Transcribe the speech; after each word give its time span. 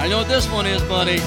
I 0.00 0.08
know 0.08 0.16
what 0.16 0.28
this 0.28 0.50
one 0.50 0.64
is, 0.64 0.80
buddy. 0.84 1.18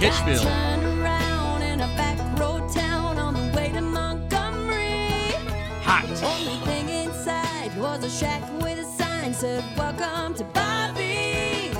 Hitchville. 0.00 0.42
Turned 0.42 0.98
around 0.98 1.60
in 1.60 1.82
a 1.82 1.86
back 1.88 2.18
road 2.40 2.72
town 2.72 3.18
on 3.18 3.34
the 3.34 3.54
way 3.54 3.68
to 3.68 3.82
Montgomery. 3.82 5.34
Hot. 5.82 6.04
Only 6.22 6.58
thing 6.64 6.88
inside 6.88 7.76
was 7.76 8.02
a 8.02 8.08
shack 8.08 8.50
with 8.62 8.78
a 8.78 8.84
sign 8.84 9.34
said, 9.34 9.62
Welcome 9.76 10.32
to 10.36 10.44
Bobby's. 10.44 11.76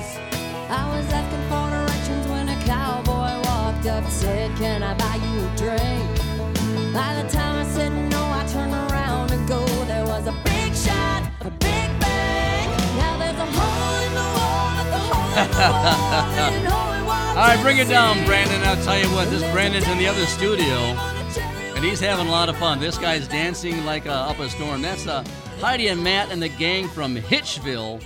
I 0.69 0.95
was 0.95 1.11
asking 1.11 1.41
for 1.49 1.67
directions 1.71 2.27
when 2.27 2.49
a 2.49 2.63
cowboy 2.63 3.41
walked 3.49 3.87
up, 3.87 4.07
said, 4.11 4.55
Can 4.57 4.83
I 4.83 4.93
buy 4.93 5.15
you 5.15 5.47
a 5.47 5.55
drink? 5.57 6.16
All 15.37 15.43
right, 17.43 17.59
bring 17.61 17.77
it 17.77 17.87
down, 17.87 18.25
Brandon. 18.25 18.59
I'll 18.63 18.83
tell 18.83 18.97
you 18.97 19.05
what, 19.13 19.29
this 19.29 19.43
Brandon's 19.51 19.87
in 19.87 19.99
the 19.99 20.07
other 20.07 20.25
studio, 20.25 20.65
and 21.75 21.85
he's 21.85 21.99
having 21.99 22.25
a 22.25 22.31
lot 22.31 22.49
of 22.49 22.57
fun. 22.57 22.79
This 22.79 22.97
guy's 22.97 23.27
dancing 23.27 23.85
like 23.85 24.07
uh, 24.07 24.11
up 24.29 24.39
a 24.39 24.49
storm. 24.49 24.81
That's 24.81 25.05
uh, 25.05 25.23
Heidi 25.61 25.89
and 25.89 26.03
Matt 26.03 26.31
and 26.31 26.41
the 26.41 26.49
gang 26.49 26.87
from 26.87 27.15
Hitchville, 27.15 28.03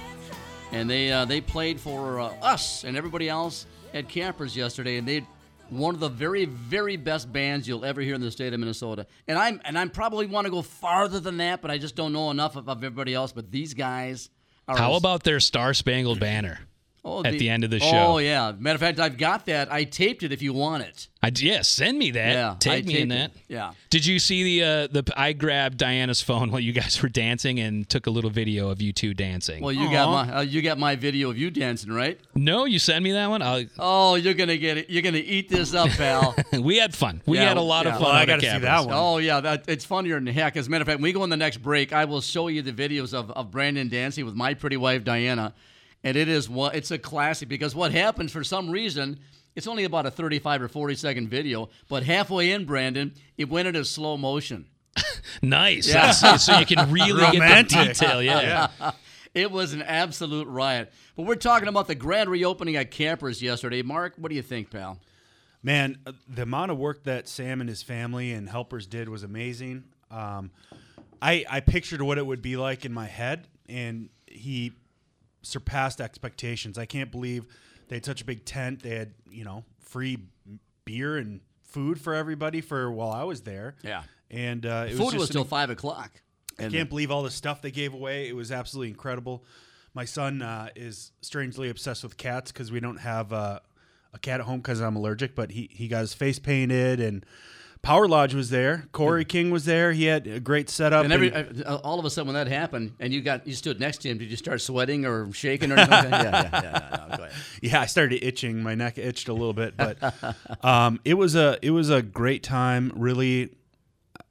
and 0.74 0.90
they 0.90 1.10
uh, 1.10 1.24
they 1.24 1.40
played 1.40 1.80
for 1.80 2.20
uh, 2.20 2.34
us 2.42 2.84
and 2.84 2.98
everybody 2.98 3.30
else 3.30 3.66
at 3.94 4.10
Capra's 4.10 4.58
yesterday, 4.58 4.98
and 4.98 5.08
they 5.08 5.26
one 5.70 5.94
of 5.94 6.02
the 6.02 6.10
very 6.10 6.44
very 6.44 6.98
best 6.98 7.32
bands 7.32 7.66
you'll 7.66 7.86
ever 7.86 8.02
hear 8.02 8.16
in 8.16 8.20
the 8.20 8.30
state 8.30 8.52
of 8.52 8.60
Minnesota. 8.60 9.08
And 9.30 9.40
I'm 9.40 9.62
and 9.64 9.80
I'm 9.80 9.90
probably 9.90 10.26
want 10.26 10.48
to 10.48 10.52
go 10.52 10.62
farther 10.62 11.22
than 11.22 11.38
that, 11.38 11.62
but 11.62 11.72
I 11.72 11.78
just 11.78 11.96
don't 11.96 12.12
know 12.12 12.30
enough 12.30 12.58
of, 12.58 12.68
of 12.68 12.84
everybody 12.84 13.14
else. 13.14 13.32
But 13.32 13.52
these 13.52 13.74
guys 13.74 14.30
are 14.68 14.76
How 14.76 14.96
about 14.96 15.24
their 15.24 15.40
Star 15.40 15.74
Spangled 15.74 16.20
Banner? 16.20 16.60
Oh, 17.04 17.24
at 17.24 17.40
the 17.40 17.50
end 17.50 17.64
of 17.64 17.72
the 17.72 17.80
show. 17.80 18.14
Oh 18.14 18.18
yeah. 18.20 18.54
Matter 18.60 18.76
of 18.76 18.80
fact, 18.80 19.00
I've 19.00 19.18
got 19.18 19.48
that. 19.48 19.72
I 19.74 19.86
taped 19.86 20.22
it 20.22 20.32
if 20.32 20.44
you 20.44 20.54
want 20.54 20.84
it. 20.84 21.08
I, 21.24 21.32
yeah, 21.36 21.62
send 21.62 21.98
me 21.98 22.12
that. 22.12 22.34
Yeah, 22.34 22.52
I 22.52 22.56
Take 22.56 22.86
me 22.86 23.00
in 23.00 23.10
that. 23.10 23.32
it. 23.32 23.38
Yeah. 23.48 23.74
Did 23.90 24.06
you 24.06 24.20
see 24.20 24.44
the 24.60 24.64
uh, 24.66 24.88
the? 24.88 25.14
I 25.16 25.34
grabbed 25.34 25.78
Diana's 25.78 26.22
phone 26.22 26.52
while 26.52 26.60
you 26.60 26.74
guys 26.74 27.02
were 27.04 27.10
dancing 27.10 27.60
and 27.60 27.90
took 27.90 28.06
a 28.06 28.12
little 28.12 28.30
video 28.30 28.70
of 28.70 28.82
you 28.84 28.94
two 28.94 29.16
dancing. 29.16 29.64
Well, 29.64 29.72
you 29.74 29.90
got 29.92 30.12
my 30.28 30.36
uh, 30.38 30.42
you 30.42 30.62
got 30.62 30.78
my 30.78 30.96
video 30.96 31.32
of 31.32 31.38
you 31.40 31.50
dancing, 31.50 31.92
right? 31.92 32.20
no, 32.36 32.66
you 32.66 32.78
send 32.78 33.04
me 33.04 33.14
that 33.14 33.28
one. 33.30 33.42
I'll, 33.42 33.66
Oh, 33.80 34.14
you're 34.16 34.36
gonna 34.36 34.58
get 34.58 34.78
it. 34.78 34.90
You're 34.92 35.02
gonna 35.04 35.18
eat 35.18 35.50
this 35.50 35.74
up, 35.74 35.90
pal. 35.90 36.36
we 36.62 36.78
had 36.78 36.94
fun. 36.94 37.22
We 37.26 37.38
Yeah, 37.38 37.48
had 37.50 37.58
a 37.58 37.62
lot 37.62 37.86
yeah. 37.86 37.94
of 37.94 37.96
fun. 38.00 38.04
Well, 38.10 38.12
I 38.16 38.26
gotta 38.28 38.42
see 38.42 38.60
that 38.60 38.86
one. 38.86 38.94
oh 38.96 39.18
yeah, 39.18 39.40
that, 39.42 39.64
it's 39.68 39.86
funnier 39.86 40.20
than 40.20 40.28
heck. 40.28 40.56
As 40.56 40.68
a 40.68 40.70
matter 40.70 40.84
of 40.84 40.88
fact, 40.88 40.98
when 41.00 41.04
we 41.04 41.14
go 41.14 41.24
in 41.24 41.32
the 41.32 41.38
next 41.38 41.58
break, 41.58 41.94
I 41.94 42.06
will 42.06 42.22
show 42.22 42.48
you 42.48 42.62
the 42.62 42.74
videos 42.74 43.14
of, 43.16 43.32
of 43.32 43.50
Brandon 43.50 43.90
dancing 43.90 44.24
with 44.26 44.36
my 44.36 44.54
pretty 44.54 44.78
wife 44.78 45.04
Diana, 45.04 45.54
and 46.04 46.18
it 46.18 46.28
is 46.28 46.50
what 46.50 46.76
it's 46.76 46.92
a 46.92 46.98
classic 46.98 47.50
because 47.50 47.76
what 47.76 47.92
happens 47.92 48.32
for 48.32 48.44
some 48.44 48.70
reason. 48.70 49.20
It's 49.54 49.68
only 49.68 49.84
about 49.84 50.06
a 50.06 50.12
35 50.12 50.62
or 50.62 50.68
40 50.70 50.96
second 50.96 51.28
video, 51.28 51.68
but 51.90 52.04
halfway 52.04 52.54
in, 52.54 52.64
Brandon, 52.64 53.14
it 53.38 53.50
went 53.50 53.68
into 53.68 53.84
slow 53.84 54.16
motion. 54.16 54.68
Nice. 55.42 55.88
Yeah. 55.88 56.12
That's- 56.14 56.46
so 56.46 56.58
you 56.58 56.66
can 56.66 56.90
really 56.92 57.38
get 57.38 57.68
the 57.70 57.86
detail. 57.86 58.22
Yeah. 58.24 58.70
It 59.34 59.50
was 59.52 59.74
an 59.74 59.82
absolute 59.82 60.48
riot. 60.48 60.92
But 61.16 61.26
we're 61.26 61.36
talking 61.36 61.68
about 61.68 61.88
the 61.88 61.96
grand 61.96 62.30
reopening 62.30 62.76
at 62.76 62.92
Capra's 62.92 63.42
yesterday. 63.42 63.82
Mark, 63.82 64.14
what 64.18 64.30
do 64.30 64.36
you 64.36 64.42
think, 64.42 64.70
pal? 64.72 65.00
Man, 65.64 65.98
uh, 66.06 66.14
the 66.28 66.42
amount 66.44 66.72
of 66.72 66.78
work 66.78 67.04
that 67.04 67.28
Sam 67.30 67.62
and 67.62 67.70
his 67.70 67.84
family 67.84 68.32
and 68.32 68.50
helpers 68.50 68.88
did 68.88 69.08
was 69.10 69.24
amazing. 69.24 69.84
Um, 70.10 70.52
I 71.22 71.46
I 71.50 71.60
pictured 71.60 72.02
what 72.02 72.18
it 72.18 72.26
would 72.26 72.42
be 72.42 72.58
like 72.58 72.84
in 72.84 72.94
my 72.94 73.06
head, 73.08 73.48
and 73.70 74.10
he 74.28 74.74
surpassed 75.42 76.02
expectations. 76.02 76.78
I 76.78 76.86
can't 76.86 77.12
believe 77.12 77.46
they 77.88 77.96
had 77.98 78.06
such 78.06 78.22
a 78.22 78.26
big 78.26 78.46
tent. 78.46 78.82
They 78.84 78.96
had 78.96 79.14
you 79.30 79.44
know 79.44 79.64
free 79.80 80.18
beer 80.86 81.18
and 81.18 81.42
food 81.64 82.00
for 82.00 82.14
everybody 82.14 82.62
for 82.62 82.92
while 82.92 83.12
I 83.12 83.24
was 83.24 83.42
there. 83.42 83.76
Yeah. 83.84 84.04
and 84.30 84.66
uh, 84.66 84.86
it 84.88 84.94
Food 84.96 85.06
was 85.06 85.16
was, 85.16 85.30
till 85.30 85.42
an- 85.44 85.48
five 85.48 85.70
o'clock. 85.70 86.12
I 86.60 86.68
can't 86.70 86.90
believe 86.90 87.10
all 87.10 87.24
the 87.24 87.32
stuff 87.32 87.62
they 87.62 87.72
gave 87.72 87.94
away. 87.94 88.28
It 88.28 88.36
was 88.36 88.52
absolutely 88.52 88.90
incredible. 88.90 89.44
My 89.96 90.06
son 90.06 90.42
uh, 90.44 90.70
is 90.76 91.12
strangely 91.22 91.70
obsessed 91.70 92.04
with 92.04 92.18
cats 92.18 92.52
because 92.52 92.72
we 92.72 92.80
don't 92.80 93.00
have 93.00 93.34
uh, 93.34 93.60
a 94.14 94.20
cat 94.20 94.42
at 94.42 94.46
home 94.46 94.60
because 94.60 94.80
I'm 94.80 94.96
allergic. 94.96 95.34
But 95.34 95.52
he 95.52 95.70
he 95.72 95.88
got 95.88 96.02
his 96.02 96.14
face 96.14 96.38
painted 96.40 97.00
and 97.00 97.26
Power 97.84 98.08
Lodge 98.08 98.36
was 98.36 98.52
there. 98.52 98.86
Corey 98.92 99.26
King 99.26 99.50
was 99.50 99.66
there. 99.66 99.92
He 99.92 100.06
had 100.06 100.28
a 100.28 100.40
great 100.40 100.70
setup. 100.70 101.04
And 101.04 101.12
every 101.12 101.34
and- 101.34 101.64
uh, 101.66 101.78
all 101.84 101.98
of 101.98 102.06
a 102.06 102.12
sudden 102.12 102.28
when 102.28 102.36
that 102.36 102.52
happened, 102.52 102.94
and 103.00 103.12
you 103.12 103.22
got 103.22 103.48
you 103.48 103.54
stood 103.56 103.80
next 103.80 104.00
to 104.02 104.10
him, 104.10 104.20
did 104.20 104.30
you 104.30 104.38
start 104.38 104.62
sweating 104.62 105.04
or 105.06 105.32
shaking 105.34 105.72
or 105.72 105.78
something? 105.78 105.92
yeah, 106.12 106.22
yeah, 106.22 106.50
yeah, 106.54 106.62
yeah. 106.64 107.08
No, 107.10 107.18
go 107.18 107.24
ahead. 107.24 107.36
yeah, 107.62 107.82
I 107.82 107.88
started 107.88 108.24
itching. 108.24 108.62
My 108.62 108.76
neck 108.76 109.00
itched 109.00 109.30
a 109.30 109.34
little 109.34 109.54
bit, 109.54 109.76
but 109.78 109.98
um, 110.64 111.00
it 111.04 111.16
was 111.16 111.34
a 111.36 111.58
it 111.64 111.72
was 111.72 111.90
a 111.90 112.04
great 112.04 112.44
time. 112.44 112.92
Really, 112.96 113.50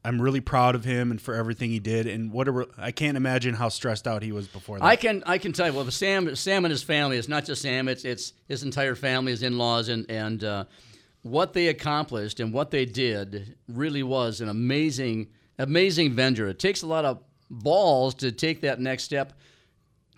I'm 0.05 0.23
really 0.23 0.41
proud 0.41 0.77
of 0.77 0.85
him 0.85 1.11
and 1.11 1.21
for 1.21 1.35
everything 1.35 1.71
he 1.71 1.81
did. 1.81 2.07
And 2.07 2.31
what 2.33 2.47
a 2.47 2.53
re- 2.53 2.67
I 2.79 2.93
can't 2.93 3.17
imagine 3.17 3.55
how 3.55 3.69
stressed 3.69 4.07
out 4.07 4.23
he 4.23 4.31
was 4.31 4.47
before 4.47 4.79
that. 4.79 4.85
I 4.85 4.95
can 4.95 5.25
I 5.27 5.39
can 5.39 5.53
tell 5.53 5.67
you. 5.67 5.73
Well, 5.73 5.91
Sam 5.91 6.37
Sam 6.37 6.65
and 6.65 6.71
his 6.71 6.85
family. 6.85 7.17
It's 7.19 7.29
not 7.29 7.47
just 7.47 7.63
Sam. 7.63 7.89
It's 7.89 8.05
it's 8.05 8.33
his 8.47 8.63
entire 8.63 8.95
family, 8.95 9.33
his 9.33 9.43
in 9.43 9.59
laws, 9.59 9.89
and 9.89 10.09
and 10.09 10.45
uh, 10.45 10.65
what 11.23 11.53
they 11.53 11.69
accomplished 11.69 12.41
and 12.41 12.53
what 12.53 12.71
they 12.71 12.85
did 12.87 13.57
really 13.69 14.03
was 14.03 14.41
an 14.41 14.49
amazing 14.49 15.29
amazing 15.59 16.13
venture. 16.13 16.49
It 16.49 16.59
takes 16.59 16.83
a 16.83 16.87
lot 16.87 17.05
of 17.05 17.21
balls 17.51 18.15
to 18.17 18.33
take 18.33 18.63
that 18.63 18.81
next 18.81 19.05
step. 19.05 19.33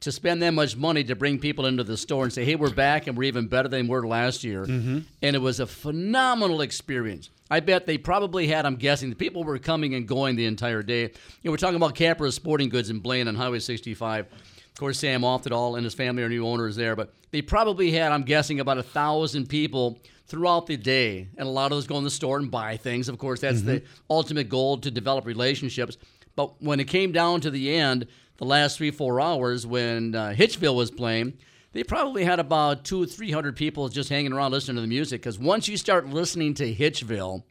To 0.03 0.11
spend 0.11 0.43
that 0.43 0.51
much 0.53 0.77
money 0.77 1.05
to 1.05 1.15
bring 1.15 1.39
people 1.39 1.65
into 1.67 1.85
the 1.85 1.97
store 1.97 2.25
and 2.25 2.33
say, 2.33 2.45
"Hey, 2.45 2.57
we're 2.57 2.75
back 2.75 3.07
and 3.07 3.17
we're 3.17 3.23
even 3.25 3.47
better 3.47 3.69
than 3.69 3.87
we 3.87 3.91
were 3.91 4.05
last 4.07 4.43
year," 4.43 4.65
Mm-hmm. 4.65 4.99
and 5.23 5.37
it 5.37 5.39
was 5.39 5.61
a 5.61 5.67
phenomenal 5.67 6.61
experience. 6.61 7.31
I 7.49 7.61
bet 7.61 7.87
they 7.87 7.99
probably 7.99 8.49
had. 8.49 8.67
I'm 8.67 8.75
guessing 8.75 9.11
the 9.11 9.17
people 9.17 9.45
were 9.45 9.59
coming 9.61 9.95
and 9.95 10.07
going 10.09 10.35
the 10.35 10.47
entire 10.47 10.83
day. 10.83 11.03
You 11.03 11.11
know, 11.45 11.51
we're 11.53 11.57
talking 11.57 11.77
about 11.77 11.95
Capra 11.95 12.33
Sporting 12.33 12.69
Goods 12.69 12.91
in 12.91 12.99
Blaine 12.99 13.29
on 13.29 13.37
Highway 13.37 13.61
65. 13.61 14.27
Of 14.27 14.79
course, 14.79 14.99
Sam 14.99 15.21
Oftedal 15.21 15.77
and 15.77 15.85
his 15.85 15.95
family 15.95 16.25
are 16.25 16.29
new 16.29 16.47
owners 16.49 16.75
there, 16.75 16.97
but 16.97 17.15
they 17.31 17.41
probably 17.43 17.93
had, 17.93 18.11
I'm 18.11 18.23
guessing, 18.25 18.59
about 18.59 18.79
a 18.79 18.83
thousand 18.83 19.49
people 19.49 20.01
throughout 20.27 20.67
the 20.67 20.77
day, 20.77 21.29
and 21.37 21.47
a 21.47 21.51
lot 21.51 21.67
of 21.73 21.77
those 21.77 21.87
go 21.87 21.99
in 21.99 22.05
the 22.05 22.11
store 22.11 22.39
and 22.39 22.51
buy 22.51 22.77
things. 22.77 23.09
Of 23.09 23.19
course, 23.19 23.41
that's 23.41 23.63
the 23.63 23.83
ultimate 24.09 24.49
goal 24.49 24.79
to 24.79 24.91
develop 24.91 25.27
relationships. 25.27 25.97
But 26.37 26.63
when 26.63 26.81
it 26.81 26.89
came 26.89 27.13
down 27.13 27.41
to 27.43 27.51
the 27.51 27.75
end, 27.75 28.07
the 28.39 28.45
last 28.45 28.79
three 28.79 28.91
four 28.91 29.21
hours 29.21 29.67
when 29.67 30.15
uh, 30.15 30.35
Hitchville 30.37 30.75
was 30.75 30.91
playing, 30.91 31.35
they 31.73 31.85
probably 31.85 32.25
had 32.25 32.41
about 32.41 32.85
two 32.85 33.07
three 33.07 33.31
hundred 33.31 33.57
people 33.57 33.89
just 33.89 34.09
hanging 34.09 34.33
around 34.33 34.53
listening 34.53 34.77
to 34.77 34.81
the 34.81 34.87
music. 34.87 35.21
Because 35.21 35.39
once 35.39 35.69
you 35.69 35.77
start 35.77 36.09
listening 36.09 36.55
to 36.55 36.75
Hitchville 36.75 37.43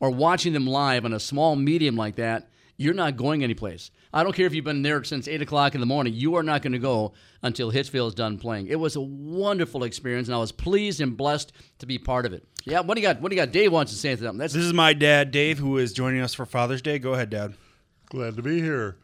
or 0.00 0.10
watching 0.10 0.52
them 0.52 0.66
live 0.66 1.04
on 1.04 1.12
a 1.12 1.20
small 1.20 1.56
medium 1.56 1.96
like 1.96 2.16
that, 2.16 2.50
you're 2.76 2.94
not 2.94 3.16
going 3.16 3.42
anyplace. 3.42 3.90
I 4.12 4.22
don't 4.22 4.34
care 4.34 4.46
if 4.46 4.54
you've 4.54 4.64
been 4.64 4.82
there 4.82 5.04
since 5.04 5.28
eight 5.28 5.42
o'clock 5.42 5.74
in 5.74 5.80
the 5.80 5.86
morning. 5.86 6.14
You 6.14 6.36
are 6.36 6.42
not 6.42 6.62
going 6.62 6.72
to 6.72 6.78
go 6.78 7.12
until 7.42 7.70
Hitchville 7.70 8.08
is 8.08 8.14
done 8.14 8.38
playing. 8.38 8.68
It 8.68 8.80
was 8.80 8.96
a 8.96 9.00
wonderful 9.00 9.84
experience, 9.84 10.28
and 10.28 10.34
I 10.34 10.38
was 10.38 10.52
pleased 10.52 11.00
and 11.00 11.16
blessed 11.16 11.52
to 11.80 11.86
be 11.86 11.98
part 11.98 12.24
of 12.26 12.32
it. 12.32 12.46
Yeah, 12.64 12.80
what 12.80 12.94
do 12.94 13.00
you 13.00 13.06
got? 13.06 13.20
What 13.20 13.30
do 13.30 13.36
you 13.36 13.42
got? 13.42 13.52
Dave 13.52 13.72
wants 13.72 13.92
to 13.92 13.98
say 13.98 14.16
something. 14.16 14.38
That's 14.38 14.54
this 14.54 14.64
is 14.64 14.72
my 14.72 14.92
dad, 14.92 15.30
Dave, 15.30 15.58
who 15.58 15.76
is 15.78 15.92
joining 15.92 16.20
us 16.20 16.34
for 16.34 16.46
Father's 16.46 16.82
Day. 16.82 16.98
Go 16.98 17.14
ahead, 17.14 17.30
Dad. 17.30 17.54
Glad 18.06 18.36
to 18.36 18.42
be 18.42 18.60
here. 18.60 18.96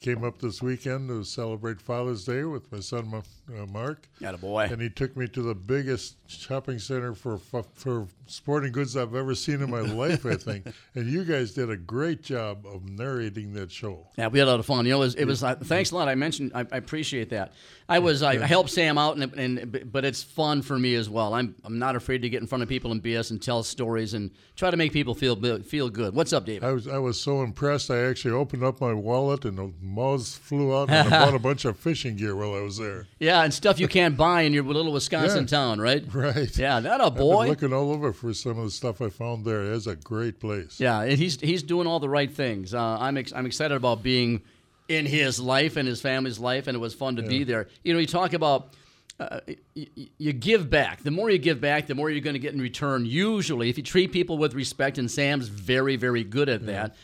I 0.00 0.04
came 0.04 0.24
up 0.24 0.40
this 0.40 0.62
weekend 0.62 1.08
to 1.08 1.24
celebrate 1.24 1.80
Father's 1.80 2.24
Day 2.24 2.44
with 2.44 2.70
my 2.72 2.80
son 2.80 3.08
Ma- 3.08 3.22
uh, 3.48 3.66
Mark, 3.66 4.08
Got 4.20 4.34
a 4.34 4.38
boy. 4.38 4.68
and 4.70 4.80
he 4.80 4.88
took 4.88 5.16
me 5.16 5.26
to 5.28 5.42
the 5.42 5.54
biggest 5.54 6.16
shopping 6.28 6.78
center 6.78 7.12
for 7.14 7.38
for 7.38 8.06
sporting 8.26 8.72
goods 8.72 8.96
I've 8.96 9.14
ever 9.14 9.34
seen 9.34 9.60
in 9.62 9.70
my 9.70 9.80
life. 9.80 10.24
I 10.24 10.36
think, 10.36 10.66
and 10.94 11.06
you 11.06 11.24
guys 11.24 11.52
did 11.52 11.68
a 11.70 11.76
great 11.76 12.22
job 12.22 12.64
of 12.66 12.88
narrating 12.88 13.52
that 13.54 13.70
show. 13.70 14.06
Yeah, 14.16 14.28
we 14.28 14.38
had 14.38 14.48
a 14.48 14.52
lot 14.52 14.60
of 14.60 14.66
fun. 14.66 14.86
You 14.86 14.92
know, 14.92 14.98
it 14.98 15.00
was, 15.00 15.14
it 15.16 15.24
was 15.26 15.42
uh, 15.44 15.56
thanks 15.56 15.90
a 15.90 15.96
lot. 15.96 16.08
I 16.08 16.14
mentioned, 16.14 16.52
I, 16.54 16.60
I 16.60 16.76
appreciate 16.76 17.30
that. 17.30 17.52
I 17.88 17.98
was, 17.98 18.22
I, 18.22 18.32
I 18.32 18.46
helped 18.46 18.70
Sam 18.70 18.96
out, 18.96 19.16
and, 19.18 19.34
and 19.34 19.92
but 19.92 20.04
it's 20.04 20.22
fun 20.22 20.62
for 20.62 20.78
me 20.78 20.94
as 20.94 21.10
well. 21.10 21.34
I'm, 21.34 21.54
I'm 21.64 21.78
not 21.78 21.94
afraid 21.94 22.22
to 22.22 22.30
get 22.30 22.40
in 22.40 22.46
front 22.46 22.62
of 22.62 22.68
people 22.68 22.90
and 22.92 23.02
BS 23.02 23.32
and 23.32 23.42
tell 23.42 23.62
stories 23.62 24.14
and 24.14 24.30
try 24.56 24.70
to 24.70 24.76
make 24.78 24.92
people 24.92 25.14
feel 25.14 25.36
feel 25.62 25.90
good. 25.90 26.14
What's 26.14 26.32
up, 26.32 26.46
David? 26.46 26.64
I 26.64 26.72
was 26.72 26.88
I 26.88 26.98
was 26.98 27.20
so 27.20 27.42
impressed. 27.42 27.90
I 27.90 27.98
actually 28.04 28.32
opened 28.32 28.62
up 28.64 28.80
my 28.80 28.94
wallet 28.94 29.44
and 29.44 29.58
the 29.58 29.72
moths 29.82 30.38
flew 30.38 30.74
out, 30.74 30.88
and 30.88 31.12
I 31.12 31.24
bought 31.24 31.34
a 31.34 31.38
bunch 31.38 31.66
of 31.66 31.76
fishing 31.76 32.16
gear 32.16 32.34
while 32.34 32.54
I 32.54 32.60
was 32.62 32.78
there. 32.78 33.06
Yeah, 33.18 33.41
and 33.44 33.54
stuff 33.54 33.78
you 33.80 33.88
can't 33.88 34.16
buy 34.16 34.42
in 34.42 34.52
your 34.52 34.64
little 34.64 34.92
Wisconsin 34.92 35.42
Yeah. 35.42 35.46
town, 35.46 35.80
right? 35.80 36.04
Right. 36.14 36.56
Yeah, 36.58 36.80
that 36.80 37.00
a 37.00 37.10
boy. 37.10 37.48
looking 37.48 37.72
all 37.72 37.90
over 37.92 38.12
for 38.12 38.32
some 38.34 38.58
of 38.58 38.64
the 38.64 38.70
stuff 38.70 39.00
I 39.00 39.08
found 39.08 39.44
there. 39.44 39.72
It's 39.72 39.86
a 39.86 39.96
great 39.96 40.40
place. 40.40 40.78
Yeah, 40.80 41.00
and 41.02 41.18
he's 41.18 41.40
he's 41.40 41.62
doing 41.62 41.86
all 41.86 42.00
the 42.00 42.08
right 42.08 42.30
things. 42.32 42.74
Uh, 42.74 42.80
I'm 43.00 43.16
ex- 43.16 43.32
I'm 43.34 43.46
excited 43.46 43.74
about 43.76 44.02
being 44.02 44.42
in 44.88 45.06
his 45.06 45.38
life 45.40 45.76
and 45.76 45.86
his 45.88 46.00
family's 46.00 46.38
life, 46.38 46.66
and 46.66 46.74
it 46.76 46.80
was 46.80 46.94
fun 46.94 47.16
to 47.16 47.22
be 47.22 47.44
there. 47.44 47.68
You 47.84 47.92
know, 47.94 47.98
you 48.00 48.06
talk 48.06 48.32
about. 48.32 48.74
Uh, 49.20 49.38
y- 49.46 49.56
y- 49.76 50.08
you 50.18 50.32
give 50.32 50.68
back. 50.68 51.02
The 51.04 51.10
more 51.12 51.30
you 51.30 51.38
give 51.38 51.60
back, 51.60 51.86
the 51.86 51.94
more 51.94 52.10
you're 52.10 52.22
going 52.22 52.34
to 52.34 52.40
get 52.40 52.54
in 52.54 52.60
return. 52.60 53.04
Usually, 53.06 53.68
if 53.68 53.76
you 53.76 53.84
treat 53.84 54.10
people 54.10 54.36
with 54.36 54.54
respect, 54.54 54.98
and 54.98 55.08
Sam's 55.08 55.46
very, 55.48 55.94
very 55.96 56.24
good 56.24 56.48
at 56.48 56.66
that. 56.66 56.96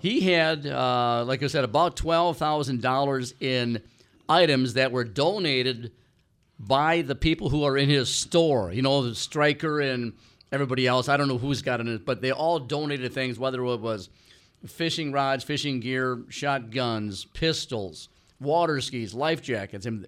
He 0.00 0.22
had, 0.22 0.66
uh, 0.66 1.22
like 1.26 1.42
I 1.42 1.46
said, 1.46 1.62
about 1.62 1.96
twelve 1.96 2.38
thousand 2.38 2.80
dollars 2.82 3.34
in 3.40 3.82
items 4.30 4.74
that 4.74 4.92
were 4.92 5.04
donated 5.04 5.92
by 6.58 7.02
the 7.02 7.14
people 7.14 7.50
who 7.50 7.64
are 7.64 7.76
in 7.76 7.88
his 7.88 8.08
store. 8.08 8.72
You 8.72 8.82
know, 8.82 9.02
the 9.02 9.14
striker 9.14 9.80
and 9.80 10.12
everybody 10.52 10.86
else. 10.86 11.08
I 11.08 11.16
don't 11.16 11.28
know 11.28 11.38
who's 11.38 11.62
got 11.62 11.80
it, 11.80 12.04
but 12.06 12.22
they 12.22 12.30
all 12.30 12.58
donated 12.58 13.12
things, 13.12 13.38
whether 13.38 13.64
it 13.64 13.76
was 13.80 14.08
fishing 14.66 15.10
rods, 15.10 15.42
fishing 15.42 15.80
gear, 15.80 16.22
shotguns, 16.28 17.24
pistols, 17.24 18.08
water 18.40 18.80
skis, 18.80 19.14
life 19.14 19.42
jackets, 19.42 19.86
and 19.86 20.06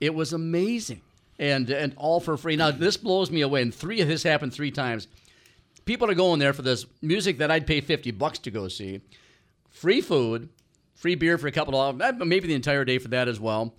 it 0.00 0.14
was 0.14 0.32
amazing. 0.32 1.02
And 1.40 1.70
and 1.70 1.94
all 1.96 2.18
for 2.18 2.36
free. 2.36 2.56
Now 2.56 2.72
this 2.72 2.96
blows 2.96 3.30
me 3.30 3.42
away. 3.42 3.62
And 3.62 3.72
three 3.72 4.00
of 4.00 4.08
this 4.08 4.24
happened 4.24 4.52
three 4.52 4.72
times. 4.72 5.06
People 5.84 6.10
are 6.10 6.14
going 6.14 6.40
there 6.40 6.52
for 6.52 6.62
this 6.62 6.84
music 7.00 7.38
that 7.38 7.48
I'd 7.48 7.64
pay 7.64 7.80
fifty 7.80 8.10
bucks 8.10 8.40
to 8.40 8.50
go 8.50 8.66
see. 8.66 9.02
Free 9.70 10.00
food, 10.00 10.48
free 10.98 11.14
beer 11.14 11.38
for 11.38 11.46
a 11.46 11.52
couple 11.52 11.80
of 11.80 12.00
hours, 12.00 12.14
uh, 12.20 12.24
maybe 12.24 12.48
the 12.48 12.54
entire 12.54 12.84
day 12.84 12.98
for 12.98 13.08
that 13.08 13.28
as 13.28 13.40
well, 13.40 13.74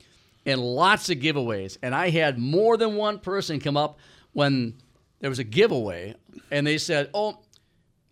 and 0.45 0.59
lots 0.59 1.09
of 1.09 1.17
giveaways. 1.17 1.77
And 1.81 1.93
I 1.93 2.09
had 2.09 2.39
more 2.39 2.77
than 2.77 2.95
one 2.95 3.19
person 3.19 3.59
come 3.59 3.77
up 3.77 3.99
when 4.33 4.75
there 5.19 5.29
was 5.29 5.39
a 5.39 5.43
giveaway, 5.43 6.15
and 6.49 6.65
they 6.65 6.77
said, 6.77 7.09
"Oh, 7.13 7.39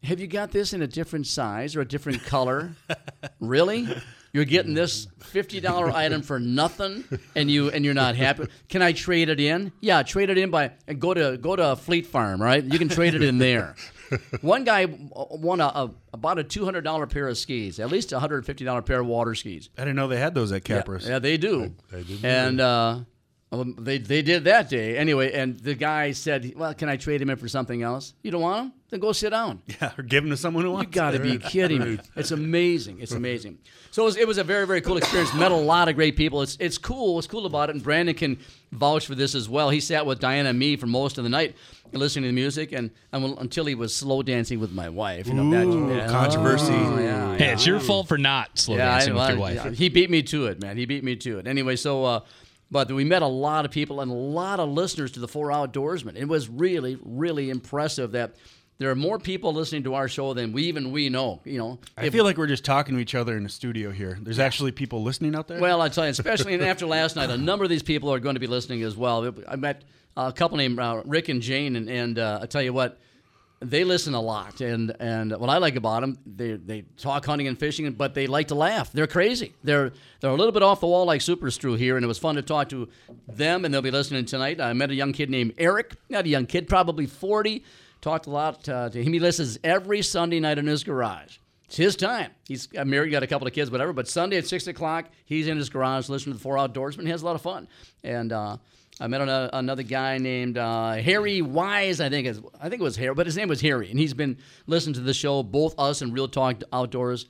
have 0.04 0.20
you 0.20 0.28
got 0.28 0.52
this 0.52 0.74
in 0.74 0.82
a 0.82 0.88
different 0.88 1.26
size 1.28 1.76
or 1.76 1.82
a 1.82 1.88
different 1.88 2.24
color? 2.24 2.74
really? 3.40 3.88
You're 4.34 4.46
getting 4.46 4.74
this 4.74 5.08
fifty 5.20 5.60
dollar 5.62 5.90
item 5.90 6.22
for 6.22 6.40
nothing, 6.40 7.06
and 7.36 7.50
you 7.50 7.72
and 7.72 7.86
you're 7.86 7.94
not 7.94 8.16
happy. 8.16 8.48
Can 8.68 8.82
I 8.82 8.92
trade 8.92 9.30
it 9.30 9.40
in? 9.40 9.72
Yeah, 9.80 10.04
trade 10.04 10.30
it 10.30 10.38
in 10.38 10.52
by 10.52 10.72
and 10.88 11.00
go 11.00 11.14
to 11.14 11.38
go 11.38 11.56
to 11.56 11.76
Fleet 11.78 12.06
Farm. 12.06 12.42
Right, 12.42 12.64
you 12.64 12.78
can 12.78 12.90
trade 12.90 13.16
it 13.16 13.24
in 13.24 13.38
there. 13.38 13.76
One 14.42 14.64
guy 14.64 14.86
won 14.86 15.62
a, 15.62 15.66
a 15.66 15.92
about 16.14 16.40
a 16.40 16.44
two 16.44 16.66
hundred 16.66 16.82
dollar 16.84 17.08
pair 17.08 17.28
of 17.28 17.38
skis, 17.38 17.80
at 17.80 17.90
least 17.90 18.12
a 18.12 18.20
hundred 18.20 18.46
fifty 18.46 18.66
dollar 18.66 18.82
pair 18.82 19.00
of 19.02 19.08
water 19.08 19.36
skis. 19.36 19.70
I 19.78 19.82
didn't 19.82 19.96
know 19.96 20.08
they 20.08 20.20
had 20.20 20.34
those 20.34 20.52
at 20.52 20.68
Yeah, 20.70 20.82
Yeah, 21.08 21.20
they 21.20 21.38
do. 21.38 21.74
I 21.92 21.98
didn't 22.02 22.26
and 22.26 22.62
uh, 22.62 23.00
well, 23.52 23.66
they 23.78 23.98
they 23.98 24.22
did 24.22 24.44
that 24.46 24.70
day 24.70 24.98
anyway. 24.98 25.32
And 25.32 25.58
the 25.60 25.74
guy 25.76 26.12
said, 26.12 26.54
"Well, 26.56 26.74
can 26.74 26.90
I 26.90 26.98
trade 26.98 27.22
him 27.22 27.30
in 27.30 27.38
for 27.38 27.48
something 27.48 27.82
else? 27.82 28.14
You 28.24 28.32
don't 28.32 28.42
want 28.42 28.66
him? 28.68 28.74
Then 28.90 29.00
go 29.00 29.12
sit 29.14 29.30
down." 29.30 29.62
Yeah, 29.82 29.92
or 29.98 30.04
give 30.04 30.24
him 30.24 30.30
to 30.32 30.38
someone 30.38 30.64
who 30.66 30.72
wants. 30.72 30.88
You 30.88 30.92
got 30.92 31.12
to 31.12 31.20
be 31.20 31.38
kidding 31.54 31.80
me! 31.84 32.00
It's 32.16 32.32
amazing. 32.32 33.00
It's 33.00 33.14
amazing. 33.14 33.60
So 33.92 34.04
it 34.04 34.06
was, 34.06 34.18
it 34.18 34.28
was 34.28 34.38
a 34.38 34.44
very 34.44 34.68
very 34.68 34.82
cool 34.82 34.98
experience. 34.98 35.34
Met 35.34 35.52
a 35.52 35.56
lot 35.56 35.88
of 35.88 35.96
great 35.96 36.16
people. 36.18 36.42
It's 36.42 36.58
it's 36.60 36.78
cool. 36.78 37.16
What's 37.16 37.28
cool 37.28 37.46
about 37.46 37.70
it, 37.70 37.76
and 37.76 37.84
Brandon 37.84 38.14
can 38.16 38.38
vouch 38.72 39.06
for 39.08 39.16
this 39.16 39.34
as 39.34 39.48
well. 39.48 39.70
He 39.70 39.80
sat 39.80 40.06
with 40.06 40.20
Diana 40.20 40.50
and 40.50 40.60
me 40.60 40.76
for 40.76 40.88
most 40.88 41.18
of 41.18 41.24
the 41.24 41.30
night, 41.30 41.56
listening 41.94 42.24
to 42.24 42.28
the 42.28 42.34
music, 42.34 42.74
and, 42.74 42.92
and 43.14 43.38
until 43.40 43.66
he 43.66 43.76
was 43.76 43.96
slow 43.96 44.22
dancing 44.24 44.60
with 44.60 44.74
my 44.74 44.90
wife. 44.90 45.26
You 45.26 45.36
know, 45.36 45.44
Ooh, 45.64 45.96
that, 45.96 46.10
controversy. 46.10 46.74
Oh, 46.74 47.00
yeah, 47.00 47.38
Hey, 47.38 47.54
it's 47.54 47.66
your 47.66 47.80
fault 47.80 48.10
for 48.10 48.18
not 48.18 48.60
slow 48.60 48.76
dancing 48.76 49.14
I- 49.18 49.22
with 49.22 49.30
your 49.30 49.40
wife. 49.40 49.56
yeah, 49.56 49.72
he 49.72 49.88
beat 49.88 50.10
me 50.10 50.22
to 50.24 50.48
it, 50.48 50.62
man. 50.62 50.76
He 50.76 50.86
beat 50.86 51.04
me 51.06 51.16
to 51.16 51.40
it. 51.40 51.48
Anyway, 51.48 51.78
so 51.78 52.04
uh, 52.04 52.20
but 52.70 52.92
we 52.92 53.04
met 53.04 53.22
a 53.22 53.28
lot 53.28 53.66
of 53.66 53.72
people 53.72 54.02
and 54.02 54.12
a 54.12 54.16
lot 54.16 54.60
of 54.60 54.70
listeners 54.70 55.12
to 55.14 55.20
the 55.20 55.28
Four 55.28 55.50
Outdoorsmen. 55.50 56.16
It 56.16 56.28
was 56.28 56.50
really, 56.50 56.98
really 57.02 57.50
impressive 57.50 58.12
that 58.12 58.36
there 58.80 58.92
are 58.92 58.96
more 58.96 59.18
people 59.18 59.54
listening 59.54 59.84
to 59.84 59.96
our 59.96 60.08
show 60.08 60.34
than 60.34 60.54
we 60.54 60.64
even 60.64 60.92
we 60.92 61.10
know. 61.10 61.42
You 61.46 61.58
know, 61.58 61.80
I 61.98 62.10
feel 62.10 62.24
like 62.24 62.38
we're 62.38 62.48
just 62.48 62.66
talking 62.66 62.96
to 62.96 63.02
each 63.02 63.16
other 63.16 63.36
in 63.36 63.44
the 63.44 63.50
studio 63.50 63.92
here. 63.92 64.20
There's 64.22 64.40
actually 64.40 64.72
people 64.72 65.02
listening 65.02 65.36
out 65.36 65.48
there. 65.48 65.60
Well, 65.60 65.82
I 65.82 65.90
tell 65.90 66.06
you, 66.06 66.12
especially 66.12 66.60
after 66.62 66.86
last 66.86 67.16
night, 67.16 67.30
a 67.30 67.38
number 67.38 67.64
of 67.64 67.70
these 67.70 67.84
people 67.84 68.14
are 68.14 68.20
going 68.20 68.36
to 68.36 68.40
be 68.40 68.48
listening 68.48 68.84
as 68.84 68.96
well. 68.96 69.34
I 69.48 69.56
met 69.56 69.84
a 70.16 70.32
couple 70.32 70.58
named 70.58 70.80
uh, 70.80 71.02
Rick 71.06 71.30
and 71.30 71.42
Jane, 71.42 71.76
and, 71.76 71.90
and 71.90 72.20
uh, 72.20 72.40
I 72.42 72.46
tell 72.46 72.62
you 72.62 72.74
what, 72.74 73.00
they 73.60 73.84
listen 73.84 74.14
a 74.14 74.22
lot. 74.22 74.62
And 74.62 74.96
and 75.00 75.36
what 75.38 75.50
I 75.50 75.58
like 75.58 75.76
about 75.76 76.02
them, 76.02 76.18
they 76.26 76.54
they 76.54 76.84
talk 76.98 77.26
hunting 77.26 77.48
and 77.48 77.58
fishing, 77.60 77.92
but 77.94 78.14
they 78.14 78.28
like 78.28 78.50
to 78.50 78.56
laugh. 78.56 78.92
They're 78.92 79.08
crazy. 79.08 79.54
They're 79.64 79.92
they're 80.20 80.32
a 80.32 80.36
little 80.36 80.52
bit 80.52 80.64
off 80.64 80.80
the 80.80 80.88
wall 80.88 81.06
like 81.06 81.22
Super 81.22 81.50
Strew 81.52 81.76
here, 81.76 81.96
and 81.96 82.04
it 82.04 82.08
was 82.08 82.20
fun 82.20 82.36
to 82.36 82.42
talk 82.42 82.70
to 82.70 82.88
them. 83.28 83.66
And 83.66 83.74
they'll 83.74 83.82
be 83.82 83.92
listening 83.92 84.26
tonight. 84.26 84.62
I 84.62 84.74
met 84.74 84.92
a 84.92 84.96
young 84.96 85.14
kid 85.14 85.30
named 85.30 85.54
Eric, 85.58 85.96
not 86.10 86.26
a 86.26 86.30
young 86.30 86.46
kid, 86.46 86.68
probably 86.68 87.06
forty. 87.06 87.64
Talked 88.00 88.28
a 88.28 88.30
lot 88.30 88.70
uh, 88.70 88.90
to 88.90 89.04
him. 89.04 89.12
He 89.12 89.20
listens 89.20 89.58
every 89.64 90.04
Sunday 90.04 90.40
night 90.40 90.60
in 90.60 90.68
his 90.68 90.84
garage. 90.84 91.38
It's 91.66 91.76
his 91.76 91.96
time. 91.96 92.32
He's 92.48 92.70
married, 92.72 93.10
got 93.10 93.24
a 93.24 93.28
couple 93.28 93.48
of 93.48 93.54
kids, 93.54 93.70
whatever. 93.72 93.92
But 93.92 94.08
Sunday 94.08 94.38
at 94.38 94.48
six 94.48 94.68
o'clock, 94.68 95.10
he's 95.26 95.48
in 95.48 95.58
his 95.58 95.68
garage 95.68 96.08
listening 96.08 96.34
to 96.34 96.38
the 96.38 96.44
Four 96.44 96.56
Outdoorsmen. 96.56 97.04
He 97.04 97.10
has 97.10 97.24
a 97.24 97.26
lot 97.26 97.36
of 97.36 97.42
fun. 97.42 97.68
And 98.04 98.32
uh, 98.32 98.58
I 99.00 99.08
met 99.08 99.22
another, 99.22 99.50
another 99.54 99.84
guy 99.84 100.18
named 100.18 100.58
uh, 100.58 100.94
Harry 100.94 101.42
Wise. 101.42 102.02
I 102.02 102.10
think 102.10 102.28
is 102.28 102.42
I 102.60 102.70
think 102.70 102.82
it 102.82 102.84
was 102.84 102.96
Harry, 102.98 103.14
but 103.14 103.26
his 103.26 103.38
name 103.38 103.48
was 103.48 103.62
Harry, 103.62 103.90
and 103.92 104.00
he's 104.00 104.14
been 104.14 104.38
listening 104.66 104.96
to 104.96 105.02
the 105.02 105.14
show, 105.14 105.44
both 105.44 105.76
us 105.80 106.02
and 106.02 106.14
Real 106.14 106.28
Talk 106.28 106.62
Outdoors, 106.74 107.28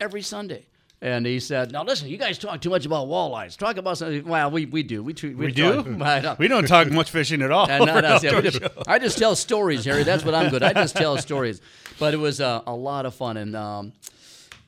every 0.00 0.22
Sunday. 0.22 0.66
And 1.02 1.26
he 1.26 1.40
said, 1.40 1.72
"Now 1.72 1.84
listen, 1.84 2.08
you 2.08 2.16
guys 2.16 2.38
talk 2.38 2.60
too 2.60 2.70
much 2.70 2.86
about 2.86 3.06
walleyes. 3.08 3.56
Talk 3.56 3.76
about 3.76 3.98
something. 3.98 4.24
Well, 4.26 4.50
we, 4.50 4.64
we 4.66 4.82
do. 4.82 5.02
We, 5.02 5.14
we, 5.22 5.34
we 5.34 5.52
do. 5.52 5.82
Know. 5.96 6.36
we 6.38 6.48
don't 6.48 6.66
talk 6.66 6.90
much 6.90 7.10
fishing 7.10 7.42
at 7.42 7.50
all. 7.50 7.66
Not 7.66 8.04
us, 8.04 8.22
yeah, 8.22 8.40
just- 8.40 8.62
I 8.86 8.98
just 8.98 9.18
tell 9.18 9.36
stories, 9.36 9.84
Harry. 9.84 10.04
That's 10.04 10.24
what 10.24 10.34
I'm 10.34 10.50
good. 10.50 10.62
at. 10.62 10.76
I 10.76 10.80
just 10.82 10.96
tell 10.96 11.18
stories. 11.18 11.60
But 11.98 12.14
it 12.14 12.18
was 12.18 12.40
uh, 12.40 12.62
a 12.66 12.74
lot 12.74 13.04
of 13.06 13.14
fun, 13.14 13.36
and 13.36 13.54
um, 13.54 13.92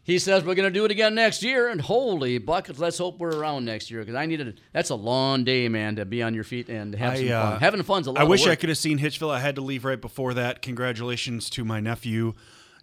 he 0.09 0.19
says 0.19 0.43
we're 0.43 0.55
going 0.55 0.65
to 0.65 0.73
do 0.73 0.87
it 0.87 0.91
again 0.91 1.15
next 1.15 1.43
year. 1.43 1.69
And 1.69 1.83
holy 1.83 2.39
buckets, 2.39 2.79
let's 2.79 2.97
hope 2.97 3.19
we're 3.19 3.37
around 3.37 3.67
next 3.67 3.91
year 3.91 4.01
because 4.01 4.15
I 4.15 4.25
needed. 4.25 4.59
That's 4.73 4.89
a 4.89 4.95
long 4.95 5.45
day, 5.45 5.69
man, 5.69 5.97
to 5.97 6.07
be 6.07 6.23
on 6.23 6.33
your 6.33 6.45
feet 6.45 6.71
and 6.71 6.95
have 6.95 7.19
some 7.19 7.29
I, 7.29 7.33
uh, 7.33 7.51
fun. 7.51 7.61
Having 7.61 7.83
fun's 7.83 8.07
a 8.07 8.13
lot. 8.13 8.21
I 8.23 8.25
wish 8.25 8.47
I 8.47 8.57
could 8.57 8.71
have 8.71 8.79
seen 8.79 8.99
Hitchville. 8.99 9.31
I 9.31 9.41
had 9.41 9.55
to 9.57 9.61
leave 9.61 9.85
right 9.85 10.01
before 10.01 10.33
that. 10.33 10.63
Congratulations 10.63 11.51
to 11.51 11.65
my 11.65 11.81
nephew 11.81 12.33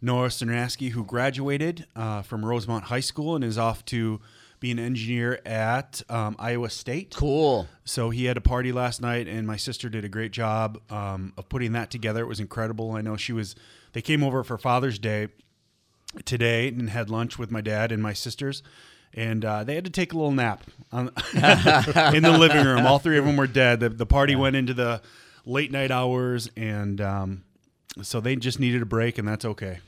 Noah 0.03 0.27
Cernaski, 0.27 0.91
who 0.91 1.03
graduated 1.03 1.87
uh, 1.95 2.21
from 2.21 2.45
Rosemount 2.45 2.85
High 2.85 2.99
School 2.99 3.35
and 3.35 3.43
is 3.43 3.57
off 3.57 3.83
to 3.85 4.21
be 4.59 4.69
an 4.69 4.77
engineer 4.77 5.41
at 5.47 6.03
um, 6.09 6.35
Iowa 6.37 6.69
State. 6.69 7.15
Cool. 7.15 7.67
So 7.85 8.11
he 8.11 8.25
had 8.25 8.37
a 8.37 8.41
party 8.41 8.71
last 8.71 9.01
night, 9.01 9.27
and 9.27 9.47
my 9.47 9.57
sister 9.57 9.89
did 9.89 10.05
a 10.05 10.09
great 10.09 10.31
job 10.31 10.79
um, 10.91 11.33
of 11.37 11.49
putting 11.49 11.71
that 11.71 11.89
together. 11.89 12.21
It 12.21 12.27
was 12.27 12.39
incredible. 12.39 12.91
I 12.91 13.01
know 13.01 13.17
she 13.17 13.33
was. 13.33 13.55
They 13.93 14.03
came 14.03 14.23
over 14.23 14.43
for 14.43 14.59
Father's 14.59 14.99
Day 14.99 15.29
today 16.25 16.67
and 16.67 16.89
had 16.89 17.09
lunch 17.09 17.37
with 17.37 17.51
my 17.51 17.61
dad 17.61 17.91
and 17.91 18.01
my 18.01 18.13
sisters, 18.13 18.63
and 19.13 19.43
uh, 19.43 19.63
they 19.63 19.75
had 19.75 19.85
to 19.85 19.91
take 19.91 20.13
a 20.13 20.15
little 20.15 20.31
nap 20.31 20.63
on, 20.91 21.07
in 21.33 22.23
the 22.23 22.35
living 22.37 22.65
room. 22.65 22.85
All 22.85 22.99
three 22.99 23.17
of 23.17 23.25
them 23.25 23.37
were 23.37 23.47
dead. 23.47 23.79
The, 23.79 23.89
the 23.89 24.05
party 24.05 24.35
went 24.35 24.55
into 24.55 24.73
the 24.73 25.01
late 25.45 25.71
night 25.71 25.91
hours, 25.91 26.49
and 26.55 26.99
um, 27.01 27.43
so 28.01 28.19
they 28.19 28.35
just 28.35 28.59
needed 28.59 28.81
a 28.81 28.85
break, 28.85 29.17
and 29.17 29.27
that's 29.27 29.45
okay. 29.45 29.79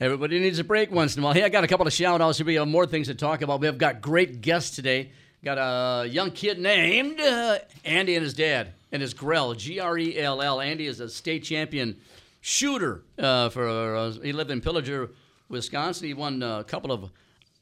Everybody 0.00 0.40
needs 0.40 0.58
a 0.58 0.64
break 0.64 0.90
once 0.90 1.16
in 1.16 1.22
a 1.22 1.24
while. 1.24 1.34
Hey, 1.34 1.44
I 1.44 1.48
got 1.48 1.62
a 1.62 1.68
couple 1.68 1.86
of 1.86 1.92
shout 1.92 2.20
outs. 2.20 2.42
We 2.42 2.56
have 2.56 2.66
more 2.66 2.86
things 2.86 3.06
to 3.06 3.14
talk 3.14 3.42
about. 3.42 3.60
We 3.60 3.66
have 3.66 3.78
got 3.78 4.00
great 4.00 4.40
guests 4.40 4.74
today. 4.74 5.12
Got 5.44 5.58
a 5.58 6.08
young 6.08 6.30
kid 6.30 6.58
named 6.58 7.20
uh, 7.20 7.58
Andy 7.84 8.16
and 8.16 8.24
his 8.24 8.34
dad 8.34 8.72
and 8.90 9.02
his 9.02 9.12
Grell, 9.14 9.54
G 9.54 9.78
R 9.78 9.98
E 9.98 10.18
L 10.18 10.40
L. 10.40 10.60
Andy 10.60 10.86
is 10.86 11.00
a 11.00 11.08
state 11.08 11.44
champion 11.44 11.96
shooter 12.40 13.02
uh, 13.18 13.50
for. 13.50 13.68
Uh, 13.68 14.10
he 14.12 14.32
lived 14.32 14.50
in 14.50 14.60
Pillager, 14.60 15.10
Wisconsin. 15.48 16.06
He 16.06 16.14
won 16.14 16.42
a 16.42 16.64
couple 16.64 16.92
of 16.92 17.10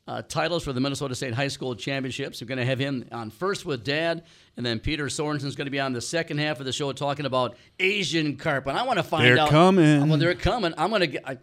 uh, 0.07 0.23
titles 0.23 0.65
for 0.65 0.73
the 0.73 0.81
Minnesota 0.81 1.15
State 1.15 1.35
High 1.35 1.49
School 1.49 1.75
Championships. 1.75 2.41
We're 2.41 2.49
going 2.49 2.59
to 2.59 2.65
have 2.65 2.79
him 2.79 3.07
on 3.13 3.31
first 3.31 3.65
with 3.65 3.85
Dad, 3.85 4.25
and 4.57 4.67
then 4.67 4.81
Peter 4.81 5.09
Sorensen's 5.09 5.55
going 5.55 5.67
to 5.67 5.71
be 5.71 5.81
on 5.81 5.93
the 5.93 6.01
second 6.01 6.39
half 6.39 6.59
of 6.59 6.67
the 6.67 6.73
show 6.73 6.93
talking 6.93 7.27
about 7.27 7.57
Asian 7.79 8.37
carp. 8.37 8.67
And 8.67 8.77
I 8.77 8.83
want 8.83 8.99
to 8.99 9.03
find 9.05 9.25
They're 9.25 9.39
out. 9.39 9.51
coming. 9.51 10.09
Well, 10.09 10.19
they're 10.19 10.35
coming. 10.35 10.75
I'm 10.77 10.91
going 10.91 11.03
to 11.03 11.07
get. 11.07 11.29
I, 11.29 11.39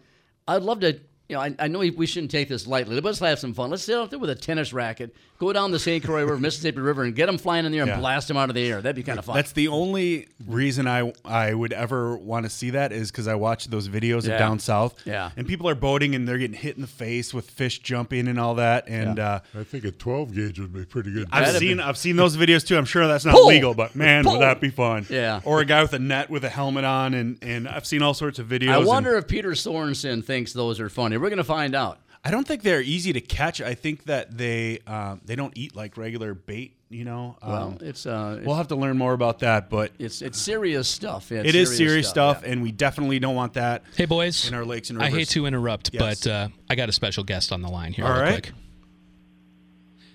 I'd 0.46 0.62
love 0.62 0.80
to. 0.80 1.00
You 1.30 1.36
know, 1.36 1.42
I, 1.42 1.54
I 1.60 1.68
know 1.68 1.78
we, 1.78 1.90
we 1.90 2.06
shouldn't 2.06 2.32
take 2.32 2.48
this 2.48 2.66
lightly, 2.66 2.96
but 2.96 3.04
let's 3.04 3.20
have 3.20 3.38
some 3.38 3.54
fun. 3.54 3.70
Let's 3.70 3.84
sit 3.84 3.96
out 3.96 4.10
there 4.10 4.18
with 4.18 4.30
a 4.30 4.34
tennis 4.34 4.72
racket, 4.72 5.14
go 5.38 5.52
down 5.52 5.70
the 5.70 5.78
St. 5.78 6.02
Croix 6.04 6.22
River, 6.22 6.36
Mississippi 6.40 6.80
River, 6.80 7.04
and 7.04 7.14
get 7.14 7.26
them 7.26 7.38
flying 7.38 7.64
in 7.64 7.70
there 7.70 7.82
and 7.82 7.88
Yeah. 7.90 8.00
blast 8.00 8.26
them 8.26 8.36
out 8.36 8.48
of 8.48 8.56
the 8.56 8.68
air. 8.68 8.82
That'd 8.82 8.96
be 8.96 9.04
kind 9.04 9.16
of 9.16 9.24
fun. 9.26 9.36
That's 9.36 9.52
the 9.52 9.68
only 9.68 10.26
reason 10.44 10.88
I 10.88 11.12
I 11.24 11.54
would 11.54 11.72
ever 11.72 12.16
want 12.16 12.46
to 12.46 12.50
see 12.50 12.70
that 12.70 12.90
is 12.90 13.12
because 13.12 13.28
I 13.28 13.36
watched 13.36 13.70
those 13.70 13.88
videos 13.88 14.26
Yeah. 14.26 14.32
of 14.32 14.38
down 14.40 14.58
south. 14.58 14.96
Yeah. 15.06 15.30
And 15.36 15.46
people 15.46 15.68
are 15.68 15.76
boating 15.76 16.16
and 16.16 16.26
they're 16.26 16.36
getting 16.36 16.56
hit 16.56 16.74
in 16.74 16.80
the 16.82 16.88
face 16.88 17.32
with 17.32 17.48
fish 17.48 17.78
jumping 17.78 18.26
and 18.26 18.40
all 18.40 18.56
that. 18.56 18.88
And 18.88 19.18
Yeah. 19.18 19.28
uh, 19.54 19.60
I 19.60 19.62
think 19.62 19.84
a 19.84 19.92
12 19.92 20.34
gauge 20.34 20.58
would 20.58 20.72
be 20.72 20.84
pretty 20.84 21.12
good. 21.12 21.28
I've 21.30 21.46
That'd 21.46 21.60
seen 21.60 21.76
be- 21.76 21.82
I've 21.84 21.96
seen 21.96 22.16
those 22.16 22.36
videos 22.36 22.66
too. 22.66 22.76
I'm 22.76 22.84
sure 22.86 23.06
that's 23.06 23.24
not 23.24 23.36
Pull! 23.36 23.46
legal, 23.46 23.72
but 23.74 23.94
man, 23.94 24.24
Pull! 24.24 24.32
would 24.32 24.42
that 24.42 24.60
be 24.60 24.70
fun? 24.70 25.06
Yeah. 25.08 25.42
Or 25.44 25.60
a 25.60 25.64
guy 25.64 25.80
with 25.82 25.92
a 25.92 26.00
net 26.00 26.28
with 26.28 26.42
a 26.42 26.48
helmet 26.48 26.82
on, 26.84 27.14
and 27.14 27.38
and 27.40 27.68
I've 27.68 27.86
seen 27.86 28.02
all 28.02 28.14
sorts 28.14 28.40
of 28.40 28.48
videos. 28.48 28.70
I 28.72 28.78
and 28.78 28.86
wonder 28.86 29.16
if 29.16 29.28
Peter 29.28 29.50
Sorensen 29.52 30.24
thinks 30.24 30.52
those 30.52 30.80
are 30.80 30.88
funny. 30.88 31.18
We're 31.20 31.28
going 31.28 31.38
to 31.38 31.44
find 31.44 31.74
out. 31.74 31.98
I 32.22 32.30
don't 32.30 32.46
think 32.46 32.62
they're 32.62 32.82
easy 32.82 33.12
to 33.14 33.20
catch. 33.20 33.62
I 33.62 33.74
think 33.74 34.04
that 34.04 34.36
they 34.36 34.80
um, 34.86 35.22
they 35.24 35.36
don't 35.36 35.56
eat 35.56 35.74
like 35.74 35.96
regular 35.96 36.34
bait. 36.34 36.76
You 36.90 37.04
know. 37.04 37.36
Well, 37.42 37.68
Um, 37.68 37.78
it's 37.80 38.04
uh, 38.04 38.36
it's, 38.38 38.46
we'll 38.46 38.56
have 38.56 38.68
to 38.68 38.76
learn 38.76 38.98
more 38.98 39.12
about 39.12 39.38
that, 39.38 39.70
but 39.70 39.92
it's 39.98 40.20
it's 40.22 40.38
serious 40.38 40.88
stuff. 40.88 41.30
Yeah, 41.30 41.38
it's 41.38 41.48
it 41.50 41.54
is 41.54 41.76
serious 41.76 42.08
stuff, 42.08 42.42
yeah. 42.42 42.50
and 42.50 42.62
we 42.62 42.72
definitely 42.72 43.20
don't 43.20 43.36
want 43.36 43.54
that. 43.54 43.84
Hey, 43.96 44.06
boys. 44.06 44.48
In 44.48 44.54
our 44.54 44.64
lakes 44.64 44.90
and 44.90 44.98
rivers. 44.98 45.14
I 45.14 45.16
hate 45.18 45.28
to 45.30 45.46
interrupt, 45.46 45.90
Yes. 45.94 46.24
but 46.24 46.30
uh, 46.30 46.48
I 46.68 46.74
got 46.74 46.88
a 46.88 46.92
special 46.92 47.22
guest 47.24 47.52
on 47.52 47.62
the 47.62 47.68
line 47.70 47.92
here. 47.92 48.04
All 48.04 48.12
real 48.12 48.22
right. 48.22 48.42
quick. 48.42 48.52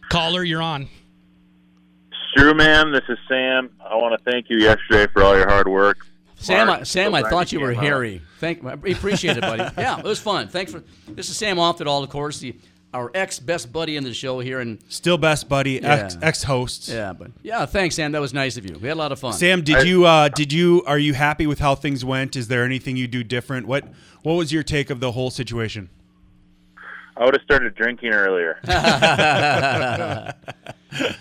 Caller, 0.10 0.44
you're 0.44 0.62
on. 0.62 0.88
Stu, 2.36 2.54
man, 2.54 2.92
this 2.92 3.04
is 3.10 3.18
Sam. 3.28 3.70
I 3.84 3.96
want 3.96 4.22
to 4.22 4.32
thank 4.32 4.50
you 4.50 4.58
yesterday 4.58 5.08
for 5.12 5.24
all 5.24 5.36
your 5.36 5.48
hard 5.48 5.68
work. 5.68 6.06
Sam, 6.38 6.70
I, 6.70 6.84
Sam, 6.84 7.12
so 7.12 7.18
I 7.18 7.30
thought 7.30 7.52
you 7.52 7.60
were 7.60 7.72
came 7.72 7.80
out. 7.80 7.84
Harry. 7.86 8.22
Thank, 8.40 8.64
I 8.66 8.74
appreciate 8.74 9.38
it, 9.38 9.42
buddy. 9.42 9.64
yeah, 9.78 10.00
it 10.00 10.06
was 10.06 10.20
fun. 10.20 10.48
Thanks 10.48 10.72
for. 10.72 10.84
This 11.08 11.30
is 11.30 11.38
Sam 11.38 11.58
Oftedal, 11.58 12.04
of 12.04 12.10
course. 12.10 12.40
The 12.40 12.56
our 12.94 13.12
ex 13.14 13.40
best 13.40 13.74
buddy 13.74 13.98
in 13.98 14.04
the 14.06 14.14
show 14.14 14.40
here, 14.40 14.62
and 14.62 14.80
Still 14.88 15.18
best 15.18 15.50
buddy, 15.50 15.84
ex 15.84 16.16
Yeah. 16.16 16.20
ex 16.28 16.44
hosts. 16.44 16.88
yeah, 16.88 17.12
but 17.14 17.32
yeah, 17.44 17.66
thanks, 17.66 17.96
Sam. 17.96 18.14
That 18.14 18.22
was 18.22 18.34
nice 18.34 18.56
of 18.58 18.66
you. 18.70 18.78
We 18.80 18.88
had 18.88 18.96
a 18.96 19.00
lot 19.00 19.12
of 19.12 19.20
fun. 19.20 19.34
Sam, 19.34 19.62
did 19.64 19.86
you 19.86 20.06
uh, 20.06 20.30
did 20.30 20.54
you 20.54 20.82
are 20.88 21.00
you 21.00 21.14
happy 21.14 21.46
with 21.46 21.60
how 21.60 21.76
things 21.76 22.06
went? 22.06 22.36
Is 22.36 22.48
there 22.48 22.64
anything 22.64 22.96
you 22.96 23.08
do 23.08 23.24
different? 23.24 23.68
What 23.68 23.86
what 24.24 24.34
was 24.34 24.54
your 24.54 24.64
take 24.64 24.90
of 24.90 25.00
the 25.02 25.12
whole 25.12 25.30
situation? 25.30 25.90
I 27.18 27.24
would 27.26 27.34
have 27.34 27.44
started 27.44 27.76
drinking 27.76 28.12
earlier. 28.12 28.58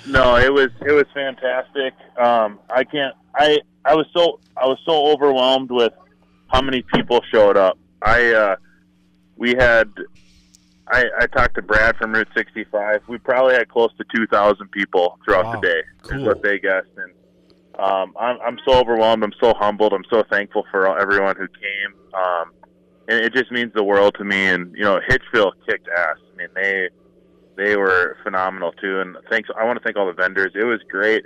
no, 0.07 0.37
it 0.37 0.53
was 0.53 0.69
it 0.87 0.93
was 0.93 1.05
fantastic. 1.15 1.95
Um, 2.19 2.59
I 2.71 2.85
can't. 2.85 3.15
I 3.37 3.59
I 3.85 3.95
was 3.95 4.07
so 4.17 4.41
I 4.57 4.67
was 4.67 4.79
so 4.85 5.07
overwhelmed 5.13 5.71
with 5.71 5.93
how 6.49 6.61
many 6.63 6.83
people 6.95 7.21
showed 7.33 7.57
up. 7.57 7.79
I 8.03 8.33
uh, 8.33 8.57
we 9.37 9.51
had. 9.51 9.91
I, 10.87 11.05
I 11.19 11.27
talked 11.29 11.55
to 11.55 11.63
Brad 11.63 11.97
from 11.97 12.13
Route 12.13 12.29
65. 12.37 13.01
We 13.09 13.17
probably 13.17 13.55
had 13.55 13.71
close 13.71 13.89
to 13.97 14.05
2,000 14.15 14.71
people 14.71 15.19
throughout 15.25 15.47
Wow. 15.47 15.53
the 15.59 15.67
day. 15.67 15.83
Cool. 16.03 16.21
Is 16.21 16.27
what 16.27 16.43
they 16.43 16.59
guessed, 16.59 16.89
and 16.99 17.11
um, 17.79 18.13
I'm 18.21 18.37
I'm 18.47 18.59
so 18.67 18.75
overwhelmed. 18.79 19.25
I'm 19.25 19.33
so 19.41 19.55
humbled. 19.55 19.95
I'm 19.95 20.05
so 20.11 20.23
thankful 20.31 20.67
for 20.71 20.87
all, 20.87 21.01
everyone 21.01 21.37
who 21.37 21.47
came. 21.49 21.95
Um, 22.13 22.53
and 23.09 23.25
it 23.25 23.35
just 23.35 23.51
means 23.51 23.73
the 23.75 23.85
world 23.85 24.15
to 24.19 24.25
me. 24.25 24.47
And 24.47 24.75
you 24.77 24.85
know, 24.85 25.01
Hitchville 25.09 25.53
kicked 25.69 25.89
ass. 25.89 26.17
I 26.33 26.37
mean, 26.37 26.49
they 26.55 26.89
they 27.57 27.77
were 27.77 28.17
phenomenal 28.23 28.73
too. 28.73 29.01
And 29.01 29.17
thanks, 29.31 29.49
I 29.59 29.65
want 29.65 29.79
to 29.79 29.85
thank 29.85 29.97
all 29.97 30.07
the 30.07 30.13
vendors. 30.13 30.53
It 30.55 30.65
was 30.65 30.81
great. 30.91 31.25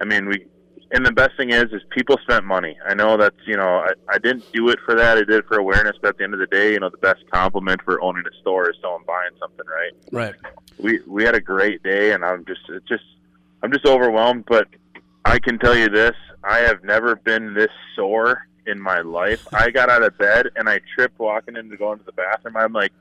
I 0.00 0.04
mean, 0.04 0.26
we 0.26 0.46
and 0.92 1.06
the 1.06 1.12
best 1.12 1.36
thing 1.36 1.50
is, 1.50 1.64
is 1.72 1.82
people 1.90 2.18
spent 2.22 2.44
money. 2.44 2.76
I 2.84 2.94
know 2.94 3.16
that's 3.16 3.36
you 3.46 3.56
know, 3.56 3.84
I, 3.84 3.92
I 4.08 4.18
didn't 4.18 4.50
do 4.52 4.68
it 4.70 4.78
for 4.84 4.94
that. 4.94 5.16
I 5.16 5.20
did 5.20 5.30
it 5.30 5.46
for 5.46 5.58
awareness. 5.58 5.96
But 6.00 6.08
at 6.08 6.18
the 6.18 6.24
end 6.24 6.34
of 6.34 6.40
the 6.40 6.46
day, 6.46 6.72
you 6.72 6.80
know, 6.80 6.90
the 6.90 6.98
best 6.98 7.22
compliment 7.30 7.80
for 7.84 8.00
owning 8.02 8.24
a 8.26 8.40
store 8.40 8.70
is 8.70 8.76
someone 8.82 9.02
buying 9.06 9.30
something, 9.38 9.66
right? 9.66 9.92
right. 10.12 10.34
we 10.78 11.00
we 11.06 11.24
had 11.24 11.34
a 11.34 11.40
great 11.40 11.82
day 11.82 12.12
and 12.12 12.24
I'm 12.24 12.44
just 12.44 12.60
it's 12.68 12.86
just 12.88 13.04
I'm 13.62 13.72
just 13.72 13.86
overwhelmed 13.86 14.44
but 14.46 14.68
I 15.24 15.38
can 15.38 15.58
tell 15.58 15.76
you 15.76 15.88
this 15.88 16.14
I 16.44 16.58
have 16.58 16.82
never 16.84 17.16
been 17.16 17.54
this 17.54 17.70
sore 17.94 18.46
in 18.66 18.80
my 18.80 19.00
life. 19.00 19.46
I 19.52 19.70
got 19.70 19.88
out 19.88 20.02
of 20.02 20.16
bed 20.18 20.48
and 20.56 20.68
I 20.68 20.80
tripped 20.94 21.18
walking 21.18 21.56
into 21.56 21.76
going 21.76 21.98
to 21.98 22.04
the 22.04 22.12
bathroom. 22.12 22.56
I'm 22.56 22.72
like 22.72 22.92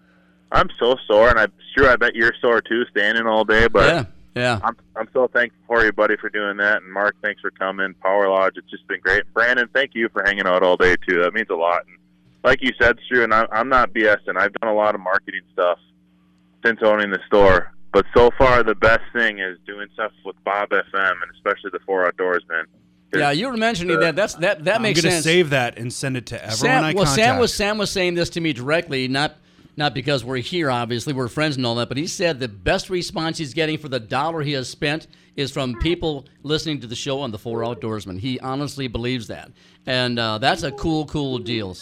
I'm 0.51 0.69
so 0.79 0.95
sore 1.07 1.29
and 1.29 1.39
I'm 1.39 1.51
sure 1.77 1.89
I 1.89 1.95
bet 1.95 2.15
you're 2.15 2.33
sore 2.41 2.61
too 2.61 2.83
standing 2.91 3.27
all 3.27 3.45
day 3.45 3.67
but 3.67 3.93
yeah, 3.93 4.05
yeah. 4.35 4.59
I'm 4.63 4.75
I'm 4.95 5.07
so 5.13 5.27
thankful 5.27 5.59
for 5.67 5.85
you 5.85 5.91
buddy 5.91 6.17
for 6.17 6.29
doing 6.29 6.57
that. 6.57 6.81
And 6.81 6.91
Mark 6.91 7.15
thanks 7.21 7.41
for 7.41 7.51
coming. 7.51 7.93
Power 7.95 8.29
Lodge 8.29 8.53
it's 8.57 8.69
just 8.69 8.87
been 8.87 8.99
great. 9.01 9.23
Brandon 9.33 9.69
thank 9.73 9.91
you 9.93 10.09
for 10.09 10.23
hanging 10.23 10.47
out 10.47 10.63
all 10.63 10.77
day 10.77 10.95
too. 11.07 11.21
That 11.21 11.33
means 11.33 11.49
a 11.49 11.55
lot. 11.55 11.85
And 11.87 11.97
like 12.43 12.61
you 12.61 12.71
said 12.79 12.97
Stu 13.05 13.23
and 13.23 13.33
I, 13.33 13.45
I'm 13.51 13.69
not 13.69 13.93
BSing. 13.93 14.37
I've 14.37 14.53
done 14.53 14.71
a 14.71 14.75
lot 14.75 14.95
of 14.95 15.01
marketing 15.01 15.41
stuff 15.53 15.79
since 16.65 16.79
owning 16.83 17.11
the 17.11 17.19
store. 17.27 17.73
But 17.91 18.05
so 18.15 18.29
far, 18.37 18.63
the 18.63 18.75
best 18.75 19.01
thing 19.13 19.39
is 19.39 19.57
doing 19.65 19.87
stuff 19.93 20.11
with 20.23 20.35
Bob 20.43 20.69
FM 20.69 20.83
and 20.93 21.31
especially 21.35 21.71
the 21.71 21.79
Four 21.85 22.09
Outdoorsmen. 22.09 22.65
Yeah, 23.13 23.31
you 23.31 23.47
were 23.47 23.57
mentioning 23.57 23.97
uh, 23.97 24.01
that. 24.01 24.15
That's 24.15 24.35
that. 24.35 24.65
That 24.65 24.81
makes 24.81 25.01
sense. 25.01 25.05
I'm 25.05 25.09
makes 25.09 25.23
sense. 25.23 25.23
save 25.23 25.49
that 25.51 25.77
and 25.77 25.91
send 25.91 26.17
it 26.17 26.27
to 26.27 26.35
everyone 26.35 26.57
Sam, 26.57 26.83
I 26.83 26.93
well, 26.93 27.05
contact. 27.05 27.15
Sam 27.15 27.37
was 27.39 27.53
Sam 27.53 27.77
was 27.77 27.91
saying 27.91 28.13
this 28.15 28.29
to 28.31 28.41
me 28.41 28.53
directly, 28.53 29.07
not 29.07 29.35
not 29.77 29.93
because 29.93 30.23
we're 30.23 30.37
here. 30.37 30.69
Obviously, 30.69 31.13
we're 31.13 31.27
friends 31.27 31.57
and 31.57 31.65
all 31.65 31.75
that. 31.75 31.87
But 31.87 31.97
he 31.97 32.05
said 32.05 32.39
the 32.39 32.47
best 32.47 32.89
response 32.89 33.37
he's 33.37 33.53
getting 33.53 33.77
for 33.77 33.89
the 33.89 33.99
dollar 33.99 34.41
he 34.41 34.51
has 34.53 34.69
spent 34.69 35.07
is 35.35 35.51
from 35.51 35.75
people 35.79 36.27
listening 36.43 36.81
to 36.81 36.87
the 36.87 36.95
show 36.95 37.21
on 37.21 37.31
the 37.31 37.39
Four 37.39 37.61
Outdoorsmen. 37.61 38.19
He 38.19 38.39
honestly 38.41 38.87
believes 38.87 39.27
that, 39.27 39.51
and 39.87 40.19
uh, 40.19 40.37
that's 40.37 40.63
a 40.63 40.71
cool, 40.71 41.05
cool 41.05 41.39
deal, 41.39 41.75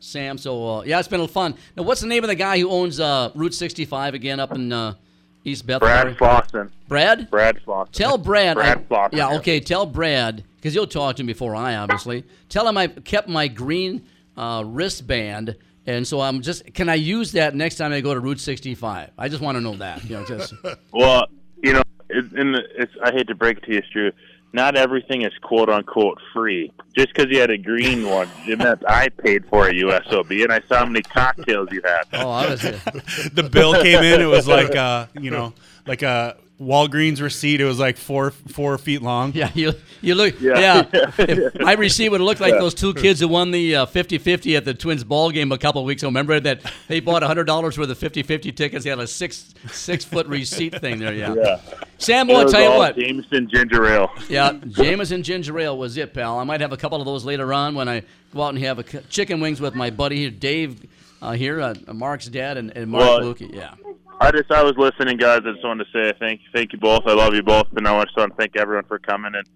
Sam. 0.00 0.36
So 0.36 0.80
uh, 0.80 0.82
yeah, 0.82 0.98
it's 0.98 1.08
been 1.08 1.26
fun. 1.28 1.54
Now, 1.76 1.84
what's 1.84 2.02
the 2.02 2.08
name 2.08 2.24
of 2.24 2.28
the 2.28 2.34
guy 2.34 2.58
who 2.58 2.68
owns 2.68 3.00
uh, 3.00 3.30
Route 3.34 3.54
65 3.54 4.12
again 4.12 4.38
up 4.38 4.52
in 4.54 4.70
uh, 4.70 4.94
East 5.44 5.66
Bethlehem? 5.66 6.14
Brad 6.14 6.46
Flosson. 6.48 6.70
Brad. 6.88 7.30
Brad 7.30 7.60
Flosson. 7.66 7.90
Tell 7.92 8.18
Brad. 8.18 8.56
Brad 8.56 8.78
I- 8.78 8.82
Flosson. 8.82 9.12
yeah, 9.12 9.36
okay. 9.36 9.60
Tell 9.60 9.86
Brad 9.86 10.42
because 10.56 10.74
you'll 10.74 10.86
talk 10.86 11.16
to 11.16 11.22
me 11.22 11.32
before 11.32 11.54
I 11.54 11.76
obviously. 11.76 12.24
Tell 12.48 12.66
him 12.66 12.76
I 12.78 12.86
kept 12.88 13.28
my 13.28 13.48
green 13.48 14.06
uh, 14.36 14.64
wristband, 14.66 15.56
and 15.86 16.06
so 16.06 16.20
I'm 16.20 16.40
just. 16.42 16.72
Can 16.74 16.88
I 16.88 16.94
use 16.94 17.32
that 17.32 17.54
next 17.54 17.76
time 17.76 17.92
I 17.92 18.00
go 18.00 18.14
to 18.14 18.20
Route 18.20 18.40
65? 18.40 19.10
I 19.18 19.28
just 19.28 19.42
want 19.42 19.56
to 19.56 19.60
know 19.60 19.76
that. 19.76 20.02
You 20.04 20.16
know, 20.16 20.24
just 20.24 20.54
Well, 20.92 21.26
you 21.62 21.74
know, 21.74 21.82
it, 22.08 22.32
in 22.32 22.52
the, 22.52 22.62
it's, 22.76 22.92
I 23.02 23.12
hate 23.12 23.28
to 23.28 23.34
break 23.34 23.58
it 23.58 23.64
to 23.64 23.74
you, 23.74 23.82
Stu. 23.90 24.12
Not 24.54 24.76
everything 24.76 25.22
is 25.22 25.32
quote 25.42 25.68
unquote 25.68 26.20
free. 26.32 26.70
Just 26.96 27.08
because 27.08 27.26
you 27.28 27.40
had 27.40 27.50
a 27.50 27.58
green 27.58 28.08
one, 28.08 28.28
it 28.46 28.56
meant 28.56 28.84
I 28.88 29.08
paid 29.08 29.44
for 29.46 29.68
a 29.68 29.72
USOB, 29.72 30.44
and 30.44 30.52
I 30.52 30.60
saw 30.68 30.76
how 30.76 30.86
many 30.86 31.02
cocktails 31.02 31.70
you 31.72 31.82
had. 31.84 32.04
oh, 32.12 32.30
I 32.30 32.50
was. 32.50 32.62
the 33.32 33.48
bill 33.50 33.74
came 33.82 34.04
in. 34.04 34.20
It 34.20 34.26
was 34.26 34.46
like 34.46 34.76
uh, 34.76 35.08
you 35.20 35.32
know, 35.32 35.54
like 35.88 36.02
a 36.02 36.36
Walgreens 36.60 37.20
receipt. 37.20 37.60
It 37.60 37.64
was 37.64 37.80
like 37.80 37.96
four 37.96 38.30
four 38.30 38.78
feet 38.78 39.02
long. 39.02 39.32
Yeah, 39.34 39.50
you 39.54 39.72
you 40.00 40.14
look. 40.14 40.40
Yeah, 40.40 40.86
If 41.18 41.60
I 41.64 41.72
received 41.72 42.12
what 42.12 42.20
it 42.20 42.24
looked 42.24 42.40
like 42.40 42.54
those 42.54 42.74
two 42.74 42.94
kids 42.94 43.18
who 43.18 43.26
won 43.26 43.50
the 43.50 43.74
uh, 43.76 43.86
50-50 43.86 44.56
at 44.56 44.64
the 44.64 44.72
Twins 44.72 45.02
ball 45.02 45.30
game 45.32 45.50
a 45.50 45.58
couple 45.58 45.80
of 45.80 45.86
weeks 45.86 46.02
ago. 46.02 46.08
Remember 46.08 46.38
that 46.38 46.60
they 46.86 47.00
bought 47.00 47.24
hundred 47.24 47.44
dollars 47.44 47.76
worth 47.76 47.90
of 47.90 47.98
50-50 47.98 48.54
tickets. 48.54 48.84
They 48.84 48.90
had 48.90 49.00
a 49.00 49.06
six 49.06 49.52
six 49.72 50.04
foot 50.04 50.28
receipt 50.28 50.80
thing 50.80 51.00
there. 51.00 51.12
Yeah. 51.12 51.34
Yeah. 51.34 51.60
Sam, 51.98 52.28
well, 52.28 52.38
I'll 52.38 52.48
tell 52.48 52.60
you 52.60 52.68
all 52.68 52.78
what. 52.78 52.96
Jameson 52.96 53.48
ginger 53.48 53.86
ale. 53.86 54.10
Yeah, 54.28 54.52
Jameson 54.68 55.22
ginger 55.24 55.58
ale 55.58 55.76
was 55.76 55.96
it, 55.96 56.14
pal. 56.14 56.38
I 56.38 56.44
might 56.44 56.60
have 56.60 56.72
a 56.72 56.76
couple 56.76 57.00
of 57.00 57.04
those 57.06 57.24
later 57.24 57.52
on 57.52 57.74
when 57.74 57.88
I 57.88 58.02
go 58.32 58.42
out 58.42 58.54
and 58.54 58.58
have 58.62 58.78
a 58.78 58.82
chicken 58.84 59.40
wings 59.40 59.60
with 59.60 59.74
my 59.74 59.90
buddy 59.90 60.18
here, 60.18 60.30
Dave, 60.30 60.86
uh, 61.24 61.32
here, 61.32 61.60
uh, 61.60 61.74
Mark's 61.92 62.26
dad, 62.26 62.56
and, 62.56 62.70
and 62.76 62.90
Mark 62.90 63.04
Well, 63.04 63.20
Lukey. 63.34 63.54
Yeah. 63.54 63.74
I 64.20 64.30
just 64.30 64.50
I 64.50 64.62
was 64.62 64.74
listening, 64.76 65.16
guys. 65.16 65.40
I 65.44 65.52
just 65.52 65.64
wanted 65.64 65.86
to 65.86 65.90
say 65.92 66.16
thank 66.20 66.40
thank 66.54 66.72
you 66.72 66.78
both. 66.78 67.02
I 67.06 67.14
love 67.14 67.34
you 67.34 67.42
both, 67.42 67.66
and 67.76 67.86
I 67.86 68.04
just 68.04 68.16
want 68.16 68.30
to 68.32 68.36
thank 68.36 68.56
everyone 68.56 68.84
for 68.84 68.98
coming. 68.98 69.32
And 69.34 69.46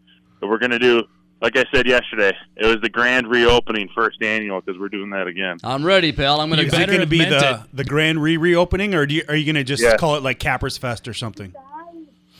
we're 0.42 0.58
gonna 0.58 0.80
do, 0.80 1.04
like 1.40 1.56
I 1.56 1.64
said 1.72 1.86
yesterday, 1.86 2.32
it 2.56 2.66
was 2.66 2.78
the 2.82 2.88
grand 2.88 3.28
reopening, 3.28 3.88
first 3.94 4.20
annual, 4.20 4.60
because 4.60 4.78
we're 4.78 4.88
doing 4.88 5.10
that 5.10 5.28
again. 5.28 5.58
I'm 5.62 5.84
ready, 5.84 6.12
pal. 6.12 6.40
I'm 6.40 6.50
gonna. 6.50 6.62
Is 6.62 6.68
it 6.68 6.72
better 6.72 6.86
going 6.92 7.00
to 7.00 7.06
be 7.06 7.18
the 7.24 7.60
it. 7.64 7.76
the 7.76 7.84
grand 7.84 8.20
re 8.20 8.36
reopening, 8.36 8.94
or 8.94 9.06
do 9.06 9.14
you, 9.14 9.22
are 9.28 9.36
you 9.36 9.44
going 9.44 9.54
to 9.54 9.64
just 9.64 9.82
Yeah. 9.82 9.96
call 9.96 10.16
it 10.16 10.22
like 10.24 10.40
Capra's 10.40 10.76
Fest 10.76 11.06
or 11.06 11.14
something? 11.14 11.54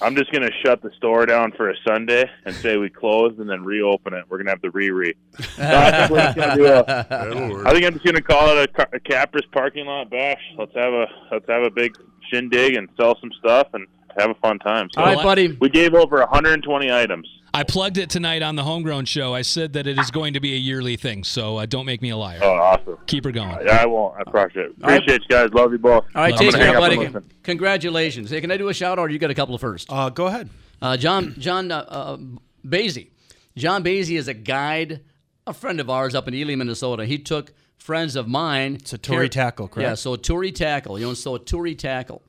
I'm 0.01 0.15
just 0.17 0.31
gonna 0.33 0.51
shut 0.65 0.81
the 0.83 0.91
store 0.97 1.27
down 1.27 1.53
for 1.53 1.71
a 1.71 1.75
Sunday 1.87 2.31
and 2.45 2.55
say 2.55 2.77
we 2.77 2.89
closed, 2.89 3.39
and 3.41 3.49
then 3.51 3.65
reopen 3.65 4.15
it. 4.15 4.25
We're 4.29 4.39
gonna 4.39 4.51
have 4.51 4.61
the 4.63 4.71
re 4.71 4.91
re. 4.91 5.15
I 5.59 5.91
think 6.07 6.11
we're 6.11 6.19
just 6.21 6.37
gonna 6.37 6.57
do 6.57 6.67
a- 6.67 6.85
That'll 7.09 7.51
work. 7.51 7.67
I 7.67 7.73
think 7.73 7.85
I'm 7.85 7.93
just 7.95 8.05
gonna 8.05 8.23
call 8.23 8.57
it 8.57 8.69
a, 8.71 8.73
car- 8.73 8.89
a 8.93 9.01
Capra's 9.01 9.47
parking 9.53 9.87
lot 9.87 10.11
bash. 10.11 10.41
Let's 10.57 10.75
have 10.75 10.93
a 10.93 11.07
let's 11.33 11.47
have 11.49 11.63
a 11.63 11.71
big 11.71 11.97
shindig 12.31 12.75
and 12.77 12.89
sell 12.97 13.17
some 13.21 13.31
stuff 13.39 13.69
and 13.75 13.87
have 14.19 14.31
a 14.31 14.35
fun 14.35 14.59
time. 14.61 14.89
So 14.93 15.01
All 15.01 15.07
right, 15.15 15.23
buddy. 15.23 15.57
we 15.61 15.69
gave 15.69 15.95
over 15.95 16.19
120 16.19 16.91
items. 16.93 17.29
I 17.59 17.65
plugged 17.65 17.99
it 17.99 18.09
tonight 18.09 18.41
on 18.43 18.55
the 18.55 18.63
Homegrown 18.63 19.07
Show. 19.07 19.35
I 19.35 19.43
said 19.43 19.73
that 19.73 19.89
it 19.89 19.99
is 19.99 20.13
going 20.13 20.35
to 20.35 20.41
be 20.41 20.55
a 20.55 20.57
yearly 20.57 20.95
thing, 20.95 21.25
so 21.25 21.57
uh, 21.57 21.67
don't 21.67 21.87
make 21.87 22.01
me 22.01 22.11
a 22.11 22.17
liar. 22.17 22.39
Oh, 22.41 22.53
awesome! 22.53 22.99
Keep 23.09 23.25
her 23.25 23.33
going. 23.33 23.67
Yeah, 23.67 23.83
I 23.83 23.87
won't. 23.87 24.15
I 24.17 24.21
appreciate 24.21 24.67
it. 24.67 24.75
All 24.81 24.89
right. 24.89 24.99
Appreciate 24.99 25.23
you 25.23 25.29
guys. 25.29 25.53
Love 25.53 25.73
you 25.73 25.79
both. 25.79 26.05
All 26.15 26.23
right, 26.23 26.35
I'm 26.35 26.39
take 26.39 26.55
care, 26.55 26.79
buddy. 26.79 27.11
Congratulations. 27.43 28.31
Hey, 28.31 28.41
can 28.41 28.53
I 28.53 28.59
do 28.59 28.69
a 28.69 28.75
shout 28.75 29.01
out? 29.01 29.07
Or 29.07 29.11
you 29.11 29.19
got 29.19 29.33
a 29.33 29.35
couple 29.35 29.57
of 29.57 29.61
first? 29.61 29.93
Uh, 29.93 30.09
go 30.09 30.27
ahead. 30.27 30.49
Uh, 30.81 30.97
John 30.97 31.35
John 31.37 31.73
uh, 31.73 31.85
uh, 31.89 32.17
Basie. 32.65 33.11
John 33.57 33.83
Basie 33.83 34.17
is 34.17 34.29
a 34.29 34.35
guide, 34.35 35.01
a 35.45 35.53
friend 35.53 35.81
of 35.81 35.91
ours 35.91 36.15
up 36.15 36.29
in 36.29 36.35
Ely, 36.35 36.55
Minnesota. 36.55 37.07
He 37.07 37.19
took 37.19 37.53
friends 37.77 38.15
of 38.15 38.29
mine. 38.29 38.77
It's 38.77 38.93
a 38.93 38.99
Tory 38.99 39.29
Tackle, 39.29 39.67
correct? 39.67 39.89
Yeah, 39.89 39.95
so 39.97 40.13
a 40.13 40.19
Tory 40.19 40.53
Tackle. 40.53 40.97
You 41.01 41.07
know, 41.07 41.15
so 41.15 41.35
a 41.35 41.41
Tory 41.41 41.75
Tackle. 41.75 42.23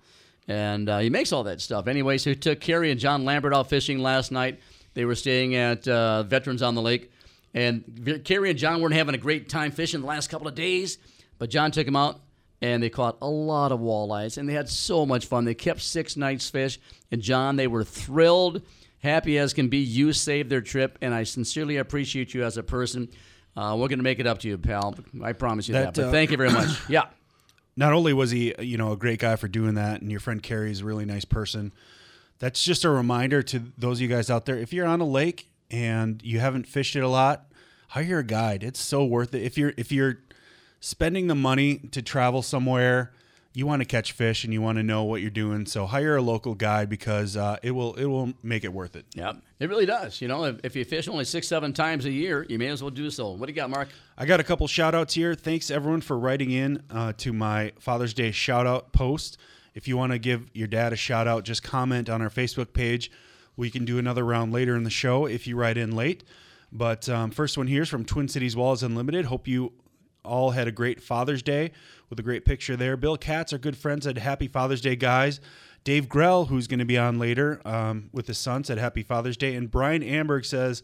And 0.47 0.89
uh, 0.89 0.97
he 0.97 1.11
makes 1.11 1.31
all 1.31 1.43
that 1.43 1.61
stuff. 1.61 1.85
Anyway, 1.87 2.17
so 2.17 2.31
he 2.31 2.35
took 2.35 2.59
Kerry 2.59 2.89
and 2.89 2.99
John 2.99 3.25
Lambert 3.25 3.53
out 3.53 3.69
fishing 3.69 3.99
last 3.99 4.31
night. 4.31 4.59
They 4.99 5.05
were 5.05 5.15
staying 5.15 5.55
at 5.55 5.87
uh, 5.87 6.23
Veterans 6.23 6.61
on 6.61 6.75
the 6.75 6.81
Lake. 6.81 7.09
And 7.53 8.21
Kerry 8.25 8.49
and 8.49 8.59
John 8.59 8.81
weren't 8.81 8.93
having 8.93 9.15
a 9.15 9.17
great 9.17 9.47
time 9.47 9.71
fishing 9.71 10.01
the 10.01 10.07
last 10.07 10.29
couple 10.29 10.45
of 10.45 10.55
days, 10.55 10.97
but 11.37 11.49
John 11.49 11.71
took 11.71 11.85
them 11.85 11.95
out 11.95 12.19
and 12.61 12.83
they 12.83 12.89
caught 12.89 13.17
a 13.21 13.29
lot 13.29 13.71
of 13.71 13.79
walleyes 13.79 14.37
and 14.37 14.49
they 14.49 14.51
had 14.51 14.67
so 14.67 15.05
much 15.05 15.25
fun. 15.25 15.45
They 15.45 15.53
kept 15.53 15.79
six 15.79 16.17
nights 16.17 16.49
fish. 16.49 16.81
And 17.13 17.21
John, 17.21 17.55
they 17.55 17.65
were 17.65 17.85
thrilled, 17.85 18.61
happy 19.01 19.37
as 19.37 19.53
can 19.53 19.69
be. 19.69 19.77
You 19.77 20.11
saved 20.11 20.49
their 20.49 20.59
trip, 20.59 20.97
and 21.01 21.13
I 21.13 21.23
sincerely 21.23 21.77
appreciate 21.77 22.33
you 22.33 22.43
as 22.43 22.57
a 22.57 22.63
person. 22.63 23.07
Uh, 23.55 23.77
we're 23.79 23.87
going 23.87 23.99
to 23.99 24.03
make 24.03 24.19
it 24.19 24.27
up 24.27 24.39
to 24.39 24.49
you, 24.49 24.57
pal. 24.57 24.95
I 25.23 25.31
promise 25.31 25.69
you 25.69 25.75
that. 25.75 25.93
That, 25.93 26.01
But 26.01 26.07
uh, 26.09 26.11
thank 26.11 26.31
you 26.31 26.35
very 26.35 26.51
much. 26.51 26.77
Yeah. 26.89 27.05
Not 27.77 27.93
only 27.93 28.11
was 28.11 28.31
he, 28.31 28.53
you 28.59 28.75
know, 28.75 28.91
a 28.91 28.97
great 28.97 29.19
guy 29.19 29.37
for 29.37 29.47
doing 29.47 29.75
that, 29.75 30.01
and 30.01 30.11
your 30.11 30.19
friend 30.19 30.43
Carrie 30.43 30.71
is 30.71 30.81
a 30.81 30.85
really 30.85 31.05
nice 31.05 31.23
person. 31.23 31.71
That's 32.39 32.63
just 32.63 32.85
a 32.85 32.89
reminder 32.89 33.43
to 33.43 33.61
those 33.77 33.97
of 33.97 34.01
you 34.01 34.07
guys 34.07 34.29
out 34.29 34.45
there. 34.45 34.57
If 34.57 34.73
you're 34.73 34.87
on 34.87 35.01
a 35.01 35.07
lake 35.07 35.49
and 35.69 36.21
you 36.23 36.39
haven't 36.39 36.67
fished 36.67 36.95
it 36.95 37.03
a 37.03 37.07
lot, 37.07 37.45
hire 37.89 38.19
a 38.19 38.23
guide. 38.23 38.63
It's 38.63 38.79
so 38.79 39.05
worth 39.05 39.33
it. 39.35 39.43
If 39.43 39.57
you're 39.57 39.73
if 39.77 39.91
you're 39.91 40.19
spending 40.79 41.27
the 41.27 41.35
money 41.35 41.77
to 41.91 42.01
travel 42.01 42.41
somewhere, 42.41 43.11
you 43.53 43.65
want 43.65 43.81
to 43.81 43.85
catch 43.85 44.11
fish 44.11 44.43
and 44.43 44.53
you 44.53 44.61
want 44.61 44.77
to 44.77 44.83
know 44.83 45.03
what 45.03 45.21
you're 45.21 45.29
doing. 45.29 45.65
So 45.65 45.85
hire 45.85 46.15
a 46.15 46.21
local 46.21 46.55
guide 46.55 46.89
because 46.89 47.35
uh, 47.35 47.57
it 47.61 47.71
will 47.71 47.95
it 47.95 48.05
will 48.05 48.33
make 48.41 48.63
it 48.63 48.71
worth 48.71 48.95
it. 48.95 49.05
Yeah, 49.15 49.33
it 49.59 49.67
really 49.69 49.85
does. 49.85 50.21
You 50.21 50.27
know, 50.27 50.45
if, 50.45 50.59
if 50.63 50.75
you 50.75 50.85
fish 50.85 51.07
only 51.07 51.25
six, 51.25 51.47
seven 51.47 51.73
times 51.73 52.05
a 52.05 52.11
year, 52.11 52.45
you 52.47 52.57
may 52.57 52.67
as 52.67 52.81
well 52.81 52.91
do 52.91 53.09
so. 53.09 53.31
What 53.31 53.47
do 53.47 53.51
you 53.51 53.55
got, 53.55 53.69
Mark? 53.69 53.89
I 54.17 54.25
got 54.25 54.39
a 54.39 54.43
couple 54.43 54.67
shout 54.67 54.95
outs 54.95 55.13
here. 55.13 55.35
Thanks 55.35 55.69
everyone 55.69 56.01
for 56.01 56.17
writing 56.17 56.51
in 56.51 56.83
uh, 56.89 57.13
to 57.17 57.33
my 57.33 57.73
Father's 57.79 58.13
Day 58.13 58.31
shout 58.31 58.65
out 58.65 58.93
post. 58.93 59.37
If 59.73 59.87
you 59.87 59.97
want 59.97 60.11
to 60.11 60.19
give 60.19 60.49
your 60.53 60.67
dad 60.67 60.93
a 60.93 60.95
shout 60.95 61.27
out, 61.27 61.43
just 61.43 61.63
comment 61.63 62.09
on 62.09 62.21
our 62.21 62.29
Facebook 62.29 62.73
page. 62.73 63.11
We 63.55 63.69
can 63.69 63.85
do 63.85 63.97
another 63.97 64.23
round 64.23 64.53
later 64.53 64.75
in 64.75 64.83
the 64.83 64.89
show 64.89 65.25
if 65.25 65.45
you 65.47 65.55
write 65.55 65.77
in 65.77 65.95
late. 65.95 66.23
But 66.71 67.09
um, 67.09 67.31
first 67.31 67.57
one 67.57 67.67
here 67.67 67.81
is 67.81 67.89
from 67.89 68.05
Twin 68.05 68.27
Cities 68.27 68.55
Walls 68.55 68.83
Unlimited. 68.83 69.25
Hope 69.25 69.47
you 69.47 69.73
all 70.23 70.51
had 70.51 70.67
a 70.67 70.71
great 70.71 71.01
Father's 71.01 71.41
Day 71.41 71.71
with 72.09 72.19
a 72.19 72.23
great 72.23 72.45
picture 72.45 72.75
there. 72.75 72.95
Bill 72.97 73.17
Katz, 73.17 73.53
our 73.53 73.59
good 73.59 73.77
friend, 73.77 74.03
said 74.03 74.17
Happy 74.17 74.47
Father's 74.47 74.81
Day, 74.81 74.95
guys. 74.95 75.39
Dave 75.83 76.09
Grell, 76.09 76.45
who's 76.45 76.67
going 76.67 76.79
to 76.79 76.85
be 76.85 76.97
on 76.97 77.19
later 77.19 77.61
um, 77.65 78.09
with 78.11 78.27
his 78.27 78.37
son, 78.37 78.63
said 78.63 78.77
Happy 78.77 79.01
Father's 79.03 79.37
Day. 79.37 79.55
And 79.55 79.71
Brian 79.71 80.03
Amberg 80.03 80.45
says, 80.45 80.83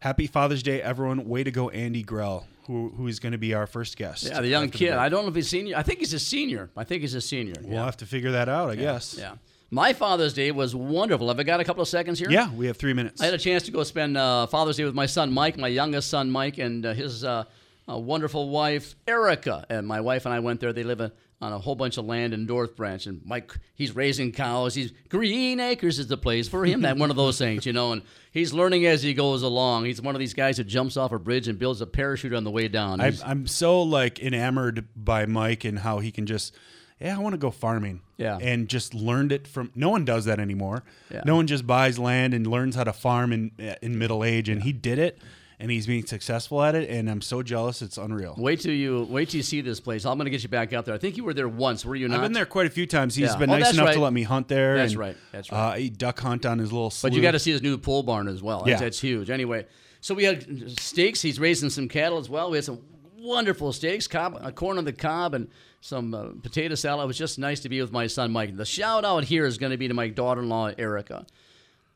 Happy 0.00 0.26
Father's 0.26 0.62
Day, 0.62 0.80
everyone. 0.80 1.28
Way 1.28 1.44
to 1.44 1.50
go, 1.50 1.68
Andy 1.70 2.02
Grell, 2.02 2.46
who, 2.66 2.92
who 2.96 3.06
is 3.06 3.20
going 3.20 3.32
to 3.32 3.38
be 3.38 3.54
our 3.54 3.66
first 3.66 3.96
guest. 3.96 4.24
Yeah, 4.24 4.40
the 4.40 4.48
young 4.48 4.68
kid. 4.70 4.88
break. 4.88 5.00
I 5.00 5.08
don't 5.08 5.24
know 5.24 5.30
if 5.30 5.34
he's 5.34 5.48
senior. 5.48 5.76
I 5.76 5.82
think 5.82 6.00
he's 6.00 6.12
a 6.14 6.18
senior. 6.18 6.70
I 6.76 6.84
think 6.84 7.02
he's 7.02 7.14
a 7.14 7.20
senior. 7.20 7.54
We'll 7.62 7.74
yeah. 7.74 7.84
have 7.84 7.96
to 7.98 8.06
figure 8.06 8.32
that 8.32 8.48
out, 8.48 8.70
I 8.70 8.76
guess. 8.76 9.16
Yeah. 9.18 9.34
My 9.70 9.92
Father's 9.92 10.32
Day 10.32 10.52
was 10.52 10.76
wonderful. 10.76 11.28
Have 11.28 11.40
I 11.40 11.42
got 11.42 11.58
a 11.58 11.64
couple 11.64 11.82
of 11.82 11.88
seconds 11.88 12.20
here? 12.20 12.30
Yeah, 12.30 12.52
we 12.52 12.66
have 12.66 12.76
three 12.76 12.92
minutes. 12.92 13.20
I 13.20 13.24
had 13.24 13.34
a 13.34 13.38
chance 13.38 13.64
to 13.64 13.72
go 13.72 13.82
spend 13.82 14.16
uh, 14.16 14.46
Father's 14.46 14.76
Day 14.76 14.84
with 14.84 14.94
my 14.94 15.06
son 15.06 15.32
Mike, 15.32 15.58
my 15.58 15.68
youngest 15.68 16.08
son 16.08 16.30
Mike, 16.30 16.58
and 16.58 16.86
uh, 16.86 16.94
his 16.94 17.24
uh, 17.24 17.44
uh, 17.88 17.98
wonderful 17.98 18.48
wife 18.48 18.94
Erica. 19.06 19.66
And 19.68 19.86
my 19.86 20.00
wife 20.00 20.26
and 20.26 20.34
I 20.34 20.40
went 20.40 20.60
there. 20.60 20.72
They 20.72 20.84
live 20.84 21.00
uh 21.00 21.10
on 21.38 21.52
a 21.52 21.58
whole 21.58 21.74
bunch 21.74 21.98
of 21.98 22.06
land 22.06 22.32
in 22.32 22.46
North 22.46 22.76
Branch. 22.76 23.04
And 23.06 23.20
Mike, 23.24 23.52
he's 23.74 23.94
raising 23.94 24.32
cows. 24.32 24.74
He's 24.74 24.92
Green 25.10 25.60
Acres 25.60 25.98
is 25.98 26.06
the 26.06 26.16
place 26.16 26.48
for 26.48 26.64
him. 26.64 26.80
That 26.80 26.96
one 26.96 27.10
of 27.10 27.16
those 27.16 27.36
things, 27.36 27.66
you 27.66 27.74
know. 27.74 27.92
And 27.92 28.02
he's 28.32 28.54
learning 28.54 28.86
as 28.86 29.02
he 29.02 29.12
goes 29.12 29.42
along. 29.42 29.84
He's 29.84 30.00
one 30.00 30.14
of 30.14 30.18
these 30.18 30.32
guys 30.32 30.56
who 30.56 30.64
jumps 30.64 30.96
off 30.96 31.12
a 31.12 31.18
bridge 31.18 31.46
and 31.46 31.58
builds 31.58 31.82
a 31.82 31.86
parachute 31.86 32.32
on 32.32 32.44
the 32.44 32.50
way 32.50 32.68
down. 32.68 33.02
I, 33.02 33.12
I'm 33.24 33.46
so 33.46 33.82
like 33.82 34.18
enamored 34.18 34.88
by 34.96 35.26
Mike 35.26 35.64
and 35.64 35.78
how 35.78 35.98
he 35.98 36.10
can 36.10 36.24
just, 36.24 36.54
yeah, 36.98 37.14
I 37.14 37.18
want 37.18 37.34
to 37.34 37.38
go 37.38 37.50
farming. 37.50 38.00
Yeah. 38.16 38.38
And 38.40 38.66
just 38.66 38.94
learned 38.94 39.30
it 39.30 39.46
from. 39.46 39.70
No 39.74 39.90
one 39.90 40.06
does 40.06 40.24
that 40.24 40.40
anymore. 40.40 40.84
Yeah. 41.10 41.20
No 41.26 41.36
one 41.36 41.46
just 41.46 41.66
buys 41.66 41.98
land 41.98 42.32
and 42.32 42.46
learns 42.46 42.76
how 42.76 42.84
to 42.84 42.94
farm 42.94 43.34
in 43.34 43.50
in 43.82 43.98
middle 43.98 44.24
age, 44.24 44.48
and 44.48 44.62
he 44.62 44.72
did 44.72 44.98
it, 44.98 45.18
and 45.58 45.70
he's 45.70 45.86
being 45.86 46.04
successful 46.04 46.62
at 46.62 46.74
it, 46.74 46.90
and 46.90 47.08
I'm 47.10 47.20
so 47.22 47.42
jealous. 47.42 47.80
It's 47.82 47.96
unreal. 47.98 48.34
Wait 48.36 48.60
till 48.60 48.72
you 48.74 49.06
wait 49.10 49.30
till 49.30 49.38
you 49.38 49.42
see 49.42 49.60
this 49.60 49.80
place. 49.80 50.04
I'm 50.04 50.18
going 50.18 50.26
to 50.26 50.30
get 50.30 50.42
you 50.42 50.48
back 50.48 50.72
out 50.72 50.84
there. 50.84 50.94
I 50.94 50.98
think 50.98 51.16
you 51.16 51.24
were 51.24 51.34
there 51.34 51.48
once. 51.48 51.84
Were 51.84 51.96
you 51.96 52.08
not? 52.08 52.16
I've 52.16 52.22
been 52.22 52.32
there 52.32 52.46
quite 52.46 52.66
a 52.66 52.70
few 52.70 52.86
times. 52.86 53.14
He's 53.14 53.30
Yeah. 53.30 53.36
been 53.36 53.50
Oh, 53.50 53.58
nice 53.58 53.72
enough 53.72 53.86
right. 53.86 53.94
to 53.94 54.00
let 54.00 54.12
me 54.12 54.22
hunt 54.22 54.48
there. 54.48 54.76
That's 54.76 54.92
and, 54.92 55.00
right. 55.00 55.16
That's 55.32 55.50
Uh, 55.52 55.56
right. 55.56 55.80
he 55.80 55.90
duck 55.90 56.20
hunt 56.20 56.44
on 56.44 56.58
his 56.58 56.72
little. 56.72 56.92
But 57.02 57.12
you 57.14 57.22
got 57.22 57.32
to 57.32 57.38
see 57.38 57.52
his 57.52 57.62
new 57.62 57.78
pole 57.78 58.02
barn 58.02 58.28
as 58.28 58.42
well. 58.42 58.58
That's, 58.60 58.68
Yeah. 58.68 58.78
that's 58.78 59.00
huge. 59.00 59.30
Anyway, 59.30 59.66
so 60.00 60.14
we 60.14 60.24
had 60.24 60.78
steaks. 60.78 61.22
He's 61.22 61.40
raising 61.40 61.70
some 61.70 61.88
cattle 61.88 62.18
as 62.18 62.28
well. 62.28 62.50
We 62.50 62.58
had 62.58 62.64
some 62.64 62.80
wonderful 63.18 63.72
steaks, 63.72 64.06
cob, 64.06 64.38
a 64.42 64.52
corn 64.52 64.78
on 64.78 64.84
the 64.84 64.92
cob, 64.92 65.34
and 65.34 65.48
some 65.80 66.14
uh, 66.14 66.26
potato 66.42 66.74
salad. 66.74 67.04
It 67.04 67.06
was 67.08 67.18
just 67.18 67.38
nice 67.38 67.60
to 67.60 67.68
be 67.68 67.80
with 67.80 67.92
my 67.92 68.06
son 68.06 68.30
Mike. 68.30 68.56
The 68.56 68.64
shout 68.64 69.04
out 69.04 69.24
here 69.24 69.46
is 69.46 69.58
going 69.58 69.72
to 69.72 69.76
be 69.78 69.88
to 69.88 69.94
my 69.94 70.08
daughter-in-law 70.08 70.72
Erica. 70.78 71.26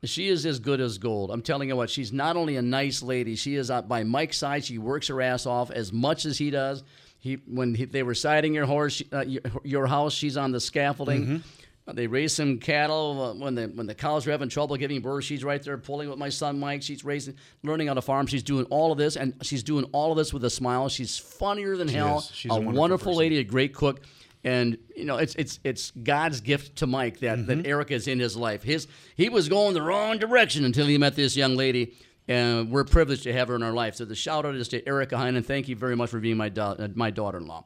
She 0.05 0.29
is 0.29 0.47
as 0.47 0.59
good 0.61 0.81
as 0.81 0.97
gold. 0.99 1.31
I'm 1.31 1.43
telling 1.43 1.69
you 1.69 1.77
what, 1.77 1.91
she's 1.91 2.13
not 2.13 2.37
only 2.37 2.57
a 2.57 2.63
nice 2.63 3.03
lady, 3.03 3.37
she 3.37 3.55
is 3.57 3.71
uh, 3.71 3.83
by 3.83 4.03
Mike's 4.03 4.39
side. 4.39 4.65
She 4.65 4.79
works 4.79 5.09
her 5.09 5.21
ass 5.21 5.45
off 5.45 5.71
as 5.71 5.93
much 5.93 6.25
as 6.25 6.39
he 6.39 6.51
does. 6.51 6.83
He 7.19 7.35
when 7.47 7.75
he, 7.75 7.85
they 7.85 8.03
were 8.03 8.15
siding 8.15 8.55
your 8.55 8.65
horse, 8.65 9.03
uh, 9.13 9.21
your, 9.21 9.43
your 9.63 9.87
house, 9.87 10.15
she's 10.15 10.39
on 10.39 10.53
the 10.53 10.61
scaffolding. 10.61 11.43
Uh, 11.87 11.93
They 11.93 12.07
raise 12.07 12.33
some 12.35 12.59
cattle 12.59 13.23
uh, 13.23 13.35
when 13.45 13.55
the 13.55 13.67
when 13.67 13.87
the 13.87 13.95
cows 13.95 14.27
are 14.27 14.31
having 14.31 14.49
trouble 14.49 14.77
giving 14.77 15.03
birth. 15.03 15.25
She's 15.25 15.45
right 15.45 15.63
there 15.63 15.77
pulling 15.77 16.09
with 16.09 16.19
my 16.19 16.31
son 16.31 16.59
Mike. 16.59 16.83
She's 16.83 17.05
raising, 17.05 17.35
learning 17.63 17.89
how 17.89 17.95
to 17.95 18.03
farm. 18.03 18.27
She's 18.27 18.43
doing 18.43 18.65
all 18.67 18.93
of 18.93 18.97
this, 18.99 19.17
and 19.17 19.35
she's 19.43 19.63
doing 19.63 19.85
all 19.93 20.13
of 20.13 20.17
this 20.17 20.33
with 20.33 20.45
a 20.45 20.51
smile. 20.51 20.89
She's 20.89 21.19
funnier 21.19 21.77
than 21.77 21.89
hell. 21.89 22.19
is. 22.21 22.31
She's 22.33 22.51
a, 22.51 22.55
a 22.55 22.57
wonderful 22.57 22.81
wonderful 22.81 23.17
lady, 23.17 23.39
a 23.39 23.45
great 23.45 23.75
cook, 23.75 24.01
and 24.45 24.79
you 24.97 25.05
know 25.05 25.17
it's 25.17 25.35
it's 25.35 25.59
it's 25.65 25.91
God's 25.93 26.41
gift 26.41 26.77
to 26.77 26.87
Mike 26.87 27.21
that 27.21 27.39
Mm-hmm. 27.39 27.63
that 27.63 27.67
Eric 27.67 27.91
is 27.91 28.09
in 28.09 28.19
his 28.21 28.37
life. 28.37 28.63
His 28.63 28.87
he 29.17 29.29
was 29.29 29.49
going 29.49 29.75
the 29.75 29.83
wrong 29.83 30.19
direction 30.19 30.65
until 30.65 30.87
he 30.87 30.99
met 30.99 31.17
this 31.17 31.37
young 31.37 31.57
lady. 31.57 31.95
And 32.29 32.71
we're 32.71 32.85
privileged 32.85 33.25
to 33.25 33.33
have 33.33 33.49
her 33.49 33.57
in 33.57 33.63
our 33.65 33.73
life. 33.73 33.97
So 33.97 34.05
the 34.05 34.15
shout 34.15 34.45
out 34.47 34.55
is 34.55 34.69
to 34.69 34.87
Erica 34.87 35.17
Heinen. 35.17 35.45
Thank 35.45 35.67
you 35.69 35.75
very 35.75 35.97
much 35.97 36.11
for 36.11 36.21
being 36.21 36.37
my 36.37 36.49
da- 36.49 36.77
uh, 36.79 36.89
my 36.95 37.11
daughter-in-law. 37.11 37.65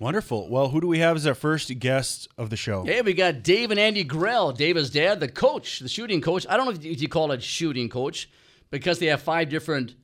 Wonderful. 0.00 0.48
Well, 0.48 0.70
who 0.70 0.80
do 0.80 0.88
we 0.88 0.98
have 0.98 1.14
as 1.14 1.26
our 1.28 1.34
first 1.36 1.78
guest 1.78 2.26
of 2.36 2.50
the 2.50 2.56
show? 2.56 2.82
Hey, 2.82 3.02
we 3.02 3.14
got 3.14 3.44
Dave 3.44 3.70
and 3.70 3.78
Andy 3.78 4.02
Grell. 4.02 4.50
Dave's 4.50 4.90
dad, 4.90 5.20
the 5.20 5.28
coach, 5.28 5.78
the 5.78 5.88
shooting 5.88 6.20
coach. 6.20 6.44
I 6.48 6.56
don't 6.56 6.66
know 6.66 6.72
if 6.90 7.00
you 7.00 7.08
call 7.08 7.30
it 7.30 7.42
shooting 7.42 7.88
coach 7.88 8.28
because 8.70 8.98
they 8.98 9.06
have 9.06 9.22
five 9.22 9.48
different 9.48 9.94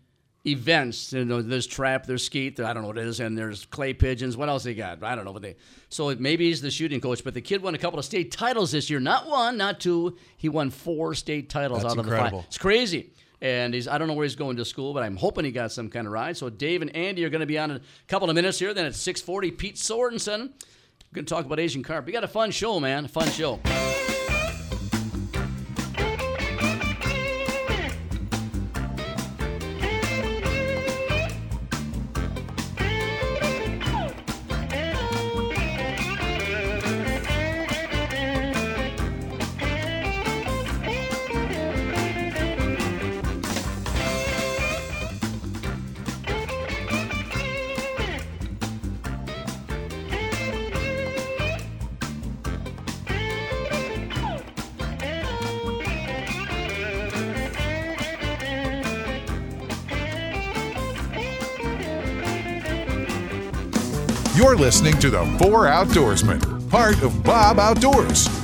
events. 0.46 1.12
You 1.12 1.24
know, 1.24 1.42
there's 1.42 1.66
trap, 1.66 2.06
there's 2.06 2.24
skeet, 2.24 2.56
there, 2.56 2.66
I 2.66 2.72
don't 2.72 2.82
know 2.82 2.88
what 2.88 2.98
it 2.98 3.06
is, 3.06 3.20
and 3.20 3.36
there's 3.36 3.66
clay 3.66 3.92
pigeons. 3.92 4.36
What 4.36 4.48
else 4.48 4.64
they 4.64 4.74
got? 4.74 5.02
I 5.02 5.14
don't 5.14 5.24
know 5.24 5.32
what 5.32 5.42
they. 5.42 5.56
So 5.88 6.14
maybe 6.18 6.46
he's 6.46 6.60
the 6.60 6.70
shooting 6.70 7.00
coach, 7.00 7.22
but 7.24 7.34
the 7.34 7.40
kid 7.40 7.62
won 7.62 7.74
a 7.74 7.78
couple 7.78 7.98
of 7.98 8.04
state 8.04 8.30
titles 8.30 8.72
this 8.72 8.88
year. 8.90 9.00
Not 9.00 9.28
one, 9.28 9.56
not 9.56 9.80
two. 9.80 10.16
He 10.36 10.48
won 10.48 10.70
four 10.70 11.14
state 11.14 11.50
titles 11.50 11.82
That's 11.82 11.94
out 11.94 11.98
of 11.98 12.06
incredible. 12.06 12.38
the 12.38 12.42
five. 12.42 12.48
It's 12.48 12.58
crazy. 12.58 13.10
And 13.42 13.72
he's 13.72 13.88
I 13.88 13.96
don't 13.96 14.06
know 14.06 14.14
where 14.14 14.24
he's 14.24 14.36
going 14.36 14.56
to 14.58 14.64
school, 14.64 14.92
but 14.92 15.02
I'm 15.02 15.16
hoping 15.16 15.46
he 15.46 15.50
got 15.50 15.72
some 15.72 15.88
kind 15.88 16.06
of 16.06 16.12
ride. 16.12 16.36
So 16.36 16.50
Dave 16.50 16.82
and 16.82 16.94
Andy 16.94 17.24
are 17.24 17.30
going 17.30 17.40
to 17.40 17.46
be 17.46 17.58
on 17.58 17.70
in 17.70 17.76
a 17.78 17.80
couple 18.06 18.28
of 18.28 18.34
minutes 18.36 18.58
here. 18.58 18.74
Then 18.74 18.84
at 18.84 18.92
6:40, 18.92 19.56
Pete 19.56 19.76
Sorensen. 19.76 20.50
We're 21.10 21.14
going 21.14 21.24
to 21.24 21.34
talk 21.34 21.44
about 21.46 21.58
Asian 21.58 21.82
carp. 21.82 22.06
We 22.06 22.12
got 22.12 22.22
a 22.22 22.28
fun 22.28 22.50
show, 22.50 22.78
man. 22.78 23.06
A 23.06 23.08
fun 23.08 23.28
show. 23.30 23.58
You're 64.40 64.56
listening 64.56 64.98
to 65.00 65.10
the 65.10 65.26
Four 65.38 65.66
Outdoorsmen, 65.66 66.70
part 66.70 67.02
of 67.02 67.22
Bob 67.22 67.58
Outdoors. 67.58 68.39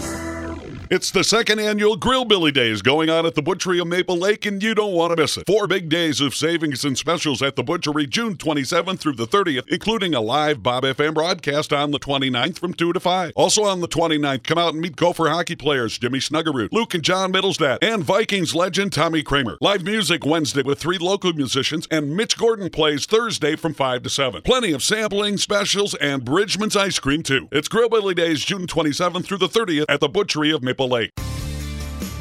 It's 0.88 1.10
the 1.10 1.24
second 1.24 1.58
annual 1.58 1.96
Grillbilly 1.96 2.52
Days 2.52 2.80
going 2.80 3.10
on 3.10 3.26
at 3.26 3.34
the 3.34 3.42
Butchery 3.42 3.80
of 3.80 3.88
Maple 3.88 4.16
Lake, 4.16 4.46
and 4.46 4.62
you 4.62 4.72
don't 4.72 4.92
want 4.92 5.10
to 5.10 5.20
miss 5.20 5.36
it. 5.36 5.44
Four 5.44 5.66
big 5.66 5.88
days 5.88 6.20
of 6.20 6.32
savings 6.32 6.84
and 6.84 6.96
specials 6.96 7.42
at 7.42 7.56
the 7.56 7.64
Butchery, 7.64 8.06
June 8.06 8.36
27th 8.36 9.00
through 9.00 9.14
the 9.14 9.26
30th, 9.26 9.64
including 9.66 10.14
a 10.14 10.20
live 10.20 10.62
Bob 10.62 10.84
FM 10.84 11.14
broadcast 11.14 11.72
on 11.72 11.90
the 11.90 11.98
29th 11.98 12.60
from 12.60 12.72
2 12.72 12.92
to 12.92 13.00
5. 13.00 13.32
Also 13.34 13.64
on 13.64 13.80
the 13.80 13.88
29th, 13.88 14.44
come 14.44 14.58
out 14.58 14.74
and 14.74 14.80
meet 14.80 14.94
Gopher 14.94 15.28
hockey 15.28 15.56
players 15.56 15.98
Jimmy 15.98 16.20
Snuggerud, 16.20 16.68
Luke 16.70 16.94
and 16.94 17.02
John 17.02 17.32
Mittelstadt, 17.32 17.78
and 17.82 18.04
Vikings 18.04 18.54
legend 18.54 18.92
Tommy 18.92 19.24
Kramer. 19.24 19.58
Live 19.60 19.82
music 19.82 20.24
Wednesday 20.24 20.62
with 20.62 20.78
three 20.78 20.98
local 20.98 21.32
musicians, 21.32 21.88
and 21.90 22.16
Mitch 22.16 22.38
Gordon 22.38 22.70
plays 22.70 23.06
Thursday 23.06 23.56
from 23.56 23.74
5 23.74 24.04
to 24.04 24.08
7. 24.08 24.42
Plenty 24.42 24.70
of 24.70 24.84
sampling, 24.84 25.36
specials, 25.36 25.96
and 25.96 26.24
Bridgeman's 26.24 26.76
ice 26.76 27.00
cream, 27.00 27.24
too. 27.24 27.48
It's 27.50 27.68
Grillbilly 27.68 28.14
Days, 28.14 28.44
June 28.44 28.68
27th 28.68 29.24
through 29.24 29.38
the 29.38 29.48
30th 29.48 29.86
at 29.88 29.98
the 29.98 30.08
Butchery 30.08 30.52
of 30.52 30.62
Maple 30.62 30.75
Lake. 30.84 31.10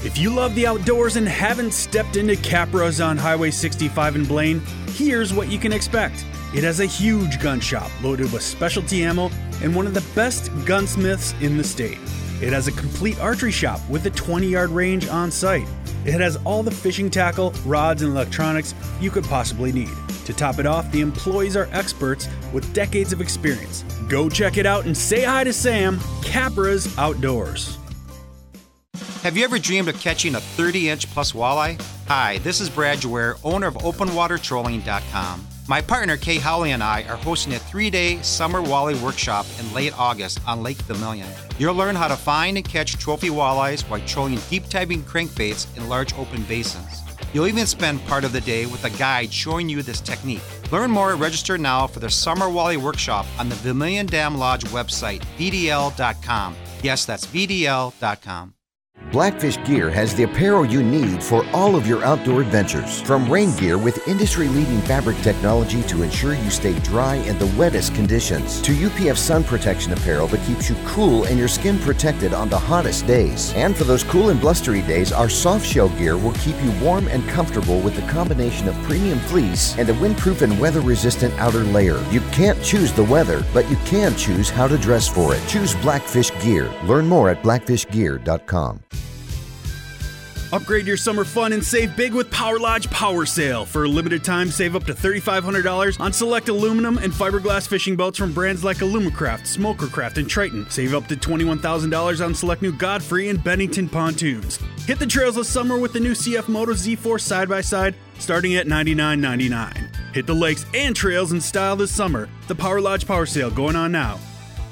If 0.03 0.17
you 0.19 0.29
love 0.29 0.53
the 0.53 0.67
outdoors 0.67 1.15
and 1.15 1.27
haven't 1.27 1.73
stepped 1.73 2.15
into 2.15 2.35
Capra's 2.35 3.01
on 3.01 3.17
Highway 3.17 3.51
65 3.51 4.15
in 4.15 4.25
Blaine, 4.25 4.61
here's 4.89 5.33
what 5.33 5.49
you 5.49 5.57
can 5.57 5.73
expect. 5.73 6.25
It 6.53 6.63
has 6.63 6.79
a 6.79 6.85
huge 6.85 7.41
gun 7.41 7.59
shop 7.59 7.89
loaded 8.03 8.31
with 8.31 8.43
specialty 8.43 9.03
ammo 9.03 9.31
and 9.63 9.75
one 9.75 9.87
of 9.87 9.93
the 9.93 10.05
best 10.13 10.51
gunsmiths 10.65 11.33
in 11.41 11.57
the 11.57 11.63
state. 11.63 11.97
It 12.41 12.53
has 12.53 12.67
a 12.67 12.71
complete 12.73 13.19
archery 13.19 13.51
shop 13.51 13.79
with 13.89 14.05
a 14.05 14.11
20 14.11 14.47
yard 14.47 14.69
range 14.69 15.07
on 15.07 15.31
site. 15.31 15.67
It 16.05 16.21
has 16.21 16.37
all 16.45 16.61
the 16.61 16.69
fishing 16.69 17.09
tackle, 17.09 17.51
rods, 17.65 18.03
and 18.03 18.11
electronics 18.11 18.75
you 19.01 19.09
could 19.09 19.23
possibly 19.23 19.71
need. 19.71 19.89
To 20.25 20.33
top 20.33 20.59
it 20.59 20.65
off, 20.65 20.91
the 20.91 21.01
employees 21.01 21.57
are 21.57 21.67
experts 21.71 22.27
with 22.53 22.71
decades 22.73 23.11
of 23.11 23.21
experience. 23.21 23.83
Go 24.07 24.29
check 24.29 24.57
it 24.57 24.65
out 24.65 24.85
and 24.85 24.95
say 24.95 25.23
hi 25.23 25.43
to 25.43 25.51
Sam, 25.53 25.99
Capra's 26.21 26.95
Outdoors. 26.97 27.79
Have 29.23 29.35
you 29.35 29.43
ever 29.43 29.59
dreamed 29.59 29.87
of 29.87 29.99
catching 29.99 30.35
a 30.35 30.39
30 30.39 30.89
inch 30.89 31.07
plus 31.11 31.31
walleye? 31.31 31.81
Hi, 32.07 32.37
this 32.39 32.61
is 32.61 32.69
Brad 32.69 32.99
Jaware, 32.99 33.39
owner 33.43 33.67
of 33.67 33.75
OpenWaterTrolling.com. 33.75 35.47
My 35.67 35.81
partner 35.81 36.15
Kay 36.15 36.37
Howley 36.37 36.71
and 36.73 36.83
I 36.83 37.03
are 37.03 37.15
hosting 37.17 37.53
a 37.53 37.59
three 37.59 37.89
day 37.89 38.21
summer 38.21 38.61
walleye 38.61 39.01
workshop 39.01 39.45
in 39.59 39.73
late 39.73 39.97
August 39.97 40.39
on 40.47 40.61
Lake 40.61 40.77
Vermilion. 40.83 41.27
You'll 41.57 41.73
learn 41.73 41.95
how 41.95 42.07
to 42.07 42.15
find 42.15 42.57
and 42.57 42.67
catch 42.67 42.97
trophy 42.97 43.29
walleyes 43.29 43.81
while 43.89 43.99
trolling 44.01 44.39
deep 44.49 44.69
diving 44.69 45.01
crankbaits 45.03 45.75
in 45.75 45.89
large 45.89 46.13
open 46.15 46.43
basins. 46.43 47.01
You'll 47.33 47.47
even 47.47 47.65
spend 47.65 48.05
part 48.05 48.23
of 48.23 48.31
the 48.31 48.41
day 48.41 48.65
with 48.65 48.85
a 48.85 48.91
guide 48.91 49.33
showing 49.33 49.67
you 49.67 49.81
this 49.81 49.99
technique. 49.99 50.41
Learn 50.71 50.89
more 50.91 51.11
and 51.11 51.19
register 51.19 51.57
now 51.57 51.87
for 51.87 51.99
the 51.99 52.09
Summer 52.09 52.45
Walleye 52.45 52.77
Workshop 52.77 53.25
on 53.39 53.49
the 53.49 53.55
Vermilion 53.55 54.05
Dam 54.05 54.37
Lodge 54.37 54.63
website, 54.65 55.21
vdl.com. 55.37 56.55
Yes, 56.81 57.05
that's 57.05 57.25
VDL.com. 57.25 58.54
Blackfish 59.15 59.57
Gear 59.63 59.89
has 59.89 60.13
the 60.13 60.23
apparel 60.23 60.65
you 60.65 60.83
need 60.83 61.23
for 61.23 61.45
all 61.53 61.77
of 61.77 61.87
your 61.87 62.03
outdoor 62.03 62.41
adventures. 62.41 62.99
From 63.03 63.31
rain 63.31 63.55
gear 63.55 63.77
with 63.77 64.05
industry 64.09 64.49
leading 64.49 64.81
fabric 64.81 65.17
technology 65.21 65.81
to 65.83 66.03
ensure 66.03 66.33
you 66.33 66.49
stay 66.49 66.77
dry 66.79 67.15
in 67.15 67.39
the 67.39 67.45
wettest 67.57 67.95
conditions, 67.95 68.61
to 68.63 68.73
UPF 68.73 69.15
sun 69.15 69.45
protection 69.45 69.93
apparel 69.93 70.27
that 70.27 70.45
keeps 70.45 70.69
you 70.69 70.75
cool 70.85 71.23
and 71.23 71.39
your 71.39 71.47
skin 71.47 71.79
protected 71.79 72.33
on 72.33 72.49
the 72.49 72.59
hottest 72.59 73.07
days. 73.07 73.53
And 73.53 73.73
for 73.73 73.85
those 73.85 74.03
cool 74.03 74.31
and 74.31 74.41
blustery 74.41 74.81
days, 74.81 75.13
our 75.13 75.29
soft 75.29 75.65
shell 75.65 75.87
gear 75.87 76.17
will 76.17 76.33
keep 76.33 76.61
you 76.61 76.71
warm 76.83 77.07
and 77.07 77.25
comfortable 77.29 77.79
with 77.79 77.95
the 77.95 78.11
combination 78.11 78.67
of 78.67 78.75
premium 78.83 79.19
fleece 79.19 79.77
and 79.77 79.87
a 79.87 79.93
windproof 79.93 80.41
and 80.41 80.59
weather 80.59 80.81
resistant 80.81 81.33
outer 81.35 81.63
layer. 81.63 82.03
You 82.11 82.19
can't 82.33 82.61
choose 82.61 82.91
the 82.91 83.05
weather, 83.05 83.45
but 83.53 83.69
you 83.69 83.77
can 83.85 84.13
choose 84.17 84.49
how 84.49 84.67
to 84.67 84.77
dress 84.77 85.07
for 85.07 85.33
it. 85.33 85.47
Choose 85.47 85.73
Blackfish 85.75 86.37
Gear. 86.41 86.69
Learn 86.83 87.07
more 87.07 87.29
at 87.29 87.41
blackfishgear.com. 87.43 88.81
Upgrade 90.55 90.87
your 90.87 90.95
summer 90.95 91.25
fun 91.25 91.51
and 91.51 91.61
save 91.61 91.97
big 91.97 92.13
with 92.13 92.31
Power 92.31 92.57
Lodge 92.57 92.89
Power 92.89 93.25
Sale. 93.25 93.65
For 93.65 93.83
a 93.83 93.89
limited 93.89 94.23
time, 94.23 94.49
save 94.49 94.73
up 94.73 94.85
to 94.85 94.93
$3,500 94.93 95.99
on 95.99 96.13
select 96.13 96.47
aluminum 96.47 96.97
and 96.97 97.11
fiberglass 97.11 97.67
fishing 97.67 97.97
boats 97.97 98.17
from 98.17 98.31
brands 98.31 98.63
like 98.63 98.77
Alumacraft, 98.77 99.41
Smokercraft, 99.41 100.15
and 100.15 100.29
Triton. 100.29 100.65
Save 100.69 100.93
up 100.93 101.07
to 101.07 101.17
$21,000 101.17 102.23
on 102.23 102.33
select 102.33 102.61
new 102.61 102.71
Godfrey 102.71 103.27
and 103.27 103.43
Bennington 103.43 103.89
pontoons. 103.89 104.57
Hit 104.85 104.97
the 104.97 105.05
trails 105.05 105.35
this 105.35 105.49
summer 105.49 105.77
with 105.77 105.91
the 105.91 105.99
new 105.99 106.13
CF 106.13 106.47
Moto 106.47 106.71
Z4 106.71 107.19
side 107.19 107.49
by 107.49 107.59
side, 107.59 107.93
starting 108.19 108.55
at 108.55 108.65
$99.99. 108.65 110.13
Hit 110.13 110.25
the 110.25 110.33
lakes 110.33 110.65
and 110.73 110.95
trails 110.95 111.33
in 111.33 111.41
style 111.41 111.75
this 111.75 111.91
summer. 111.91 112.29
The 112.47 112.55
Power 112.55 112.79
Lodge 112.79 113.05
Power 113.05 113.25
Sale 113.25 113.51
going 113.51 113.75
on 113.75 113.91
now. 113.91 114.19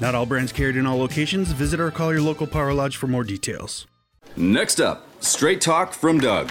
Not 0.00 0.14
all 0.14 0.24
brands 0.24 0.50
carried 0.50 0.76
in 0.76 0.86
all 0.86 0.96
locations. 0.96 1.52
Visit 1.52 1.78
or 1.78 1.90
call 1.90 2.10
your 2.10 2.22
local 2.22 2.46
Power 2.46 2.72
Lodge 2.72 2.96
for 2.96 3.06
more 3.06 3.22
details. 3.22 3.86
Next 4.36 4.80
up, 4.80 5.06
straight 5.24 5.60
talk 5.60 5.92
from 5.92 6.20
Doug. 6.20 6.50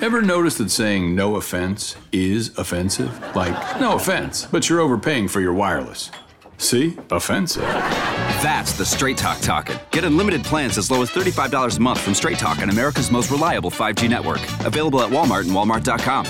Ever 0.00 0.22
notice 0.22 0.56
that 0.58 0.70
saying 0.70 1.14
no 1.14 1.36
offense 1.36 1.96
is 2.12 2.56
offensive? 2.56 3.18
Like, 3.34 3.80
no 3.80 3.96
offense, 3.96 4.46
but 4.46 4.68
you're 4.68 4.80
overpaying 4.80 5.28
for 5.28 5.40
your 5.40 5.52
wireless. 5.52 6.10
See? 6.58 6.96
Offensive. 7.10 7.62
That's 7.62 8.72
the 8.72 8.84
Straight 8.84 9.16
Talk 9.16 9.40
talking. 9.40 9.76
Get 9.90 10.04
unlimited 10.04 10.44
plans 10.44 10.78
as 10.78 10.90
low 10.90 11.02
as 11.02 11.10
$35 11.10 11.76
a 11.76 11.80
month 11.80 12.00
from 12.00 12.14
Straight 12.14 12.38
Talk 12.38 12.58
on 12.58 12.70
America's 12.70 13.10
most 13.10 13.30
reliable 13.30 13.70
5G 13.70 14.08
network. 14.08 14.40
Available 14.64 15.00
at 15.00 15.10
Walmart 15.10 15.42
and 15.42 15.50
Walmart.com. 15.50 16.26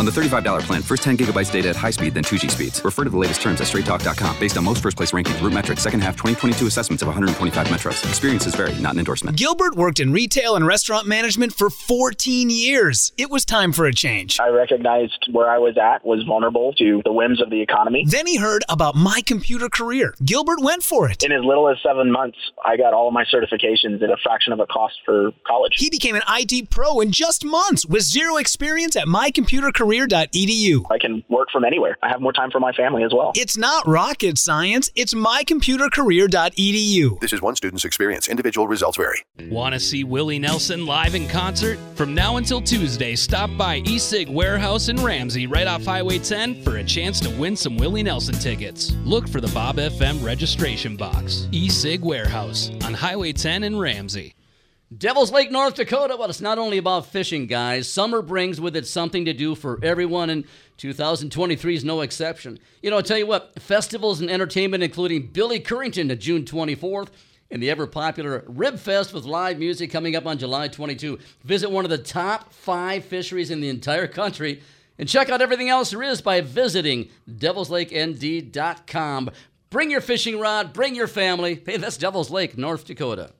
On 0.00 0.06
the 0.06 0.10
$35 0.12 0.62
plan, 0.62 0.80
first 0.80 1.02
10 1.02 1.18
gigabytes 1.18 1.52
data 1.52 1.68
at 1.68 1.76
high 1.76 1.90
speed, 1.90 2.14
then 2.14 2.24
2G 2.24 2.50
speeds. 2.50 2.82
Refer 2.82 3.04
to 3.04 3.10
the 3.10 3.18
latest 3.18 3.42
terms 3.42 3.60
at 3.60 3.66
straighttalk.com 3.66 4.40
based 4.40 4.56
on 4.56 4.64
most 4.64 4.82
first 4.82 4.96
place 4.96 5.12
rankings, 5.12 5.42
root 5.42 5.52
metrics, 5.52 5.82
second 5.82 6.00
half 6.00 6.14
2022 6.14 6.66
assessments 6.66 7.02
of 7.02 7.08
125 7.08 7.66
metros. 7.66 8.02
Experiences 8.08 8.54
vary, 8.54 8.74
not 8.76 8.94
an 8.94 9.00
endorsement. 9.00 9.36
Gilbert 9.36 9.74
worked 9.74 10.00
in 10.00 10.10
retail 10.10 10.56
and 10.56 10.66
restaurant 10.66 11.06
management 11.06 11.52
for 11.52 11.68
14 11.68 12.48
years. 12.48 13.12
It 13.18 13.30
was 13.30 13.44
time 13.44 13.72
for 13.72 13.84
a 13.84 13.92
change. 13.92 14.40
I 14.40 14.48
recognized 14.48 15.28
where 15.32 15.50
I 15.50 15.58
was 15.58 15.76
at 15.76 16.02
was 16.02 16.22
vulnerable 16.26 16.72
to 16.78 17.02
the 17.04 17.12
whims 17.12 17.42
of 17.42 17.50
the 17.50 17.60
economy. 17.60 18.04
Then 18.06 18.26
he 18.26 18.38
heard 18.38 18.64
about 18.70 18.94
my 18.94 19.20
computer 19.26 19.68
career. 19.70 20.14
Gilbert 20.24 20.60
went 20.60 20.82
for 20.82 21.10
it. 21.10 21.22
In 21.22 21.32
as 21.32 21.44
little 21.44 21.68
as 21.68 21.76
seven 21.82 22.10
months, 22.10 22.38
I 22.64 22.76
got 22.76 22.92
all 22.92 23.08
of 23.08 23.14
my 23.14 23.24
certifications 23.24 24.02
at 24.02 24.10
a 24.10 24.16
fraction 24.22 24.52
of 24.52 24.60
a 24.60 24.66
cost 24.66 24.94
for 25.04 25.30
college. 25.46 25.74
He 25.76 25.90
became 25.90 26.16
an 26.16 26.22
IT 26.28 26.70
pro 26.70 27.00
in 27.00 27.12
just 27.12 27.44
months 27.44 27.86
with 27.86 28.02
zero 28.02 28.36
experience 28.36 28.96
at 28.96 29.06
mycomputercareer.edu. 29.06 30.84
I 30.90 30.98
can 30.98 31.22
work 31.28 31.48
from 31.52 31.64
anywhere. 31.64 31.96
I 32.02 32.08
have 32.08 32.20
more 32.20 32.32
time 32.32 32.50
for 32.50 32.60
my 32.60 32.72
family 32.72 33.04
as 33.04 33.12
well. 33.14 33.32
It's 33.34 33.56
not 33.56 33.86
rocket 33.86 34.38
science, 34.38 34.90
it's 34.94 35.14
mycomputercareer.edu. 35.14 37.20
This 37.20 37.32
is 37.32 37.42
one 37.42 37.56
student's 37.56 37.84
experience. 37.84 38.28
Individual 38.28 38.68
results 38.68 38.96
vary. 38.96 39.24
Want 39.50 39.74
to 39.74 39.80
see 39.80 40.04
Willie 40.04 40.38
Nelson 40.38 40.86
live 40.86 41.14
in 41.14 41.28
concert? 41.28 41.78
From 41.94 42.14
now 42.14 42.36
until 42.36 42.60
Tuesday, 42.60 43.16
stop 43.16 43.50
by 43.56 43.80
eSig 43.82 44.32
Warehouse 44.32 44.88
in 44.88 44.96
Ramsey 44.96 45.46
right 45.46 45.66
off 45.66 45.84
Highway 45.84 46.18
10 46.18 46.62
for 46.62 46.78
a 46.78 46.84
chance 46.84 47.20
to 47.20 47.30
win 47.30 47.56
some 47.56 47.76
Willie 47.76 48.02
Nelson 48.02 48.34
tickets. 48.34 48.92
Look 49.04 49.28
for 49.28 49.40
the 49.40 49.48
Bob 49.60 49.76
FM 49.76 50.24
registration 50.24 50.96
box. 50.96 51.46
eSig 51.52 52.00
Warehouse 52.00 52.70
on 52.82 52.94
Highway 52.94 53.34
10 53.34 53.62
in 53.62 53.78
Ramsey. 53.78 54.34
Devil's 54.96 55.30
Lake, 55.30 55.50
North 55.50 55.74
Dakota. 55.74 56.16
Well, 56.18 56.30
it's 56.30 56.40
not 56.40 56.56
only 56.56 56.78
about 56.78 57.04
fishing, 57.04 57.46
guys. 57.46 57.86
Summer 57.86 58.22
brings 58.22 58.58
with 58.58 58.74
it 58.74 58.86
something 58.86 59.26
to 59.26 59.34
do 59.34 59.54
for 59.54 59.78
everyone, 59.82 60.30
and 60.30 60.46
2023 60.78 61.74
is 61.74 61.84
no 61.84 62.00
exception. 62.00 62.58
You 62.80 62.88
know, 62.88 62.96
I'll 62.96 63.02
tell 63.02 63.18
you 63.18 63.26
what, 63.26 63.60
festivals 63.60 64.22
and 64.22 64.30
entertainment, 64.30 64.82
including 64.82 65.26
Billy 65.26 65.60
Currington 65.60 66.08
to 66.08 66.16
June 66.16 66.46
24th, 66.46 67.10
and 67.50 67.62
the 67.62 67.68
ever 67.68 67.86
popular 67.86 68.44
Rib 68.48 68.78
Fest 68.78 69.12
with 69.12 69.26
live 69.26 69.58
music 69.58 69.90
coming 69.90 70.16
up 70.16 70.24
on 70.24 70.38
July 70.38 70.68
22. 70.68 71.18
Visit 71.44 71.70
one 71.70 71.84
of 71.84 71.90
the 71.90 71.98
top 71.98 72.54
five 72.54 73.04
fisheries 73.04 73.50
in 73.50 73.60
the 73.60 73.68
entire 73.68 74.06
country 74.06 74.62
and 75.00 75.08
check 75.08 75.28
out 75.30 75.40
everything 75.40 75.70
else 75.70 75.92
there 75.92 76.02
is 76.02 76.20
by 76.20 76.42
visiting 76.42 77.08
devilslakend.com. 77.26 79.30
Bring 79.70 79.92
your 79.92 80.00
fishing 80.00 80.40
rod, 80.40 80.72
bring 80.72 80.96
your 80.96 81.06
family. 81.06 81.62
Hey, 81.64 81.76
that's 81.76 81.96
Devil's 81.96 82.28
Lake, 82.28 82.58
North 82.58 82.84
Dakota. 82.84 83.30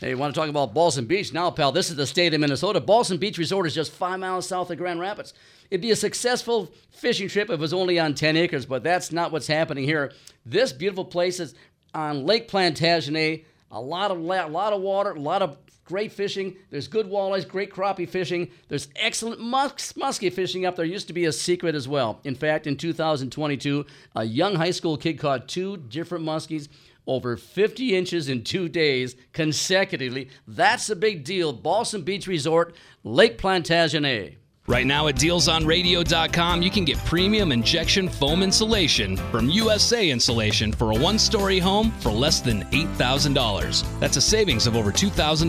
Hey, 0.00 0.10
you 0.10 0.18
want 0.18 0.34
to 0.34 0.40
talk 0.40 0.50
about 0.50 0.74
Balsam 0.74 1.06
Beach 1.06 1.32
now, 1.32 1.52
pal? 1.52 1.70
This 1.70 1.88
is 1.88 1.94
the 1.94 2.04
state 2.04 2.34
of 2.34 2.40
Minnesota. 2.40 2.80
Balsam 2.80 3.16
Beach 3.16 3.38
Resort 3.38 3.68
is 3.68 3.76
just 3.76 3.92
five 3.92 4.18
miles 4.18 4.48
south 4.48 4.72
of 4.72 4.78
Grand 4.78 4.98
Rapids. 4.98 5.34
It'd 5.70 5.82
be 5.82 5.92
a 5.92 5.96
successful 5.96 6.72
fishing 6.90 7.28
trip 7.28 7.48
if 7.48 7.54
it 7.54 7.60
was 7.60 7.72
only 7.72 8.00
on 8.00 8.14
10 8.14 8.36
acres, 8.36 8.66
but 8.66 8.82
that's 8.82 9.12
not 9.12 9.30
what's 9.30 9.46
happening 9.46 9.84
here. 9.84 10.10
This 10.44 10.72
beautiful 10.72 11.04
place 11.04 11.38
is 11.38 11.54
on 11.94 12.26
Lake 12.26 12.48
Plantagenet. 12.48 13.44
A 13.70 13.80
lot 13.80 14.10
of 14.10 14.18
a 14.18 14.20
lot 14.20 14.72
of 14.72 14.80
water, 14.80 15.12
a 15.12 15.20
lot 15.20 15.42
of 15.42 15.58
great 15.88 16.12
fishing. 16.12 16.54
There's 16.70 16.86
good 16.86 17.06
walleyes, 17.06 17.48
great 17.48 17.72
crappie 17.72 18.08
fishing. 18.08 18.50
There's 18.68 18.88
excellent 18.94 19.40
mus- 19.40 19.94
muskie 19.94 20.30
fishing 20.30 20.66
up 20.66 20.76
there. 20.76 20.84
Used 20.84 21.06
to 21.06 21.14
be 21.14 21.24
a 21.24 21.32
secret 21.32 21.74
as 21.74 21.88
well. 21.88 22.20
In 22.24 22.34
fact, 22.34 22.66
in 22.66 22.76
2022, 22.76 23.86
a 24.14 24.24
young 24.24 24.56
high 24.56 24.70
school 24.70 24.98
kid 24.98 25.18
caught 25.18 25.48
two 25.48 25.78
different 25.78 26.26
muskies 26.26 26.68
over 27.06 27.38
50 27.38 27.96
inches 27.96 28.28
in 28.28 28.44
two 28.44 28.68
days 28.68 29.16
consecutively. 29.32 30.28
That's 30.46 30.90
a 30.90 30.96
big 30.96 31.24
deal. 31.24 31.54
Balsam 31.54 32.02
Beach 32.02 32.26
Resort, 32.26 32.76
Lake 33.02 33.38
Plantagenet. 33.38 34.36
Right 34.68 34.86
now 34.86 35.08
at 35.08 35.16
dealsonradio.com, 35.16 36.60
you 36.60 36.70
can 36.70 36.84
get 36.84 36.98
premium 37.06 37.52
injection 37.52 38.06
foam 38.06 38.42
insulation 38.42 39.16
from 39.16 39.48
USA 39.48 40.10
Insulation 40.10 40.72
for 40.72 40.92
a 40.92 40.96
one 40.96 41.18
story 41.18 41.58
home 41.58 41.90
for 42.00 42.12
less 42.12 42.42
than 42.42 42.64
$8,000. 42.64 43.98
That's 43.98 44.18
a 44.18 44.20
savings 44.20 44.66
of 44.66 44.76
over 44.76 44.92
$2,000. 44.92 45.48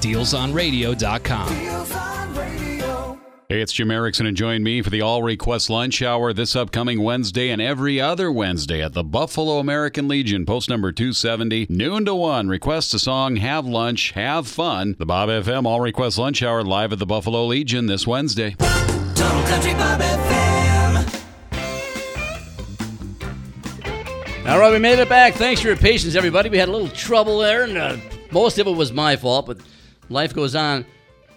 Dealsonradio.com. 0.00 2.23
Hey, 3.46 3.60
it's 3.60 3.74
Jim 3.74 3.90
Erickson, 3.90 4.24
and 4.24 4.34
join 4.34 4.62
me 4.62 4.80
for 4.80 4.88
the 4.88 5.02
All 5.02 5.22
Request 5.22 5.68
Lunch 5.68 6.00
Hour 6.00 6.32
this 6.32 6.56
upcoming 6.56 7.02
Wednesday 7.02 7.50
and 7.50 7.60
every 7.60 8.00
other 8.00 8.32
Wednesday 8.32 8.82
at 8.82 8.94
the 8.94 9.04
Buffalo 9.04 9.58
American 9.58 10.08
Legion, 10.08 10.46
post 10.46 10.70
number 10.70 10.92
270, 10.92 11.66
noon 11.68 12.06
to 12.06 12.14
1. 12.14 12.48
Request 12.48 12.94
a 12.94 12.98
song, 12.98 13.36
have 13.36 13.66
lunch, 13.66 14.12
have 14.12 14.48
fun. 14.48 14.96
The 14.98 15.04
Bob 15.04 15.28
FM 15.28 15.66
All 15.66 15.82
Request 15.82 16.16
Lunch 16.16 16.42
Hour 16.42 16.62
live 16.62 16.94
at 16.94 16.98
the 16.98 17.04
Buffalo 17.04 17.44
Legion 17.44 17.84
this 17.84 18.06
Wednesday. 18.06 18.52
Total 19.14 19.42
Country 19.44 19.74
Bob 19.74 20.00
FM. 20.00 21.20
All 24.48 24.58
right, 24.58 24.72
we 24.72 24.78
made 24.78 24.98
it 24.98 25.08
back. 25.10 25.34
Thanks 25.34 25.60
for 25.60 25.68
your 25.68 25.76
patience, 25.76 26.14
everybody. 26.14 26.48
We 26.48 26.56
had 26.56 26.70
a 26.70 26.72
little 26.72 26.88
trouble 26.88 27.40
there, 27.40 27.64
and 27.64 27.76
uh, 27.76 27.98
most 28.30 28.58
of 28.58 28.66
it 28.66 28.74
was 28.74 28.90
my 28.90 29.16
fault, 29.16 29.44
but 29.44 29.58
life 30.08 30.32
goes 30.32 30.54
on. 30.54 30.86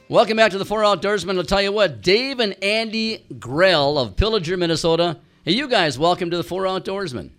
Welcome 0.09 0.37
back 0.37 0.51
to 0.51 0.57
the 0.57 0.65
Four 0.65 0.81
Outdoorsmen. 0.83 1.37
I'll 1.37 1.43
tell 1.43 1.61
you 1.61 1.71
what, 1.71 2.01
Dave 2.01 2.39
and 2.39 2.61
Andy 2.63 3.25
Grell 3.39 3.97
of 3.97 4.15
Pillager, 4.15 4.55
Minnesota. 4.57 5.17
Hey, 5.43 5.51
you 5.53 5.67
guys, 5.67 5.99
welcome 5.99 6.31
to 6.31 6.37
the 6.37 6.43
Four 6.43 6.63
Outdoorsmen. 6.63 7.31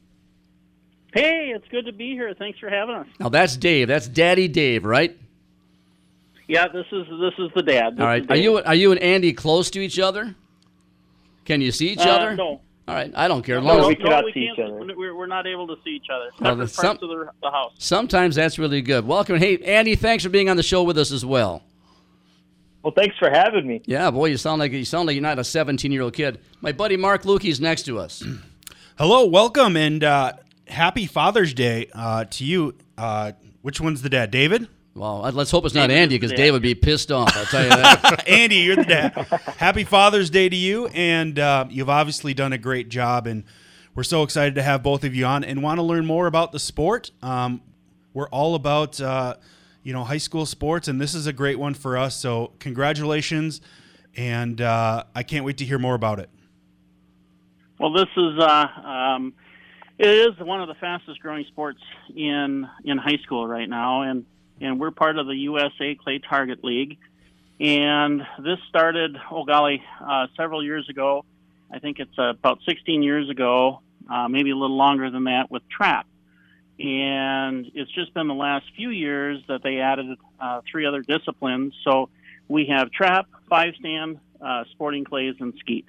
Hey, 1.15 1.53
it's 1.55 1.67
good 1.69 1.87
to 1.87 1.93
be 1.93 2.11
here. 2.13 2.35
Thanks 2.39 2.59
for 2.59 2.69
having 2.69 2.95
us. 2.95 3.07
Now 3.19 3.31
that's 3.31 3.57
Dave. 3.57 3.89
That's 3.89 4.07
Daddy 4.07 4.49
Dave, 4.49 4.85
right? 4.85 5.17
Yeah, 6.47 6.69
this 6.69 6.85
is 6.93 7.07
this 7.21 7.33
is 7.39 7.51
the 7.55 7.63
dad. 7.63 7.97
This 7.97 8.01
All 8.03 8.07
right. 8.07 8.23
Are 8.25 8.35
Dave. 8.35 8.45
you 8.45 8.59
are 8.59 8.75
you 8.75 8.93
and 8.93 9.01
Andy 9.01 9.33
close 9.33 9.71
to 9.71 9.81
each 9.81 9.99
other? 9.99 10.35
Can 11.47 11.63
you 11.63 11.73
see 11.73 11.89
each 11.89 11.99
Uh, 12.01 12.11
other? 12.11 12.37
no. 12.37 12.61
All 12.87 12.95
right. 12.95 13.11
I 13.15 13.29
don't 13.29 13.43
care. 13.43 13.57
As 13.59 13.65
No, 13.65 13.69
long 13.69 13.81
as- 13.81 13.87
we 13.89 13.95
cannot 13.97 14.25
see 14.35 14.51
each 14.53 14.59
other. 14.59 14.75
We're, 14.97 15.15
we're 15.15 15.27
not 15.27 15.47
able 15.47 15.67
to 15.69 15.77
see 15.85 15.91
each 15.91 16.07
other. 16.15 16.25
Well, 16.25 16.51
Separate 16.53 16.57
there's 16.57 16.77
parts 16.77 17.01
some- 17.01 17.11
of 17.11 17.19
the, 17.19 17.31
the 17.43 17.51
house. 17.51 17.73
Sometimes 17.79 18.37
that's 18.37 18.59
really 18.59 18.83
good. 18.83 19.07
Welcome. 19.07 19.37
Hey, 19.39 19.57
Andy, 19.59 19.95
thanks 19.95 20.25
for 20.25 20.31
being 20.31 20.49
on 20.51 20.57
the 20.59 20.63
show 20.63 20.83
with 20.83 20.99
us 20.99 21.11
as 21.11 21.25
well. 21.25 21.63
Well, 22.89 22.95
thanks 22.95 23.19
for 23.19 23.29
having 23.29 23.67
me. 23.67 23.83
Yeah, 23.85 24.11
boy, 24.11 24.31
you 24.31 24.39
sound 24.39 24.61
like 24.61 24.73
you 24.73 24.83
sound 24.83 25.09
like 25.09 25.15
you're 25.15 25.21
not 25.21 25.39
a 25.39 25.45
17 25.45 25.93
year 25.93 26.01
old 26.01 26.15
kid. 26.15 26.41
My 26.63 26.73
buddy 26.73 26.97
Mark 26.97 27.25
Lukey's 27.25 27.61
next 27.61 27.83
to 27.83 27.99
us. 27.99 28.25
Hello, 28.99 29.27
welcome, 29.27 29.77
and 29.77 30.03
uh, 30.03 30.33
happy 30.67 31.05
Father's 31.05 31.53
Day 31.53 31.91
uh, 31.93 32.25
to 32.25 32.47
you. 32.47 32.75
Uh, 32.97 33.33
which 33.61 33.79
one's 33.79 34.01
the 34.01 34.09
dad, 34.09 34.31
David? 34.31 34.69
Well, 34.95 35.23
uh, 35.23 35.33
let's 35.33 35.51
hope 35.51 35.67
it's 35.67 35.75
not 35.75 35.91
Andy 35.91 36.17
because 36.17 36.31
dad. 36.31 36.39
Dave 36.39 36.55
would 36.55 36.63
be 36.63 36.75
pissed 36.75 37.13
off. 37.13 37.37
I'll 37.37 37.45
tell 37.45 37.63
you 37.63 37.69
that. 37.69 38.25
Andy, 38.27 38.57
you're 38.57 38.77
the 38.77 38.85
dad. 38.85 39.13
Happy 39.59 39.85
Father's 39.85 40.31
Day 40.31 40.49
to 40.49 40.57
you, 40.57 40.87
and 40.87 41.39
uh, 41.39 41.67
you've 41.69 41.91
obviously 41.91 42.33
done 42.33 42.55
a 42.55 42.59
great 42.59 42.89
job 42.89 43.27
and 43.27 43.45
we're 43.95 44.03
so 44.03 44.23
excited 44.23 44.55
to 44.55 44.63
have 44.63 44.83
both 44.83 45.05
of 45.05 45.15
you 45.15 45.27
on 45.27 45.45
and 45.45 45.63
want 45.63 45.77
to 45.77 45.83
learn 45.83 46.07
more 46.07 46.27
about 46.27 46.53
the 46.53 46.59
sport. 46.59 47.11
Um, 47.21 47.61
we're 48.15 48.31
all 48.31 48.55
about 48.55 48.99
uh, 48.99 49.35
you 49.89 49.95
know 49.95 50.05
high 50.05 50.19
school 50.19 50.45
sports, 50.45 50.87
and 50.87 51.01
this 51.01 51.15
is 51.15 51.27
a 51.27 51.33
great 51.33 51.59
one 51.59 51.73
for 51.73 51.97
us. 51.97 52.15
So 52.15 52.53
congratulations, 52.59 53.63
and 54.19 54.61
uh, 54.61 55.05
I 55.15 55.23
can't 55.23 55.47
wait 55.47 55.57
to 55.57 55.65
hear 55.65 55.79
more 55.79 55.95
about 55.95 56.19
it. 56.19 56.29
Well, 57.81 57.95
this 57.95 58.09
is 58.15 58.39
uh, 58.39 58.67
um, 58.85 59.33
it 59.97 60.11
is 60.11 60.39
one 60.41 60.61
of 60.61 60.69
the 60.69 60.75
fastest 60.75 61.21
growing 61.21 61.47
sports 61.47 61.81
in 62.15 62.69
in 62.85 62.99
high 62.99 63.17
school 63.23 63.49
right 63.49 63.67
now, 63.67 64.03
and 64.03 64.27
and 64.61 64.79
we're 64.79 64.91
part 64.91 65.17
of 65.17 65.27
the 65.27 65.37
USA 65.37 65.95
Clay 65.95 66.19
Target 66.19 66.63
League, 66.63 66.99
and 67.59 68.21
this 68.41 68.59
started 68.69 69.17
oh 69.31 69.47
golly 69.47 69.83
uh, 70.07 70.27
several 70.37 70.63
years 70.63 70.87
ago. 70.91 71.25
I 71.73 71.79
think 71.79 71.99
it's 71.99 72.19
about 72.19 72.59
16 72.69 73.03
years 73.03 73.31
ago, 73.31 73.81
uh, 74.11 74.29
maybe 74.29 74.51
a 74.51 74.55
little 74.55 74.77
longer 74.77 75.11
than 75.11 75.25
that, 75.25 75.51
with 75.51 75.63
trap. 75.71 76.07
And 76.79 77.67
it's 77.75 77.91
just 77.93 78.15
been 78.15 78.29
the 78.29 78.35
last 78.35 78.67
few 78.77 78.91
years 78.91 79.43
that 79.49 79.63
they 79.63 79.79
added 79.79 80.17
uh, 80.41 80.61
three 80.71 80.87
other 80.87 81.03
disciplines. 81.03 81.75
So 81.85 82.09
we 82.47 82.67
have 82.67 82.93
trap, 82.93 83.27
five 83.49 83.75
stand, 83.81 84.21
uh, 84.41 84.65
sporting 84.73 85.05
clays, 85.05 85.35
and 85.41 85.55
skeet. 85.59 85.87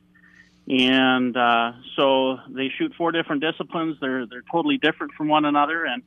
And 0.67 1.36
uh, 1.36 1.73
so 1.95 2.38
they 2.49 2.69
shoot 2.78 2.93
four 2.97 3.12
different 3.12 3.41
disciplines. 3.41 3.97
They're 3.99 4.25
they're 4.28 4.43
totally 4.52 4.78
different 4.78 5.13
from 5.13 5.28
one 5.28 5.45
another, 5.45 5.86
and 5.86 6.04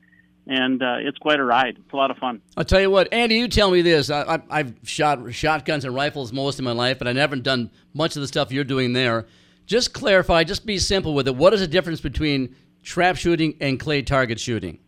and 0.46 0.82
uh, 0.82 0.96
it's 1.00 1.18
quite 1.18 1.38
a 1.38 1.44
ride. 1.44 1.76
It's 1.78 1.92
a 1.92 1.96
lot 1.96 2.10
of 2.10 2.18
fun. 2.18 2.42
I'll 2.56 2.64
tell 2.64 2.80
you 2.80 2.90
what, 2.90 3.12
Andy. 3.12 3.36
You 3.36 3.48
tell 3.48 3.70
me 3.70 3.82
this. 3.82 4.10
I, 4.10 4.22
I, 4.22 4.42
I've 4.50 4.74
shot 4.84 5.32
shotguns 5.32 5.84
and 5.84 5.94
rifles 5.94 6.32
most 6.32 6.58
of 6.58 6.64
my 6.64 6.72
life, 6.72 6.98
but 6.98 7.08
I've 7.08 7.16
never 7.16 7.36
done 7.36 7.70
much 7.94 8.16
of 8.16 8.22
the 8.22 8.28
stuff 8.28 8.52
you're 8.52 8.64
doing 8.64 8.92
there. 8.92 9.26
Just 9.66 9.94
clarify. 9.94 10.44
Just 10.44 10.66
be 10.66 10.78
simple 10.78 11.14
with 11.14 11.28
it. 11.28 11.36
What 11.36 11.54
is 11.54 11.60
the 11.60 11.68
difference 11.68 12.00
between 12.00 12.54
trap 12.82 13.16
shooting 13.16 13.56
and 13.60 13.78
clay 13.78 14.02
target 14.02 14.40
shooting? 14.40 14.78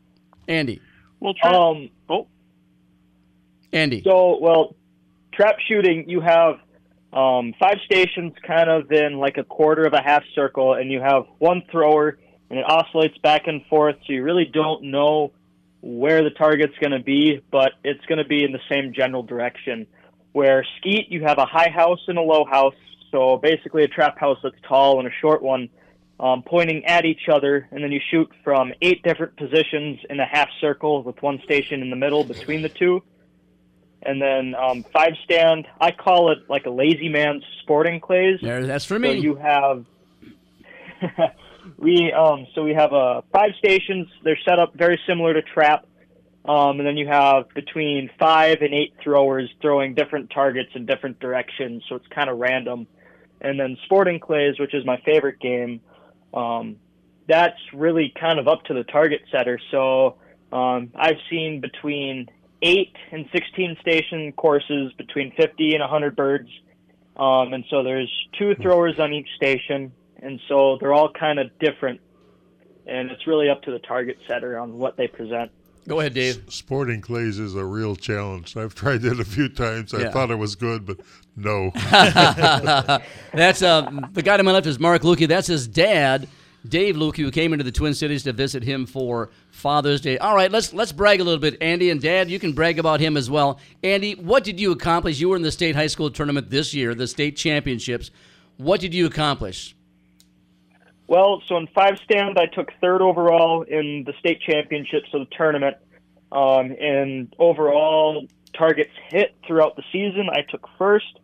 Andy. 0.49 0.81
Well, 1.21 1.35
trap. 1.35 1.55
Um, 1.55 1.91
oh, 2.09 2.27
Andy. 3.73 4.03
So, 4.05 4.39
well, 4.41 4.77
trap 5.33 5.57
shooting, 5.67 6.09
you 6.09 6.21
have 6.21 6.57
um, 7.13 7.55
five 7.59 7.79
stations 7.85 8.33
kind 8.47 8.69
of 8.69 8.91
in 8.91 9.19
like 9.19 9.37
a 9.39 9.45
quarter 9.45 9.85
of 9.85 9.93
a 9.93 10.03
half 10.03 10.23
circle, 10.35 10.75
and 10.75 10.91
you 10.91 11.01
have 11.01 11.25
one 11.39 11.63
thrower, 11.71 12.19
and 12.51 12.59
it 12.59 12.65
oscillates 12.69 13.19
back 13.19 13.47
and 13.47 13.65
forth, 13.67 13.97
so 14.07 14.13
you 14.13 14.23
really 14.23 14.45
don't 14.53 14.85
know 14.85 15.33
where 15.81 16.25
the 16.25 16.31
target's 16.31 16.77
going 16.81 16.93
to 16.93 17.03
be, 17.03 17.41
but 17.51 17.73
it's 17.85 18.05
going 18.07 18.19
to 18.19 18.25
be 18.25 18.43
in 18.43 18.53
the 18.53 18.61
same 18.71 18.93
general 18.95 19.23
direction. 19.23 19.87
Where 20.33 20.67
skeet, 20.79 21.09
you 21.11 21.23
have 21.23 21.39
a 21.39 21.47
high 21.47 21.71
house 21.71 22.01
and 22.09 22.19
a 22.19 22.23
low 22.23 22.45
house, 22.45 22.75
so 23.13 23.37
basically 23.37 23.85
a 23.85 23.89
trap 23.89 24.19
house 24.19 24.39
that's 24.43 24.57
tall 24.67 24.99
and 24.99 25.07
a 25.07 25.13
short 25.21 25.43
one 25.43 25.69
um, 26.21 26.43
pointing 26.43 26.85
at 26.85 27.05
each 27.05 27.29
other, 27.33 27.69
and 27.71 27.83
then 27.83 27.91
you 27.93 28.01
shoot 28.11 28.31
from 28.45 28.73
eight 28.81 29.03
different 29.03 29.37
positions 29.37 29.99
in 30.09 30.21
a 30.21 30.27
half 30.27 30.49
circle 30.61 31.03
with 31.03 31.21
one 31.23 31.41
station 31.45 31.83
in 31.83 31.91
the 31.91 31.97
middle 31.97 32.25
between 32.25 32.63
the 32.63 32.69
two. 32.69 33.03
And 34.03 34.21
then 34.21 34.55
um, 34.55 34.85
five 34.93 35.13
stand, 35.25 35.67
I 35.81 35.91
call 35.91 36.31
it 36.31 36.39
like 36.49 36.67
a 36.67 36.71
lazy 36.71 37.09
man's 37.09 37.43
sporting 37.63 38.01
clays. 38.01 38.39
There, 38.43 38.67
that's 38.67 38.85
for 38.85 38.95
So 38.95 38.99
me. 39.01 39.19
you 39.19 39.35
have 39.37 39.87
we 41.79 42.13
um 42.13 42.47
so 42.55 42.63
we 42.63 42.75
have 42.75 42.93
uh 42.93 43.23
five 43.33 43.51
stations. 43.59 44.07
They're 44.23 44.39
set 44.47 44.59
up 44.59 44.75
very 44.75 45.01
similar 45.07 45.35
to 45.35 45.43
trap. 45.43 45.87
Um, 46.47 46.79
and 46.79 46.87
then 46.87 46.99
you 46.99 47.07
have 47.09 47.49
between 47.55 48.11
five 48.19 48.59
and 48.61 48.75
eight 48.75 48.93
throwers 49.03 49.51
throwing 49.63 49.95
different 49.95 50.29
targets 50.31 50.69
in 50.75 50.85
different 50.85 51.19
directions, 51.19 51.83
so 51.89 51.95
it's 51.97 52.07
kind 52.09 52.29
of 52.29 52.37
random. 52.39 52.87
And 53.41 53.59
then 53.59 53.79
sporting 53.87 54.21
clays, 54.21 54.59
which 54.61 54.75
is 54.75 54.85
my 54.85 54.99
favorite 55.07 55.41
game, 55.41 55.81
um, 56.35 56.77
that's 57.29 57.59
really 57.73 58.13
kind 58.19 58.39
of 58.39 58.49
up 58.49 58.65
to 58.65 58.75
the 58.75 58.85
target 58.85 59.23
setter. 59.31 59.59
So 59.71 60.17
um, 60.53 60.91
I've 60.95 61.19
seen 61.31 61.61
between 61.61 62.29
eight 62.63 62.95
and 63.13 63.27
16 63.33 63.77
station 63.81 64.33
courses 64.33 64.93
between 64.97 65.33
50 65.37 65.73
and 65.73 65.81
100 65.81 66.17
birds. 66.17 66.49
Um, 67.17 67.53
and 67.53 67.65
so 67.71 67.83
there's 67.83 68.11
two 68.39 68.55
throwers 68.61 68.99
on 68.99 69.13
each 69.13 69.29
station, 69.37 69.93
and 70.21 70.41
so 70.49 70.79
they're 70.81 70.93
all 70.93 71.13
kind 71.13 71.39
of 71.39 71.57
different. 71.61 72.01
And 72.87 73.11
it's 73.11 73.27
really 73.27 73.49
up 73.49 73.63
to 73.63 73.71
the 73.71 73.79
target 73.79 74.19
setter 74.29 74.59
on 74.59 74.79
what 74.79 74.97
they 74.97 75.07
present. 75.07 75.53
Go 75.87 76.01
ahead, 76.01 76.15
Dave. 76.15 76.43
Sporting 76.49 77.01
clays 77.03 77.39
is 77.39 77.55
a 77.55 77.65
real 77.65 77.95
challenge. 77.95 78.57
I've 78.57 78.75
tried 78.75 79.05
it 79.05 79.21
a 79.21 79.25
few 79.25 79.49
times. 79.49 79.93
I 79.93 80.01
Yeah. 80.03 80.11
thought 80.11 80.31
it 80.31 80.37
was 80.39 80.55
good, 80.55 80.87
but 80.87 80.99
no. 81.37 81.71
That's 83.33 83.63
uh, 83.63 83.91
the 84.13 84.23
guy 84.23 84.37
to 84.37 84.43
my 84.43 84.53
left 84.53 84.67
is 84.67 84.79
Mark 84.81 85.03
Lukey. 85.03 85.29
That's 85.29 85.47
his 85.47 85.67
dad, 85.69 86.29
Dave 86.67 86.97
Lukey, 86.97 87.19
who 87.19 87.31
came 87.31 87.53
into 87.53 87.65
the 87.65 87.73
Twin 87.73 87.93
Cities 87.95 88.23
to 88.23 88.33
visit 88.33 88.63
him 88.63 88.87
for 88.87 89.31
Father's 89.51 90.01
Day. 90.01 90.17
All 90.19 90.35
right, 90.35 90.51
let's 90.51 90.73
let's 90.73 90.93
brag 90.93 91.21
a 91.21 91.25
little 91.25 91.41
bit, 91.41 91.59
Andy 91.61 91.91
and 91.91 92.01
Dad. 92.01 92.31
You 92.31 92.39
can 92.39 92.53
brag 92.53 92.79
about 92.79 93.01
him 93.01 93.17
as 93.17 93.29
well. 93.29 93.61
Andy, 93.83 94.15
what 94.15 94.45
did 94.45 94.59
you 94.59 94.73
accomplish? 94.73 95.21
You 95.21 95.29
were 95.29 95.37
in 95.37 95.43
the 95.43 95.53
state 95.53 95.77
high 95.77 95.89
school 95.89 96.11
tournament 96.11 96.49
this 96.51 96.73
year, 96.73 96.95
the 96.95 97.07
state 97.07 97.37
championships. 97.37 98.11
What 98.57 98.81
did 98.81 98.95
you 98.95 99.05
accomplish? 99.07 99.75
Well, 101.07 101.43
so 101.47 101.57
in 101.59 101.67
five 101.75 101.99
stand, 102.05 102.39
I 102.39 102.47
took 102.47 102.73
third 102.81 103.03
overall 103.03 103.63
in 103.63 104.05
the 104.07 104.15
state 104.19 104.41
championships 104.41 105.09
of 105.13 105.21
the 105.21 105.37
tournament. 105.37 105.77
Um, 106.33 106.75
and 106.81 107.35
overall 107.39 108.27
targets 108.57 108.91
hit 109.11 109.35
throughout 109.47 109.77
the 109.77 109.83
season, 109.93 110.29
I 110.33 110.43
took 110.51 110.67
first. 110.79 111.21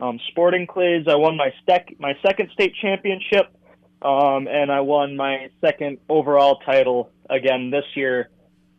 Um, 0.00 0.20
sporting 0.28 0.66
clays, 0.66 1.06
I 1.08 1.16
won 1.16 1.36
my 1.36 1.52
sec- 1.68 1.98
my 1.98 2.14
second 2.22 2.50
state 2.52 2.74
championship, 2.80 3.46
um, 4.02 4.46
and 4.46 4.70
I 4.70 4.80
won 4.80 5.16
my 5.16 5.48
second 5.60 5.98
overall 6.08 6.60
title 6.60 7.10
again 7.28 7.70
this 7.70 7.84
year 7.94 8.28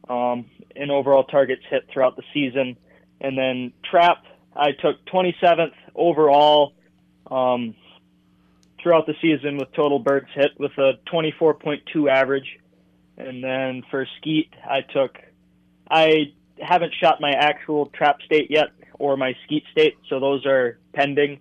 um, 0.10 0.46
in 0.76 0.92
overall 0.92 1.24
targets 1.24 1.64
hit 1.70 1.88
throughout 1.92 2.16
the 2.16 2.24
season. 2.34 2.78
And 3.20 3.38
then 3.38 3.74
trap, 3.90 4.24
I 4.56 4.72
took 4.72 5.04
27th 5.06 5.74
overall. 5.96 6.74
Um, 7.30 7.76
throughout 8.82 9.06
the 9.06 9.16
season 9.22 9.58
with 9.58 9.72
total 9.74 10.00
birds 10.00 10.28
hit 10.34 10.52
with 10.58 10.72
a 10.78 10.94
24.2 11.12 12.10
average. 12.10 12.60
And 13.18 13.44
then 13.44 13.84
for 13.90 14.08
skeet, 14.18 14.54
I 14.64 14.82
took, 14.82 15.18
I 15.90 16.34
haven't 16.60 16.94
shot 17.02 17.20
my 17.20 17.32
actual 17.32 17.88
trap 17.88 18.22
state 18.26 18.52
yet 18.52 18.68
or 19.00 19.18
my 19.18 19.34
skeet 19.46 19.64
state, 19.72 19.96
so 20.10 20.20
those 20.20 20.46
are 20.46 20.80
pending. 20.94 21.40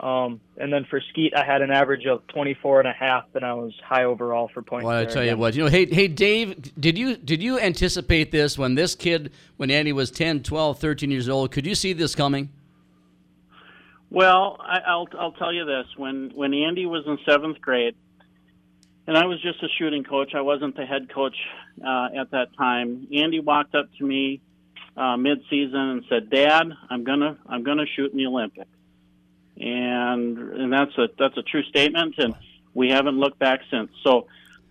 Um, 0.00 0.40
and 0.56 0.72
then 0.72 0.86
for 0.88 1.00
skeet, 1.10 1.34
I 1.34 1.44
had 1.44 1.60
an 1.60 1.72
average 1.72 2.06
of 2.06 2.24
24 2.28 2.80
and 2.80 2.88
a 2.88 2.92
half, 2.92 3.24
and 3.34 3.44
I 3.44 3.54
was 3.54 3.72
high 3.84 4.04
overall 4.04 4.48
for 4.54 4.62
points. 4.62 4.84
Well, 4.84 4.96
I 4.96 5.04
tell 5.04 5.24
you 5.24 5.36
what, 5.36 5.54
you 5.54 5.64
know, 5.64 5.70
hey, 5.70 5.86
hey, 5.86 6.06
Dave, 6.06 6.74
did 6.78 6.96
you 6.96 7.16
did 7.16 7.42
you 7.42 7.58
anticipate 7.58 8.30
this 8.30 8.56
when 8.56 8.76
this 8.76 8.94
kid, 8.94 9.32
when 9.56 9.72
Andy 9.72 9.92
was 9.92 10.12
10, 10.12 10.44
12, 10.44 10.78
13 10.78 11.10
years 11.10 11.28
old? 11.28 11.50
Could 11.50 11.66
you 11.66 11.74
see 11.74 11.92
this 11.92 12.14
coming? 12.14 12.50
Well, 14.10 14.56
I, 14.60 14.78
I'll 14.86 15.08
I'll 15.18 15.32
tell 15.32 15.52
you 15.52 15.64
this: 15.64 15.86
when 15.96 16.32
when 16.34 16.54
Andy 16.54 16.86
was 16.86 17.04
in 17.06 17.18
seventh 17.28 17.60
grade, 17.60 17.94
and 19.06 19.16
I 19.16 19.26
was 19.26 19.40
just 19.42 19.62
a 19.62 19.68
shooting 19.78 20.04
coach, 20.04 20.34
I 20.34 20.40
wasn't 20.40 20.76
the 20.76 20.86
head 20.86 21.12
coach 21.12 21.36
uh, 21.86 22.08
at 22.18 22.30
that 22.30 22.56
time. 22.56 23.08
Andy 23.14 23.40
walked 23.40 23.74
up 23.74 23.86
to 23.98 24.04
me 24.04 24.40
uh, 24.96 25.16
mid-season 25.16 25.78
and 25.78 26.04
said, 26.08 26.30
"Dad, 26.30 26.72
I'm 26.88 27.04
gonna 27.04 27.36
I'm 27.46 27.62
gonna 27.64 27.86
shoot 27.96 28.10
in 28.10 28.16
the 28.16 28.26
Olympics," 28.26 28.70
and 29.58 30.38
and 30.38 30.72
that's 30.72 30.96
a 30.96 31.08
that's 31.18 31.36
a 31.36 31.42
true 31.42 31.62
statement, 31.64 32.14
and 32.18 32.34
we 32.74 32.88
haven't 32.88 33.18
looked 33.18 33.38
back 33.38 33.60
since. 33.70 33.90
So. 34.04 34.26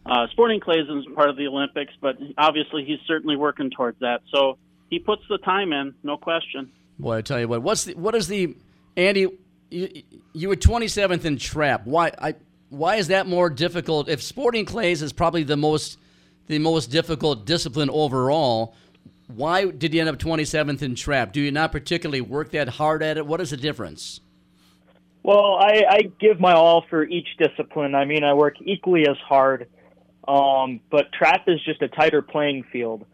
Uh, 0.10 0.26
Sporting 0.32 0.62
Clays 0.62 0.88
is 0.88 1.06
part 1.16 1.30
of 1.30 1.36
the 1.36 1.48
Olympics, 1.48 1.92
but 2.00 2.16
obviously 2.38 2.86
he's 2.86 3.00
certainly 3.08 3.36
working 3.36 3.70
towards 3.70 4.00
that. 4.00 4.22
So 4.32 4.58
he 4.90 5.00
puts 5.00 5.22
the 5.30 5.38
time 5.38 5.74
in, 5.74 5.96
no 6.02 6.16
question. 6.16 6.72
Boy, 6.98 7.18
I 7.18 7.22
tell 7.22 7.42
you 7.42 7.50
what, 7.50 7.62
what's 7.62 7.84
the, 7.84 7.94
what 7.96 8.16
is 8.16 8.30
the 8.30 8.56
Andy? 8.98 9.28
You, 9.70 10.04
you 10.34 10.50
were 10.50 10.56
27th 10.56 11.24
in 11.24 11.38
trap. 11.38 11.86
Why? 11.86 12.12
I 12.20 12.36
why 12.70 12.96
is 12.96 13.08
that 13.08 13.28
more 13.28 13.50
difficult? 13.50 14.10
If 14.10 14.22
sporting 14.22 14.66
clays 14.66 15.02
is 15.02 15.14
probably 15.14 15.44
the 15.44 15.56
most 15.56 15.98
the 16.48 16.60
most 16.60 16.88
difficult 16.88 17.46
discipline 17.46 17.90
overall, 17.90 18.76
why 19.28 19.66
did 19.66 19.94
you 19.94 20.00
end 20.00 20.10
up 20.10 20.18
27th 20.18 20.82
in 20.82 20.96
trap? 20.96 21.34
Do 21.34 21.42
you 21.42 21.52
not 21.52 21.72
particularly 21.72 22.22
work 22.22 22.52
that 22.52 22.70
hard 22.70 23.04
at 23.04 23.18
it? 23.18 23.26
What 23.26 23.42
is 23.42 23.52
the 23.52 23.58
difference? 23.58 24.22
Well, 25.24 25.58
I, 25.60 25.84
I 25.90 26.02
give 26.22 26.40
my 26.40 26.54
all 26.54 26.86
for 26.90 27.04
each 27.04 27.28
discipline. 27.38 27.96
I 27.96 28.06
mean, 28.06 28.24
I 28.24 28.34
work 28.34 28.56
equally 28.62 29.06
as 29.10 29.18
hard, 29.18 29.68
um, 30.26 30.80
but 30.90 31.12
trap 31.12 31.44
is 31.48 31.60
just 31.66 31.82
a 31.82 31.90
tighter 31.90 32.22
playing 32.22 32.64
field. 32.72 33.06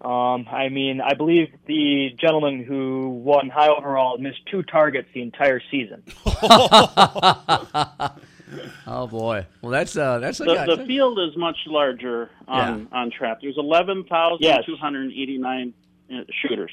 Um, 0.00 0.46
I 0.50 0.70
mean, 0.70 1.00
I 1.00 1.14
believe 1.14 1.48
the 1.66 2.10
gentleman 2.18 2.64
who 2.64 3.20
won 3.22 3.50
high 3.50 3.68
overall 3.68 4.18
missed 4.18 4.40
two 4.50 4.62
targets 4.62 5.08
the 5.12 5.22
entire 5.22 5.60
season. 5.70 6.02
oh 8.86 9.06
boy, 9.06 9.46
well 9.60 9.70
that's 9.70 9.94
uh 9.96 10.18
that's 10.18 10.40
a 10.40 10.44
the, 10.44 10.54
guy. 10.54 10.66
the 10.66 10.84
field 10.86 11.18
is 11.18 11.36
much 11.36 11.58
larger 11.66 12.30
on 12.48 12.88
on 12.92 13.10
trap. 13.10 13.40
There's 13.42 13.58
11,289 13.58 15.74
uh 16.10 16.14
shooters 16.40 16.72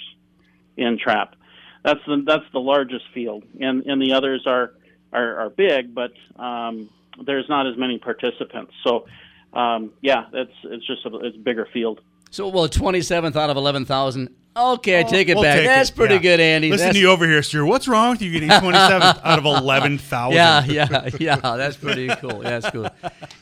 in 0.77 0.97
trap. 0.97 1.35
That's 1.83 1.99
the 2.07 2.23
that's 2.25 2.45
the 2.53 2.59
largest 2.59 3.05
field, 3.13 3.43
and 3.59 3.85
and 3.85 4.01
the 4.01 4.13
others 4.13 4.47
are 4.47 4.71
are, 5.11 5.41
are 5.41 5.49
big, 5.49 5.93
but 5.93 6.13
um, 6.37 6.89
there's 7.25 7.49
not 7.49 7.67
as 7.67 7.77
many 7.77 7.97
participants. 7.97 8.73
So 8.83 9.07
um, 9.53 9.93
yeah, 10.01 10.25
that's 10.31 10.51
it's 10.65 10.85
just 10.85 11.05
a, 11.05 11.17
it's 11.19 11.35
a 11.35 11.39
bigger 11.39 11.67
field. 11.71 12.01
So, 12.31 12.47
well, 12.49 12.67
27th 12.67 13.35
out 13.35 13.49
of 13.49 13.57
11,000. 13.57 14.29
Okay, 14.55 14.99
I 14.99 15.03
take 15.03 15.29
it 15.29 15.35
We'll 15.35 15.43
back. 15.43 15.57
take 15.59 15.67
That's 15.67 15.89
it, 15.91 15.95
pretty 15.95 16.15
yeah. 16.15 16.19
good, 16.21 16.39
Andy. 16.39 16.71
Listen 16.71 16.85
That's- 16.87 16.95
to 16.95 16.99
you 17.01 17.09
over 17.11 17.27
here, 17.27 17.43
Stu. 17.43 17.63
What's 17.65 17.87
wrong 17.87 18.11
with 18.11 18.23
you 18.23 18.31
getting 18.31 18.49
27th 18.63 19.21
out 19.23 19.37
of 19.39 19.45
11,000? 19.45 20.35
Yeah, 20.35 20.65
yeah, 20.65 21.09
yeah. 21.19 21.35
That's 21.35 21.77
pretty 21.77 22.07
cool. 22.15 22.41
Yeah, 22.43 22.59
that's 22.59 22.69
cool. 22.71 22.89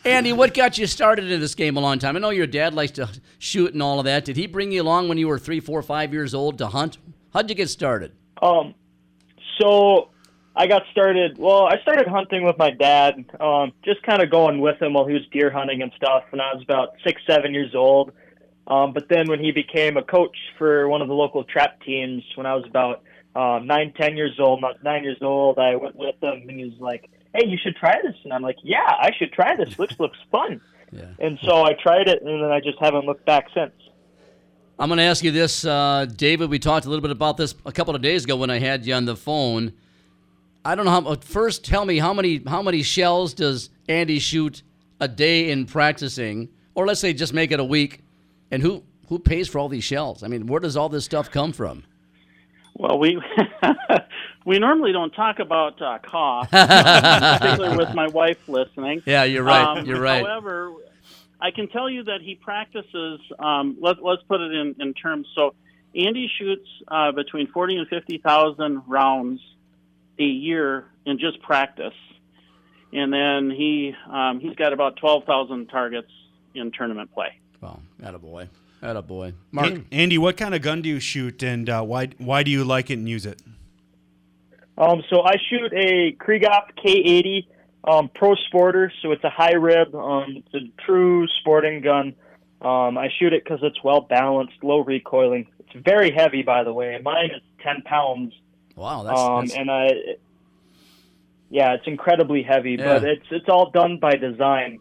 Andy, 0.04 0.34
what 0.34 0.54
got 0.54 0.78
you 0.78 0.86
started 0.88 1.32
in 1.32 1.40
this 1.40 1.56
game 1.56 1.78
a 1.78 1.80
long 1.80 2.00
time? 2.00 2.18
I 2.18 2.20
know 2.20 2.32
your 2.32 2.48
dad 2.48 2.74
likes 2.74 2.92
to 2.94 3.10
shoot 3.40 3.72
and 3.74 3.82
all 3.82 4.00
of 4.00 4.06
that. 4.06 4.26
Did 4.26 4.36
he 4.36 4.46
bring 4.46 4.74
you 4.74 4.82
along 4.82 5.08
when 5.08 5.18
you 5.18 5.30
were 5.30 5.40
three, 5.40 5.62
four, 5.62 5.82
five 5.82 6.12
years 6.12 6.34
old 6.34 6.58
to 6.58 6.68
hunt? 6.68 6.98
How'd 7.34 7.50
you 7.50 7.56
get 7.56 7.70
started? 7.70 8.12
Um, 8.42 8.76
so 9.60 10.10
I 10.54 10.68
got 10.68 10.84
started. 10.92 11.38
Well, 11.38 11.66
I 11.66 11.80
started 11.82 12.08
hunting 12.08 12.44
with 12.44 12.58
my 12.58 12.72
dad. 12.72 13.24
Um, 13.40 13.72
just 13.86 14.04
kind 14.04 14.22
of 14.22 14.30
going 14.30 14.60
with 14.60 14.82
him 14.82 14.94
while 14.94 15.06
he 15.08 15.14
was 15.14 15.24
deer 15.32 15.50
hunting 15.50 15.82
and 15.82 15.94
stuff. 15.96 16.24
When 16.32 16.42
I 16.42 16.54
was 16.54 16.62
about 16.62 16.90
six, 17.06 17.22
seven 17.26 17.54
years 17.54 17.74
old. 17.74 18.12
Um, 18.68 18.94
but 18.94 19.10
then 19.10 19.28
when 19.30 19.40
he 19.40 19.52
became 19.52 19.96
a 19.98 20.04
coach 20.04 20.36
for 20.58 20.90
one 20.90 21.02
of 21.02 21.08
the 21.08 21.14
local 21.14 21.44
trap 21.44 21.82
teams, 21.82 22.24
when 22.36 22.46
I 22.46 22.56
was 22.56 22.66
about 22.66 23.04
uh, 23.36 23.60
nine, 23.64 23.94
ten 24.00 24.18
years 24.18 24.40
old, 24.40 24.62
not 24.62 24.84
nine 24.84 25.04
years 25.04 25.18
old, 25.22 25.60
I 25.60 25.76
went 25.76 25.96
with 25.96 26.16
him, 26.22 26.48
and 26.48 26.60
he 26.60 26.66
was 26.66 26.80
like, 26.80 27.10
"Hey, 27.34 27.46
you 27.46 27.58
should 27.62 27.76
try 27.76 27.96
this." 28.02 28.16
And 28.24 28.34
I'm 28.34 28.42
like, 28.42 28.58
"Yeah, 28.64 28.78
I 28.88 29.12
should 29.18 29.32
try 29.34 29.56
this. 29.56 29.78
Looks 29.78 29.96
looks 30.00 30.18
fun." 30.32 30.62
Yeah. 30.92 31.06
And 31.20 31.38
so 31.44 31.64
I 31.64 31.74
tried 31.74 32.08
it, 32.08 32.22
and 32.22 32.44
then 32.44 32.52
I 32.52 32.60
just 32.60 32.80
haven't 32.80 33.06
looked 33.06 33.26
back 33.26 33.48
since. 33.54 33.74
I'm 34.78 34.90
going 34.90 34.98
to 34.98 35.04
ask 35.04 35.24
you 35.24 35.32
this, 35.32 35.64
uh, 35.64 36.06
David. 36.16 36.50
We 36.50 36.60
talked 36.60 36.86
a 36.86 36.90
little 36.90 37.02
bit 37.02 37.12
about 37.12 37.38
this 37.38 37.56
a 37.66 37.72
couple 37.72 37.96
of 37.96 38.02
days 38.02 38.26
ago 38.26 38.36
when 38.36 38.50
I 38.50 38.60
had 38.60 38.86
you 38.86 38.94
on 38.94 39.06
the 39.06 39.16
phone. 39.16 39.74
I 40.66 40.76
don't 40.76 40.86
know 40.86 40.92
how. 40.92 41.16
First, 41.16 41.64
tell 41.64 41.86
me 41.86 42.00
how 42.00 42.14
many 42.14 42.42
how 42.48 42.62
many 42.62 42.82
shells 42.82 43.34
does 43.34 43.70
Andy 43.88 44.20
shoot 44.20 44.64
a 45.00 45.08
day 45.08 45.52
in 45.52 45.66
practicing, 45.66 46.50
or 46.74 46.88
let's 46.88 47.00
say 47.00 47.14
just 47.14 47.34
make 47.34 47.52
it 47.52 47.60
a 47.60 47.64
week, 47.64 48.02
and 48.56 48.64
who 48.64 48.84
who 49.10 49.20
pays 49.20 49.50
for 49.50 49.60
all 49.60 49.68
these 49.68 49.84
shells? 49.84 50.24
I 50.24 50.28
mean, 50.28 50.48
where 50.48 50.62
does 50.62 50.78
all 50.78 50.88
this 50.88 51.04
stuff 51.04 51.30
come 51.30 51.52
from? 51.52 51.84
Well, 52.74 52.98
we 52.98 53.22
we 54.46 54.60
normally 54.60 54.94
don't 54.94 55.12
talk 55.12 55.40
about 55.40 55.82
uh, 55.82 56.00
cost, 56.00 56.52
particularly 57.42 57.78
with 57.78 57.94
my 57.94 58.08
wife 58.08 58.48
listening. 58.48 59.04
Yeah, 59.06 59.26
you're 59.26 59.44
right. 59.44 59.78
Um, 59.78 59.86
You're 59.86 60.00
right. 60.00 60.26
However, 60.26 60.72
I 61.42 61.52
can 61.52 61.68
tell 61.68 61.90
you 61.90 62.04
that 62.06 62.22
he 62.22 62.36
practices. 62.36 63.20
Um, 63.38 63.78
let, 63.82 64.02
let's 64.02 64.24
put 64.24 64.40
it 64.40 64.54
in, 64.54 64.76
in 64.80 64.94
terms. 64.94 65.28
So, 65.36 65.54
Andy 65.94 66.32
shoots 66.40 66.68
uh, 66.88 67.12
between 67.12 67.48
forty 67.52 67.76
and 67.76 67.90
fifty 67.90 68.20
thousand 68.20 68.84
rounds 68.88 69.42
a 70.18 70.24
year 70.24 70.86
in 71.06 71.20
just 71.20 71.42
practice, 71.42 71.94
and 72.94 73.12
then 73.12 73.52
he 73.52 73.94
um, 74.10 74.40
he's 74.40 74.56
got 74.56 74.72
about 74.72 74.96
twelve 74.96 75.26
thousand 75.26 75.68
targets 75.68 76.12
in 76.54 76.72
tournament 76.72 77.14
play. 77.14 77.38
Wow, 78.06 78.12
attaboy. 78.12 78.50
Attaboy. 78.82 79.34
Mark, 79.52 79.74
Andy, 79.92 80.18
what 80.18 80.38
kind 80.38 80.54
of 80.54 80.62
gun 80.62 80.82
do 80.82 80.90
you 80.90 81.00
shoot, 81.00 81.42
and 81.44 81.70
uh, 81.70 81.82
why 81.82 82.10
why 82.18 82.44
do 82.44 82.52
you 82.52 82.64
like 82.64 82.90
it 82.90 82.96
and 82.96 83.10
use 83.10 83.26
it? 83.26 83.42
Um, 84.78 85.04
so 85.10 85.24
I 85.24 85.36
shoot 85.50 85.74
a 85.74 86.14
Krieghoff 86.14 86.72
K80 86.84 87.48
um, 87.86 88.10
Pro 88.14 88.36
Sporter, 88.36 88.90
so 89.02 89.12
it's 89.12 89.24
a 89.24 89.30
high 89.30 89.54
rib. 89.54 89.96
Um, 89.96 90.38
it's 90.38 90.54
a 90.54 90.82
true 90.86 91.28
sporting 91.40 91.82
gun. 91.82 92.16
Um, 92.62 92.98
I 92.98 93.10
shoot 93.20 93.32
it 93.34 93.44
because 93.44 93.60
it's 93.62 93.84
well 93.84 94.02
balanced, 94.02 94.64
low 94.64 94.80
recoiling. 94.80 95.48
It's 95.60 95.84
very 95.86 96.12
heavy, 96.12 96.42
by 96.42 96.64
the 96.64 96.74
way. 96.74 97.00
Mine 97.04 97.32
is 97.36 97.42
10 97.64 97.84
pounds. 97.84 98.34
Wow, 98.76 99.04
that's, 99.04 99.20
um, 99.20 99.46
that's 99.46 99.58
and 99.58 99.72
I, 99.72 99.90
yeah, 101.50 101.74
it's 101.74 101.88
incredibly 101.88 102.44
heavy, 102.44 102.76
but 102.76 103.04
it's 103.04 103.26
it's 103.32 103.48
all 103.48 103.70
done 103.70 104.00
by 104.00 104.16
design. 104.16 104.80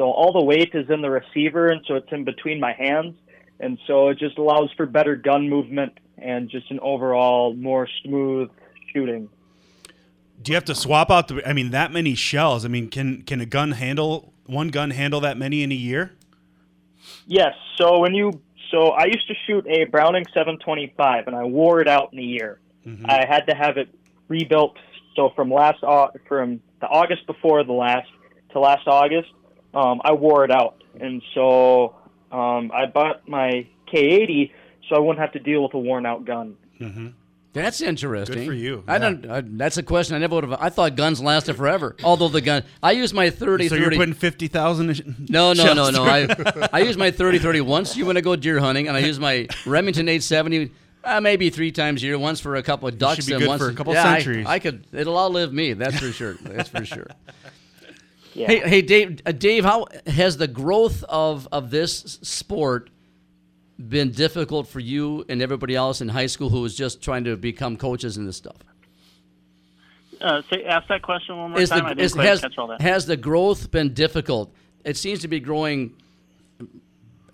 So 0.00 0.10
all 0.12 0.32
the 0.32 0.42
weight 0.42 0.70
is 0.72 0.88
in 0.88 1.02
the 1.02 1.10
receiver, 1.10 1.66
and 1.66 1.84
so 1.86 1.96
it's 1.96 2.10
in 2.10 2.24
between 2.24 2.58
my 2.58 2.72
hands, 2.72 3.16
and 3.60 3.76
so 3.86 4.08
it 4.08 4.18
just 4.18 4.38
allows 4.38 4.70
for 4.74 4.86
better 4.86 5.14
gun 5.14 5.50
movement 5.50 5.92
and 6.16 6.48
just 6.48 6.70
an 6.70 6.80
overall 6.80 7.52
more 7.52 7.86
smooth 8.02 8.48
shooting. 8.94 9.28
Do 10.40 10.52
you 10.52 10.56
have 10.56 10.64
to 10.64 10.74
swap 10.74 11.10
out 11.10 11.28
the? 11.28 11.46
I 11.46 11.52
mean, 11.52 11.72
that 11.72 11.92
many 11.92 12.14
shells. 12.14 12.64
I 12.64 12.68
mean, 12.68 12.88
can 12.88 13.24
can 13.24 13.42
a 13.42 13.44
gun 13.44 13.72
handle 13.72 14.32
one 14.46 14.68
gun 14.68 14.88
handle 14.88 15.20
that 15.20 15.36
many 15.36 15.62
in 15.62 15.70
a 15.70 15.74
year? 15.74 16.12
Yes. 17.26 17.52
So 17.76 17.98
when 17.98 18.14
you 18.14 18.40
so 18.70 18.92
I 18.92 19.04
used 19.04 19.28
to 19.28 19.34
shoot 19.46 19.66
a 19.66 19.84
Browning 19.84 20.24
725 20.32 21.26
and 21.26 21.36
I 21.36 21.44
wore 21.44 21.82
it 21.82 21.88
out 21.88 22.14
in 22.14 22.20
a 22.20 22.22
year. 22.22 22.58
Mm-hmm. 22.86 23.04
I 23.06 23.26
had 23.28 23.40
to 23.48 23.54
have 23.54 23.76
it 23.76 23.90
rebuilt. 24.28 24.78
So 25.14 25.28
from 25.36 25.52
last 25.52 25.80
from 26.26 26.62
the 26.80 26.86
August 26.86 27.26
before 27.26 27.64
the 27.64 27.74
last 27.74 28.08
to 28.52 28.60
last 28.60 28.88
August, 28.88 29.28
um, 29.74 30.00
I 30.04 30.12
wore 30.12 30.44
it 30.44 30.50
out, 30.50 30.82
and 31.00 31.22
so 31.34 31.94
um, 32.32 32.70
I 32.74 32.86
bought 32.86 33.28
my 33.28 33.66
K80 33.92 34.52
so 34.88 34.96
I 34.96 34.98
wouldn't 34.98 35.18
have 35.18 35.32
to 35.32 35.38
deal 35.38 35.62
with 35.62 35.74
a 35.74 35.78
worn 35.78 36.06
out 36.06 36.24
gun. 36.24 36.56
Mm-hmm. 36.80 37.08
That's 37.52 37.80
interesting. 37.80 38.36
Good 38.38 38.46
for 38.46 38.52
you, 38.52 38.84
I 38.86 38.92
yeah. 38.94 38.98
don't. 38.98 39.30
I, 39.30 39.40
that's 39.44 39.76
a 39.76 39.82
question 39.82 40.14
I 40.14 40.20
never 40.20 40.36
would 40.36 40.44
have. 40.44 40.60
I 40.60 40.68
thought 40.68 40.94
guns 40.94 41.20
lasted 41.20 41.56
forever. 41.56 41.96
Although 42.04 42.28
the 42.28 42.40
gun, 42.40 42.62
I 42.80 42.92
use 42.92 43.12
my 43.12 43.28
30 43.28 43.64
So 43.68 43.70
30. 43.70 43.80
you're 43.82 43.90
putting 44.00 44.14
fifty 44.14 44.46
thousand? 44.46 45.28
no, 45.28 45.52
no, 45.52 45.74
no, 45.74 45.90
no. 45.90 46.04
I 46.04 46.68
I 46.72 46.80
use 46.80 46.96
my 46.96 47.10
30 47.10 47.40
30 47.40 47.60
once 47.62 47.96
you 47.96 48.06
want 48.06 48.16
to 48.16 48.22
go 48.22 48.36
deer 48.36 48.60
hunting, 48.60 48.86
and 48.86 48.96
I 48.96 49.00
use 49.00 49.18
my 49.18 49.48
Remington 49.66 50.08
870 50.08 50.70
uh, 51.02 51.20
maybe 51.20 51.50
three 51.50 51.72
times 51.72 52.02
a 52.02 52.06
year. 52.06 52.18
Once 52.18 52.40
for 52.40 52.56
a 52.56 52.62
couple 52.62 52.86
of 52.88 52.98
ducks, 52.98 53.26
be 53.26 53.32
and 53.32 53.40
good 53.40 53.48
once 53.48 53.62
for 53.62 53.68
a 53.68 53.74
couple 53.74 53.94
yeah, 53.94 54.08
I- 54.08 54.18
centuries. 54.18 54.46
I, 54.46 54.58
could. 54.58 54.86
It'll 54.92 55.18
outlive 55.18 55.52
me. 55.52 55.72
That's 55.72 55.98
for 55.98 56.12
sure. 56.12 56.34
That's 56.34 56.68
for 56.68 56.84
sure. 56.84 57.06
Yeah. 58.40 58.46
Hey, 58.48 58.58
hey, 58.68 58.82
Dave. 58.82 59.20
Uh, 59.26 59.32
Dave, 59.32 59.64
how 59.64 59.86
has 60.06 60.36
the 60.36 60.48
growth 60.48 61.04
of 61.08 61.46
of 61.52 61.70
this 61.70 62.18
sport 62.22 62.90
been 63.88 64.10
difficult 64.12 64.68
for 64.68 64.80
you 64.80 65.24
and 65.28 65.40
everybody 65.42 65.74
else 65.74 66.00
in 66.00 66.08
high 66.08 66.26
school 66.26 66.48
who 66.50 66.60
was 66.62 66.76
just 66.76 67.02
trying 67.02 67.24
to 67.24 67.36
become 67.36 67.76
coaches 67.76 68.16
and 68.16 68.26
this 68.28 68.36
stuff? 68.36 68.56
Uh, 70.20 70.42
say, 70.50 70.64
ask 70.64 70.86
that 70.88 71.00
question 71.02 71.36
one 71.36 71.50
more 71.52 71.60
Is 71.60 71.70
time. 71.70 71.78
the, 71.80 71.84
I 71.86 71.88
didn't 71.90 72.00
is, 72.04 72.12
quite 72.12 72.26
has, 72.26 72.40
catch 72.40 72.58
all 72.58 72.66
that. 72.68 72.80
has 72.82 73.06
the 73.06 73.16
growth 73.16 73.70
been 73.70 73.94
difficult? 73.94 74.52
It 74.84 74.96
seems 74.96 75.20
to 75.20 75.28
be 75.28 75.40
growing 75.40 75.94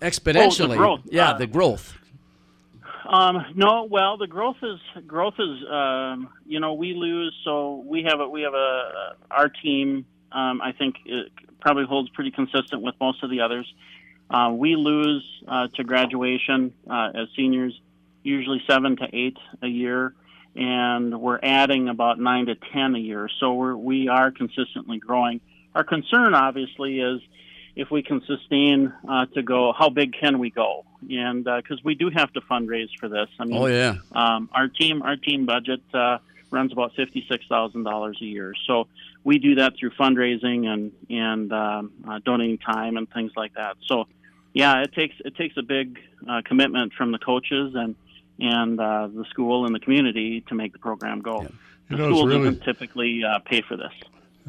exponentially. 0.01 0.77
growth. 0.77 1.01
Yeah, 1.05 1.31
Uh, 1.31 1.37
the 1.37 1.47
growth. 1.47 1.93
Um, 3.09 3.45
no, 3.55 3.85
well, 3.89 4.17
the 4.17 4.27
growth 4.27 4.57
is 4.61 4.79
growth 5.05 5.35
is 5.39 5.63
um, 5.71 6.29
you 6.45 6.59
know 6.59 6.73
we 6.73 6.93
lose, 6.93 7.33
so 7.45 7.83
we 7.85 8.03
have 8.03 8.19
a 8.19 8.27
we 8.27 8.41
have 8.41 8.53
a 8.53 9.15
our 9.31 9.47
team. 9.49 10.05
Um, 10.31 10.61
I 10.61 10.71
think 10.73 10.95
it 11.05 11.31
probably 11.59 11.85
holds 11.85 12.09
pretty 12.09 12.31
consistent 12.31 12.81
with 12.81 12.95
most 12.99 13.23
of 13.23 13.29
the 13.29 13.41
others. 13.41 13.71
Uh, 14.29 14.51
we 14.53 14.75
lose 14.75 15.25
uh, 15.47 15.67
to 15.75 15.83
graduation 15.83 16.73
uh, 16.89 17.11
as 17.15 17.27
seniors, 17.35 17.79
usually 18.23 18.61
seven 18.69 18.97
to 18.97 19.07
eight 19.13 19.37
a 19.61 19.67
year, 19.67 20.13
and 20.55 21.19
we're 21.19 21.39
adding 21.41 21.87
about 21.87 22.19
nine 22.19 22.47
to 22.47 22.55
ten 22.55 22.95
a 22.95 22.99
year. 22.99 23.29
So 23.39 23.53
we're 23.53 23.75
we 23.75 24.09
are 24.09 24.31
consistently 24.31 24.97
growing. 24.97 25.39
Our 25.75 25.83
concern, 25.83 26.33
obviously, 26.33 26.99
is 26.99 27.21
if 27.75 27.91
we 27.91 28.01
can 28.01 28.21
sustain 28.25 28.91
uh, 29.07 29.27
to 29.27 29.43
go, 29.43 29.71
how 29.71 29.89
big 29.89 30.13
can 30.19 30.39
we 30.39 30.49
go? 30.49 30.83
And 31.09 31.43
because 31.45 31.83
we 31.83 31.93
do 31.95 32.09
have 32.09 32.33
to 32.33 32.41
fundraise 32.41 32.89
for 32.99 33.07
this. 33.07 33.29
I 33.39 33.45
mean, 33.45 33.61
Oh, 33.61 33.67
yeah. 33.67 33.97
um, 34.13 34.49
our 34.51 34.67
team 34.67 35.03
our 35.03 35.15
team 35.15 35.45
budget 35.45 35.81
uh, 35.93 36.17
runs 36.49 36.71
about 36.71 36.95
fifty 36.95 37.25
six 37.29 37.45
thousand 37.47 37.83
dollars 37.83 38.17
a 38.21 38.25
year. 38.25 38.53
So 38.65 38.87
we 39.29 39.35
do 39.47 39.55
that 39.55 39.73
through 39.77 39.91
fundraising 40.03 40.59
and 40.73 40.91
and 41.09 41.51
um, 41.63 41.91
uh, 42.09 42.19
donating 42.29 42.57
time 42.59 42.93
and 42.97 43.05
things 43.15 43.31
like 43.41 43.53
that. 43.61 43.73
So 43.89 43.95
yeah, 44.53 44.81
it 44.85 44.91
takes 44.93 45.15
it 45.27 45.35
takes 45.35 45.55
a 45.57 45.61
big 45.77 45.99
uh, 46.29 46.41
commitment 46.49 46.93
from 46.97 47.11
the 47.11 47.19
coaches 47.19 47.67
and 47.75 47.91
and 48.39 48.79
uh, 48.79 49.07
the 49.19 49.25
school 49.33 49.65
and 49.65 49.73
the 49.75 49.79
community 49.85 50.29
to 50.49 50.53
make 50.55 50.71
the 50.71 50.79
program 50.79 51.21
go. 51.21 51.41
You 51.41 51.49
The 51.89 51.95
know, 51.97 52.09
it's 52.09 52.17
school 52.17 52.27
really- 52.27 52.43
doesn't 52.45 52.63
typically 52.63 53.23
uh, 53.23 53.39
pay 53.51 53.61
for 53.61 53.75
this. 53.83 53.91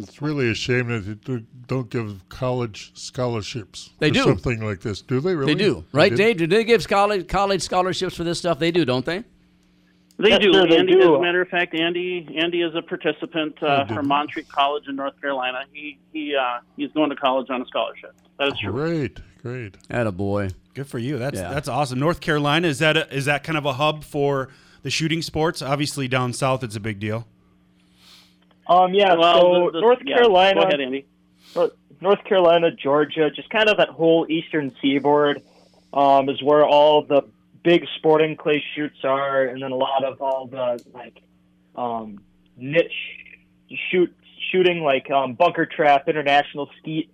It's 0.00 0.22
really 0.22 0.48
a 0.48 0.54
shame 0.54 0.86
that 0.92 1.00
they 1.06 1.14
do- 1.14 1.44
don't 1.66 1.90
give 1.90 2.08
college 2.28 2.92
scholarships 2.94 3.90
They 3.98 4.10
for 4.10 4.14
do. 4.14 4.22
something 4.30 4.60
like 4.70 4.80
this. 4.80 5.02
Do 5.02 5.18
they 5.20 5.34
really? 5.34 5.54
They 5.54 5.58
do, 5.68 5.84
right, 5.92 6.10
did? 6.10 6.18
Dave? 6.18 6.36
Do 6.36 6.46
they 6.46 6.62
give 6.62 6.86
college 6.86 7.26
college 7.26 7.62
scholarships 7.62 8.14
for 8.16 8.22
this 8.22 8.38
stuff? 8.38 8.60
They 8.60 8.70
do, 8.70 8.84
don't 8.84 9.04
they? 9.04 9.24
They 10.20 10.30
Yes, 10.30 10.40
do. 10.40 10.52
sir, 10.52 10.66
they 10.66 10.78
Andy, 10.78 10.92
do. 10.94 11.00
as 11.00 11.06
a 11.18 11.22
matter 11.22 11.40
of 11.42 11.48
fact, 11.48 11.74
Andy 11.74 12.26
Andy 12.36 12.62
is 12.62 12.74
a 12.74 12.82
participant 12.82 13.62
uh, 13.62 13.84
did. 13.84 13.94
from 13.94 14.08
Montreat 14.08 14.48
College 14.48 14.84
in 14.88 14.96
North 14.96 15.20
Carolina. 15.20 15.60
He 15.72 15.98
he 16.12 16.34
uh, 16.34 16.58
he's 16.76 16.90
going 16.92 17.10
to 17.10 17.16
college 17.16 17.48
on 17.50 17.62
a 17.62 17.66
scholarship. 17.66 18.14
That 18.38 18.48
is 18.48 18.58
true. 18.58 18.72
Great, 18.72 19.20
great. 19.42 19.76
Attaboy. 19.88 20.52
Good 20.74 20.88
for 20.88 20.98
you. 20.98 21.18
That's 21.18 21.38
Yeah. 21.38 21.50
that's 21.50 21.68
awesome. 21.68 22.00
North 22.00 22.20
Carolina 22.20 22.66
is 22.66 22.80
that 22.80 22.96
a, 22.96 23.14
is 23.14 23.26
that 23.26 23.44
kind 23.44 23.56
of 23.56 23.64
a 23.64 23.74
hub 23.74 24.02
for 24.02 24.48
the 24.82 24.90
shooting 24.90 25.22
sports? 25.22 25.62
Obviously, 25.62 26.08
down 26.08 26.32
south, 26.32 26.64
it's 26.64 26.74
a 26.76 26.80
big 26.80 26.98
deal. 26.98 27.26
Um, 28.68 28.92
yeah, 28.94 29.14
Well, 29.14 29.40
so 29.40 29.64
the- 29.66 29.70
the- 29.72 29.80
North 29.80 29.98
yeah, 30.04 30.16
Carolina, 30.16 30.60
Go 30.62 30.66
ahead, 30.66 30.80
Andy. 30.80 31.06
North- 31.54 31.72
North 32.00 32.22
Carolina, 32.24 32.70
Georgia, 32.70 33.30
just 33.30 33.50
kind 33.50 33.68
of 33.68 33.76
that 33.78 33.88
whole 33.88 34.26
eastern 34.28 34.72
seaboard 34.82 35.42
um, 35.92 36.28
is 36.28 36.42
where 36.42 36.64
all 36.66 37.02
the 37.02 37.22
big 37.68 37.84
sporting 37.98 38.34
clay 38.34 38.64
shoots 38.74 38.96
are, 39.04 39.44
and 39.44 39.62
then 39.62 39.72
a 39.72 39.76
lot 39.76 40.02
of 40.02 40.22
all 40.22 40.46
the 40.46 40.82
like 40.94 41.20
um, 41.76 42.18
niche 42.56 42.90
shoot 43.90 44.10
shooting, 44.50 44.82
like 44.82 45.10
um, 45.10 45.34
bunker 45.34 45.66
trap, 45.66 46.08
international 46.08 46.70
skeet. 46.78 47.10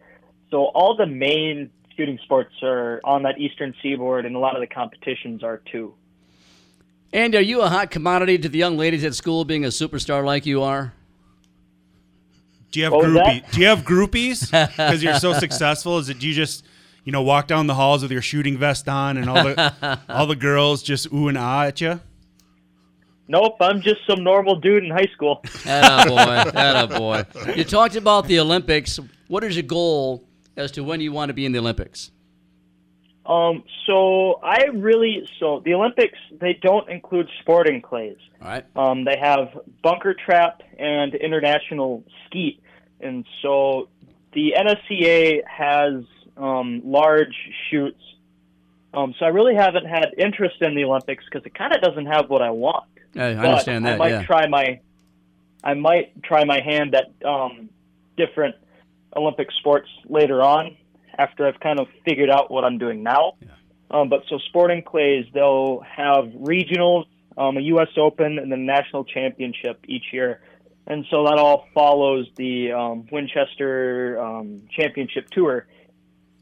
so 0.52 0.66
all 0.66 0.96
the 0.96 1.06
main 1.06 1.70
shooting 1.96 2.20
sports 2.22 2.54
are 2.62 3.00
on 3.02 3.24
that 3.24 3.40
eastern 3.40 3.74
seaboard, 3.82 4.26
and 4.26 4.36
a 4.36 4.38
lot 4.38 4.54
of 4.54 4.60
the 4.60 4.72
competitions 4.72 5.42
are 5.42 5.60
too. 5.72 5.92
And 7.12 7.34
are 7.34 7.40
you 7.40 7.60
a 7.60 7.68
hot 7.68 7.90
commodity 7.90 8.38
to 8.38 8.48
the 8.48 8.58
young 8.58 8.76
ladies 8.76 9.04
at 9.04 9.16
school, 9.16 9.44
being 9.44 9.64
a 9.64 9.68
superstar 9.68 10.24
like 10.24 10.46
you 10.46 10.62
are? 10.62 10.92
Do 12.70 12.78
you 12.78 12.84
have 12.84 12.92
What 12.92 13.10
was? 13.10 13.40
Do 13.50 13.60
you 13.60 13.66
have 13.66 13.80
groupies 13.80 14.52
because 14.52 15.02
you're 15.02 15.18
so 15.18 15.32
successful? 15.32 15.98
Is 15.98 16.08
it 16.08 16.20
do 16.20 16.28
you 16.28 16.34
just 16.34 16.64
you 17.04 17.12
know 17.12 17.22
walk 17.22 17.46
down 17.46 17.66
the 17.66 17.74
halls 17.74 18.02
with 18.02 18.10
your 18.10 18.22
shooting 18.22 18.58
vest 18.58 18.88
on 18.88 19.16
and 19.16 19.28
all 19.28 19.44
the 19.44 20.00
all 20.08 20.26
the 20.26 20.36
girls 20.36 20.82
just 20.82 21.12
ooh 21.12 21.28
and 21.28 21.38
ah 21.38 21.64
at 21.64 21.80
you? 21.80 22.00
Nope, 23.26 23.56
I'm 23.60 23.80
just 23.80 24.00
some 24.06 24.22
normal 24.22 24.60
dude 24.60 24.84
in 24.84 24.90
high 24.90 25.08
school. 25.14 25.40
Attaboy. 25.44 26.44
Attaboy. 26.52 27.56
You 27.56 27.64
talked 27.64 27.96
about 27.96 28.26
the 28.26 28.38
Olympics. 28.38 29.00
What 29.28 29.42
is 29.44 29.56
your 29.56 29.62
goal 29.62 30.24
as 30.56 30.70
to 30.72 30.84
when 30.84 31.00
you 31.00 31.10
want 31.10 31.30
to 31.30 31.34
be 31.34 31.46
in 31.46 31.52
the 31.52 31.58
Olympics? 31.58 32.10
Um, 33.26 33.64
so 33.86 34.40
I 34.42 34.64
really 34.74 35.26
so 35.40 35.62
the 35.64 35.72
Olympics 35.72 36.18
they 36.40 36.58
don't 36.60 36.88
include 36.90 37.28
sporting 37.40 37.80
clays. 37.80 38.18
All 38.42 38.48
right. 38.48 38.64
Um, 38.76 39.04
they 39.04 39.16
have 39.18 39.58
bunker 39.82 40.14
trap 40.14 40.62
and 40.78 41.14
international 41.14 42.04
skeet, 42.26 42.60
and 43.00 43.24
so 43.40 43.88
the 44.34 44.54
NSCA 44.58 45.40
has 45.46 46.04
um, 46.36 46.82
large 46.84 47.34
shoots. 47.70 48.00
Um, 48.92 49.14
so 49.18 49.24
I 49.24 49.28
really 49.28 49.54
haven't 49.54 49.86
had 49.86 50.14
interest 50.18 50.56
in 50.60 50.74
the 50.74 50.84
Olympics 50.84 51.24
because 51.24 51.44
it 51.44 51.54
kind 51.54 51.74
of 51.74 51.80
doesn't 51.80 52.06
have 52.06 52.30
what 52.30 52.42
I 52.42 52.50
want. 52.50 52.84
I 53.16 53.34
But 53.34 53.44
understand 53.46 53.86
I 53.86 53.90
that. 53.90 53.98
might 53.98 54.10
yeah. 54.10 54.22
try 54.24 54.46
my, 54.48 54.80
I 55.62 55.74
might 55.74 56.22
try 56.22 56.44
my 56.44 56.60
hand 56.60 56.94
at 56.94 57.12
um, 57.26 57.70
different 58.16 58.54
Olympic 59.16 59.48
sports 59.58 59.88
later 60.08 60.42
on 60.42 60.76
after 61.16 61.46
I've 61.46 61.60
kind 61.60 61.80
of 61.80 61.86
figured 62.04 62.30
out 62.30 62.50
what 62.50 62.64
I'm 62.64 62.78
doing 62.78 63.02
now. 63.02 63.34
Um, 63.90 64.08
but 64.08 64.22
so 64.28 64.38
sporting 64.48 64.82
clays, 64.82 65.26
they'll 65.32 65.80
have 65.80 66.24
regionals, 66.24 67.04
um, 67.38 67.56
a 67.56 67.60
U.S. 67.60 67.88
Open, 67.96 68.38
and 68.38 68.50
then 68.50 68.60
a 68.60 68.62
national 68.62 69.04
championship 69.04 69.84
each 69.86 70.06
year. 70.12 70.40
And 70.86 71.06
so 71.10 71.24
that 71.24 71.38
all 71.38 71.66
follows 71.72 72.26
the 72.36 72.72
um, 72.72 73.06
Winchester 73.10 74.20
um, 74.20 74.62
Championship 74.70 75.30
Tour. 75.30 75.66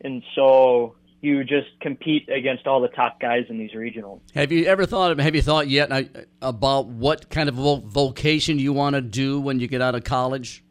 And 0.02 0.22
so 0.34 0.94
you 1.20 1.44
just 1.44 1.68
compete 1.80 2.28
against 2.28 2.66
all 2.66 2.80
the 2.80 2.88
top 2.88 3.20
guys 3.20 3.44
in 3.48 3.58
these 3.58 3.70
regionals. 3.72 4.20
Have 4.34 4.50
you 4.50 4.64
ever 4.66 4.86
thought? 4.86 5.16
Have 5.18 5.34
you 5.34 5.42
thought 5.42 5.68
yet 5.68 5.92
uh, 5.92 6.02
about 6.40 6.86
what 6.86 7.30
kind 7.30 7.48
of 7.48 7.54
vocation 7.54 8.58
you 8.58 8.72
want 8.72 8.94
to 8.94 9.00
do 9.00 9.40
when 9.40 9.60
you 9.60 9.68
get 9.68 9.80
out 9.80 9.94
of 9.94 10.04
college? 10.04 10.64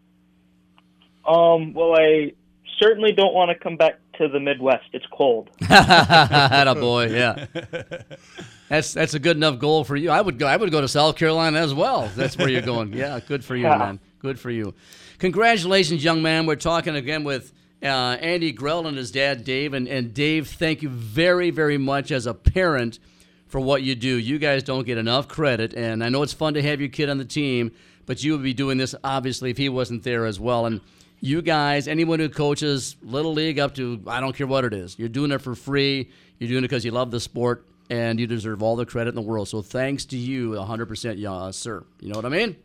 Um, 1.26 1.74
well, 1.74 1.96
I 1.96 2.34
certainly 2.80 3.12
don't 3.14 3.34
want 3.34 3.50
to 3.50 3.56
come 3.64 3.78
back 3.78 4.00
to 4.18 4.28
the 4.28 4.40
Midwest. 4.40 4.86
It's 4.92 5.06
cold. 5.14 5.50
a 5.70 6.76
boy, 6.78 7.08
yeah. 7.08 7.46
That's 8.70 8.94
that's 8.94 9.14
a 9.14 9.20
good 9.20 9.36
enough 9.36 9.60
goal 9.60 9.84
for 9.84 9.98
you. 9.98 10.12
I 10.12 10.22
would 10.22 10.40
go. 10.40 10.48
I 10.48 10.56
would 10.56 10.72
go 10.72 10.80
to 10.80 10.88
South 10.88 11.18
Carolina 11.18 11.60
as 11.60 11.74
well. 11.74 12.10
That's 12.16 12.38
where 12.38 12.48
you're 12.48 12.62
going. 12.62 12.94
Yeah, 13.02 13.20
good 13.20 13.44
for 13.44 13.54
you, 13.54 13.64
Yeah. 13.64 13.78
man. 13.78 14.00
Good 14.20 14.40
for 14.40 14.50
you. 14.50 14.74
Congratulations, 15.20 16.02
young 16.02 16.22
man. 16.22 16.46
We're 16.46 16.56
talking 16.56 16.96
again 16.96 17.26
with 17.26 17.52
uh, 17.84 18.18
Andy 18.20 18.52
Grell 18.52 18.88
and 18.88 18.98
his 18.98 19.12
dad, 19.12 19.44
Dave. 19.44 19.74
And, 19.74 19.88
and 19.88 20.14
Dave, 20.14 20.48
thank 20.48 20.82
you 20.82 20.90
very, 20.90 21.50
very 21.50 21.78
much 21.78 22.12
as 22.12 22.26
a 22.26 22.34
parent 22.34 23.00
for 23.48 23.60
what 23.60 23.84
you 23.84 23.96
do. 23.96 24.18
You 24.18 24.40
guys 24.40 24.64
don't 24.64 24.86
get 24.86 24.98
enough 24.98 25.28
credit, 25.28 25.74
and 25.74 26.04
I 26.04 26.10
know 26.10 26.24
it's 26.24 26.34
fun 26.34 26.54
to 26.54 26.62
have 26.62 26.80
your 26.80 26.90
kid 26.90 27.10
on 27.10 27.18
the 27.18 27.26
team, 27.26 27.72
but 28.06 28.24
you 28.24 28.32
would 28.34 28.44
be 28.44 28.54
doing 28.54 28.78
this 28.78 28.96
obviously 29.04 29.52
if 29.52 29.58
he 29.58 29.68
wasn't 29.70 30.04
there 30.04 30.26
as 30.26 30.40
well. 30.40 30.66
And 30.66 30.80
you 31.20 31.42
guys, 31.42 31.88
anyone 31.88 32.20
who 32.20 32.30
coaches 32.30 32.96
little 33.04 33.34
league 33.34 33.60
up 33.60 33.76
to 33.76 34.02
I 34.08 34.22
don't 34.22 34.36
care 34.36 34.48
what 34.48 34.66
it 34.66 34.74
is, 34.74 34.98
you're 34.98 35.10
doing 35.10 35.32
it 35.32 35.40
for 35.40 35.54
free. 35.54 36.10
You're 36.40 36.50
doing 36.50 36.64
it 36.64 36.70
because 36.70 36.84
you 36.84 36.92
love 36.92 37.12
the 37.12 37.20
sport, 37.20 37.68
and 37.90 38.20
you 38.20 38.26
deserve 38.26 38.64
all 38.64 38.76
the 38.76 38.86
credit 38.86 39.10
in 39.10 39.16
the 39.16 39.22
world. 39.22 39.50
So 39.50 39.62
thanks 39.62 40.06
to 40.06 40.18
you, 40.18 40.52
100%, 40.52 41.16
yeah, 41.18 41.52
sir. 41.52 41.84
You 42.00 42.10
know 42.10 42.16
what 42.16 42.26
I 42.26 42.30
mean? 42.30 42.56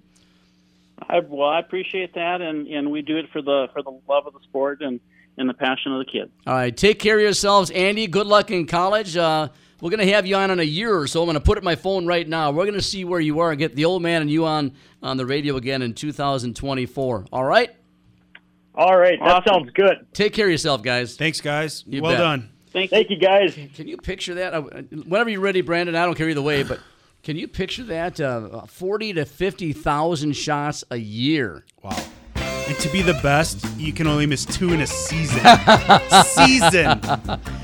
I, 1.09 1.21
well, 1.21 1.49
I 1.49 1.61
appreciate 1.61 2.15
that, 2.15 2.41
and, 2.41 2.67
and 2.67 2.91
we 2.91 3.03
do 3.03 3.17
it 3.19 3.27
for 3.33 3.43
the 3.43 3.69
for 3.73 3.83
the 3.83 3.91
love 4.09 4.27
of 4.27 4.33
the 4.33 4.41
sport 4.45 4.81
and, 4.81 4.99
and 5.37 5.49
the 5.49 5.55
passion 5.55 5.93
of 5.93 5.99
the 5.99 6.11
kid. 6.11 6.31
All 6.47 6.55
right, 6.55 6.75
take 6.77 6.99
care 6.99 7.17
of 7.17 7.23
yourselves, 7.23 7.71
Andy. 7.71 8.07
Good 8.07 8.27
luck 8.27 8.51
in 8.51 8.67
college. 8.67 9.17
Uh, 9.17 9.49
we're 9.83 9.91
going 9.91 10.07
to 10.07 10.13
have 10.15 10.25
you 10.27 10.37
on 10.37 10.51
in 10.51 10.59
a 10.59 10.63
year 10.65 10.97
or 10.99 11.07
so. 11.07 11.21
I'm 11.21 11.27
going 11.27 11.35
to 11.35 11.41
put 11.41 11.59
it 11.59 11.65
my 11.65 11.75
phone 11.75 12.07
right 12.07 12.27
now. 12.27 12.51
We're 12.51 12.65
going 12.65 12.75
to 12.77 12.83
see 12.83 13.05
where 13.05 13.21
you 13.21 13.41
are 13.41 13.51
and 13.51 13.59
get 13.59 13.77
the 13.77 13.85
old 13.85 14.01
man 14.03 14.23
and 14.23 14.31
you 14.31 14.47
on 14.47 14.73
on 15.03 15.19
the 15.19 15.27
radio 15.27 15.57
again 15.57 15.83
in 15.83 15.93
2024. 15.93 17.27
All 17.31 17.45
right? 17.45 17.71
All 18.75 18.97
right, 18.97 19.19
that 19.21 19.29
Awesome. 19.29 19.53
sounds 19.65 19.71
good. 19.75 20.07
Take 20.13 20.33
care 20.33 20.47
of 20.47 20.51
yourself, 20.51 20.83
guys. 20.83 21.17
Thanks, 21.17 21.41
guys. 21.41 21.85
You 21.87 22.03
well 22.03 22.13
bet. 22.13 22.19
done. 22.21 22.51
Thank, 22.73 22.91
Thank 22.91 23.09
you, 23.11 23.19
guys. 23.19 23.55
Can 23.75 23.89
you 23.89 23.97
picture 23.97 24.35
that? 24.35 24.53
Uh, 24.53 24.63
Whenever 24.63 25.31
you're 25.31 25.41
ready, 25.41 25.63
Brandon. 25.63 25.95
I 25.97 26.05
don't 26.05 26.15
care 26.15 26.29
either 26.29 26.43
way, 26.43 26.63
but 26.63 26.79
can 27.27 27.37
you 27.37 27.49
picture 27.49 27.83
that? 27.83 28.21
Uh, 28.21 28.67
40 28.67 29.15
to 29.15 29.25
50,000 29.25 30.33
shots 30.33 30.85
a 30.93 30.97
year. 30.97 31.65
Wow. 31.83 32.01
And 32.37 32.79
to 32.79 32.89
be 32.91 33.03
the 33.03 33.15
best, 33.15 33.67
you 33.77 33.93
can 33.93 34.07
only 34.07 34.27
miss 34.27 34.45
two 34.45 34.73
in 34.73 34.81
a 34.81 34.87
season. 34.87 35.41
season. 36.23 37.01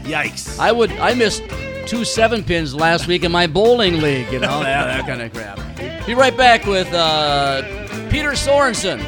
Yikes. 0.02 0.58
I 0.58 0.72
would. 0.72 0.90
I 0.94 1.14
missed 1.14 1.44
two 1.86 2.04
seven 2.04 2.42
pins 2.42 2.74
last 2.74 3.06
week 3.06 3.22
in 3.22 3.30
my 3.30 3.46
bowling 3.46 4.00
league. 4.00 4.32
You 4.32 4.40
know 4.40 4.64
that, 4.64 4.86
that 4.86 5.06
kind 5.06 5.22
of 5.22 5.32
crap. 5.32 6.06
Be 6.06 6.14
right 6.14 6.36
back 6.36 6.66
with 6.66 6.92
uh, 6.92 7.62
Peter 8.10 8.32
Sorensen. 8.32 8.98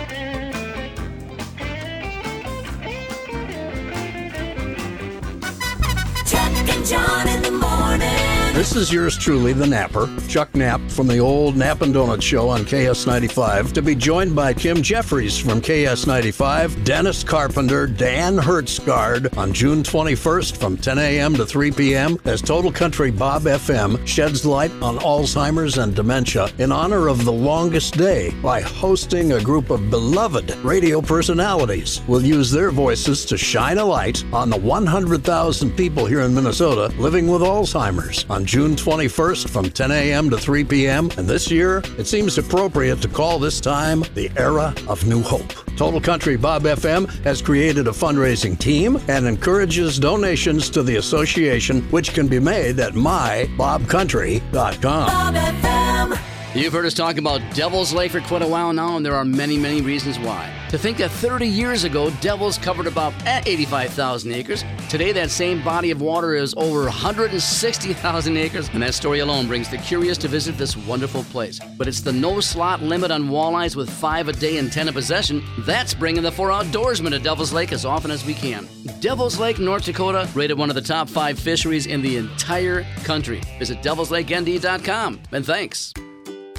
Chuck 6.25 6.69
and 6.69 6.87
John 6.87 7.29
in 7.29 7.43
the 7.43 7.51
morning. 7.51 8.34
This 8.55 8.77
is 8.77 8.93
yours 8.93 9.19
truly, 9.19 9.53
the 9.53 9.67
Napper, 9.67 10.09
Chuck 10.29 10.55
Knapp 10.55 10.81
from 10.89 11.09
the 11.09 11.19
old 11.19 11.57
Knapp 11.57 11.83
and 11.83 11.93
Donut 11.93 12.23
Show 12.23 12.49
on 12.49 12.61
KS95, 12.61 13.73
to 13.73 13.83
be 13.83 13.97
joined 13.97 14.37
by 14.37 14.55
Kim 14.55 14.81
Jeffries 14.81 15.37
from 15.37 15.61
KS95, 15.61 16.85
Dennis 16.85 17.25
Carpenter, 17.25 17.89
Dan 17.89 18.37
Hertzgard 18.37 19.37
on 19.37 19.53
June 19.53 19.83
21st 19.83 20.57
from 20.57 20.77
10 20.77 20.99
a.m. 21.01 21.35
to 21.35 21.45
3 21.45 21.73
p.m. 21.73 22.17
as 22.27 22.41
Total 22.41 22.71
Country 22.71 23.11
Bob 23.11 23.43
FM 23.43 24.07
sheds 24.07 24.47
light 24.47 24.71
on 24.81 24.99
Alzheimer's 24.99 25.79
and 25.79 25.93
dementia 25.93 26.49
in 26.59 26.71
honor 26.71 27.09
of 27.09 27.25
the 27.25 27.33
longest 27.33 27.99
day 27.99 28.33
by 28.41 28.61
hosting 28.61 29.33
a 29.33 29.43
group 29.43 29.71
of 29.71 29.91
beloved 29.91 30.55
radio 30.59 31.01
personalities. 31.01 32.03
We'll 32.07 32.25
use 32.25 32.53
their 32.53 32.71
voices 32.71 33.25
to 33.25 33.37
shine 33.37 33.79
a 33.79 33.85
light 33.85 34.25
on 34.33 34.49
the 34.49 34.61
100,000 34.61 35.77
people 35.77 36.07
here 36.07 36.21
in 36.21 36.33
Minnesota 36.33 36.95
living 37.01 37.27
with 37.27 37.43
Alzheimer's 37.43 38.25
on 38.31 38.43
June 38.45 38.76
21st 38.76 39.49
from 39.49 39.70
10 39.70 39.90
a.m. 39.90 40.30
to 40.30 40.36
3 40.36 40.64
p.m. 40.64 41.11
And 41.16 41.26
this 41.26 41.51
year, 41.51 41.82
it 41.99 42.07
seems 42.07 42.38
appropriate 42.38 43.01
to 43.03 43.09
call 43.09 43.38
this 43.38 43.61
time 43.61 44.05
the 44.14 44.30
era 44.36 44.74
of 44.88 45.07
new 45.07 45.22
hope. 45.22 45.53
Total 45.76 46.01
Country 46.01 46.36
Bob 46.36 46.62
FM 46.62 47.09
has 47.24 47.42
created 47.42 47.88
a 47.88 47.92
fundraising 47.92 48.59
team 48.59 49.01
and 49.09 49.26
encourages 49.26 49.99
donations 49.99 50.70
to 50.70 50.82
the 50.82 50.97
association, 50.97 51.82
which 51.90 52.14
can 52.14 52.28
be 52.28 52.38
made 52.38 52.78
at 52.80 52.92
mybobcountry.com. 52.92 54.80
Bob 54.82 55.34
FM. 55.34 56.34
You've 56.55 56.73
heard 56.73 56.87
us 56.87 56.95
talk 56.95 57.17
about 57.17 57.41
Devil's 57.53 57.93
Lake 57.93 58.13
for 58.13 58.21
quite 58.21 58.43
a 58.43 58.47
while 58.47 58.73
now, 58.73 58.97
and 58.97 59.05
there 59.05 59.17
are 59.17 59.25
many, 59.25 59.59
many 59.59 59.81
reasons 59.81 60.21
why. 60.21 60.55
To 60.69 60.79
think 60.79 60.99
that 60.99 61.11
30 61.11 61.49
years 61.49 61.83
ago, 61.83 62.11
Devils 62.21 62.59
covered 62.59 62.87
about 62.87 63.13
eh, 63.27 63.43
85,000 63.45 64.31
acres. 64.31 64.65
Today, 64.89 65.11
that 65.11 65.33
same 65.33 65.65
body 65.65 65.91
of 65.91 66.01
water 66.01 66.33
is 66.37 66.55
over 66.57 66.85
160,000 66.85 68.37
acres, 68.37 68.69
and 68.73 68.81
that 68.85 68.95
story 68.95 69.19
alone 69.19 69.49
brings 69.49 69.69
the 69.69 69.79
curious 69.79 70.17
to 70.19 70.29
visit 70.29 70.57
this 70.57 70.77
wonderful 70.77 71.25
place. 71.25 71.59
But 71.77 71.89
it's 71.89 72.03
the 72.03 72.13
no 72.13 72.39
slot 72.39 72.81
limit 72.81 73.11
on 73.11 73.31
walleyes 73.31 73.75
with 73.75 73.91
five 73.91 74.29
a 74.29 74.33
day 74.33 74.59
and 74.59 74.71
10 74.71 74.87
a 74.87 74.93
possession 74.93 75.43
that's 75.67 75.93
bringing 75.93 76.23
the 76.23 76.31
four 76.31 76.51
outdoorsmen 76.51 77.11
to 77.11 77.19
Devil's 77.19 77.53
Lake 77.53 77.73
as 77.73 77.85
often 77.85 78.13
as 78.13 78.25
we 78.25 78.33
can. 78.33 78.69
Devil's 79.01 79.41
Lake, 79.41 79.59
North 79.59 79.87
Dakota, 79.87 80.29
rated 80.37 80.57
one 80.57 80.69
of 80.69 80.77
the 80.77 80.83
top 80.83 81.09
five 81.09 81.37
fisheries 81.37 81.87
in 81.87 82.01
the 82.01 82.17
entire 82.17 82.85
country. 83.03 83.41
Visit 83.59 83.83
devilsLakeND.com, 83.83 85.21
and 85.33 85.45
thanks. 85.45 85.93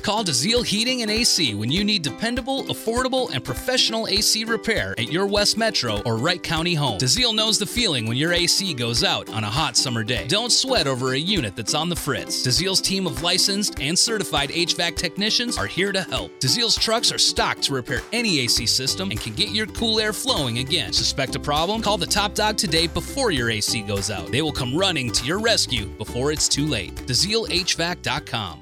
Call 0.05 0.23
DeZiel 0.23 0.63
Heating 0.63 1.01
and 1.01 1.09
AC 1.09 1.55
when 1.55 1.71
you 1.71 1.83
need 1.83 2.03
dependable, 2.03 2.63
affordable, 2.65 3.33
and 3.33 3.43
professional 3.43 4.07
AC 4.07 4.45
repair 4.45 4.93
at 4.99 5.11
your 5.11 5.25
West 5.25 5.57
Metro 5.57 5.99
or 6.03 6.17
Wright 6.17 6.43
County 6.43 6.75
home. 6.75 6.99
DeZiel 6.99 7.33
knows 7.33 7.57
the 7.57 7.65
feeling 7.65 8.05
when 8.05 8.15
your 8.15 8.31
AC 8.31 8.75
goes 8.75 9.03
out 9.03 9.27
on 9.31 9.43
a 9.43 9.49
hot 9.49 9.75
summer 9.75 10.03
day. 10.03 10.27
Don't 10.27 10.51
sweat 10.51 10.85
over 10.85 11.13
a 11.13 11.17
unit 11.17 11.55
that's 11.55 11.73
on 11.73 11.89
the 11.89 11.95
fritz. 11.95 12.45
DeZiel's 12.45 12.81
team 12.81 13.07
of 13.07 13.23
licensed 13.23 13.79
and 13.81 13.97
certified 13.97 14.51
HVAC 14.51 14.95
technicians 14.95 15.57
are 15.57 15.65
here 15.65 15.91
to 15.91 16.03
help. 16.03 16.39
DeZiel's 16.39 16.75
trucks 16.75 17.11
are 17.11 17.17
stocked 17.17 17.63
to 17.63 17.73
repair 17.73 18.01
any 18.13 18.41
AC 18.41 18.67
system 18.67 19.09
and 19.09 19.19
can 19.19 19.33
get 19.33 19.49
your 19.49 19.65
cool 19.65 19.99
air 19.99 20.13
flowing 20.13 20.59
again. 20.59 20.93
Suspect 20.93 21.35
a 21.35 21.39
problem? 21.39 21.81
Call 21.81 21.97
the 21.97 22.05
top 22.05 22.35
dog 22.35 22.57
today 22.57 22.85
before 22.85 23.31
your 23.31 23.49
AC 23.49 23.81
goes 23.81 24.11
out. 24.11 24.31
They 24.31 24.43
will 24.43 24.51
come 24.51 24.77
running 24.77 25.11
to 25.13 25.25
your 25.25 25.39
rescue 25.39 25.87
before 25.97 26.31
it's 26.31 26.47
too 26.47 26.67
late. 26.67 26.93
DeZielHVAC.com. 27.07 28.61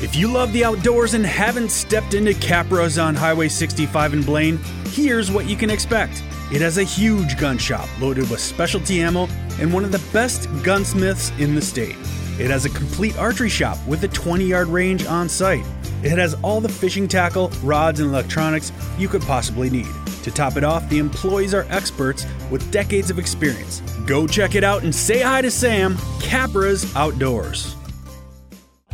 If 0.00 0.14
you 0.14 0.28
love 0.28 0.52
the 0.52 0.64
outdoors 0.64 1.14
and 1.14 1.26
haven't 1.26 1.72
stepped 1.72 2.14
into 2.14 2.32
Capra's 2.32 2.98
on 2.98 3.16
Highway 3.16 3.48
65 3.48 4.12
in 4.12 4.22
Blaine, 4.22 4.60
here's 4.90 5.28
what 5.28 5.46
you 5.48 5.56
can 5.56 5.70
expect. 5.70 6.22
It 6.52 6.60
has 6.60 6.78
a 6.78 6.84
huge 6.84 7.36
gun 7.36 7.58
shop 7.58 7.88
loaded 8.00 8.30
with 8.30 8.38
specialty 8.38 9.00
ammo 9.00 9.26
and 9.58 9.72
one 9.72 9.84
of 9.84 9.90
the 9.90 10.02
best 10.12 10.48
gunsmiths 10.62 11.32
in 11.40 11.56
the 11.56 11.60
state. 11.60 11.96
It 12.38 12.48
has 12.48 12.64
a 12.64 12.70
complete 12.70 13.18
archery 13.18 13.48
shop 13.48 13.76
with 13.88 14.04
a 14.04 14.08
20 14.08 14.44
yard 14.44 14.68
range 14.68 15.04
on 15.04 15.28
site. 15.28 15.66
It 16.04 16.16
has 16.16 16.34
all 16.42 16.60
the 16.60 16.68
fishing 16.68 17.08
tackle, 17.08 17.48
rods, 17.64 17.98
and 17.98 18.08
electronics 18.08 18.70
you 18.98 19.08
could 19.08 19.22
possibly 19.22 19.68
need. 19.68 19.88
To 20.22 20.30
top 20.30 20.56
it 20.56 20.62
off, 20.62 20.88
the 20.88 20.98
employees 20.98 21.54
are 21.54 21.66
experts 21.70 22.24
with 22.52 22.70
decades 22.70 23.10
of 23.10 23.18
experience. 23.18 23.80
Go 24.06 24.28
check 24.28 24.54
it 24.54 24.62
out 24.62 24.84
and 24.84 24.94
say 24.94 25.22
hi 25.22 25.42
to 25.42 25.50
Sam, 25.50 25.96
Capra's 26.20 26.94
Outdoors. 26.94 27.77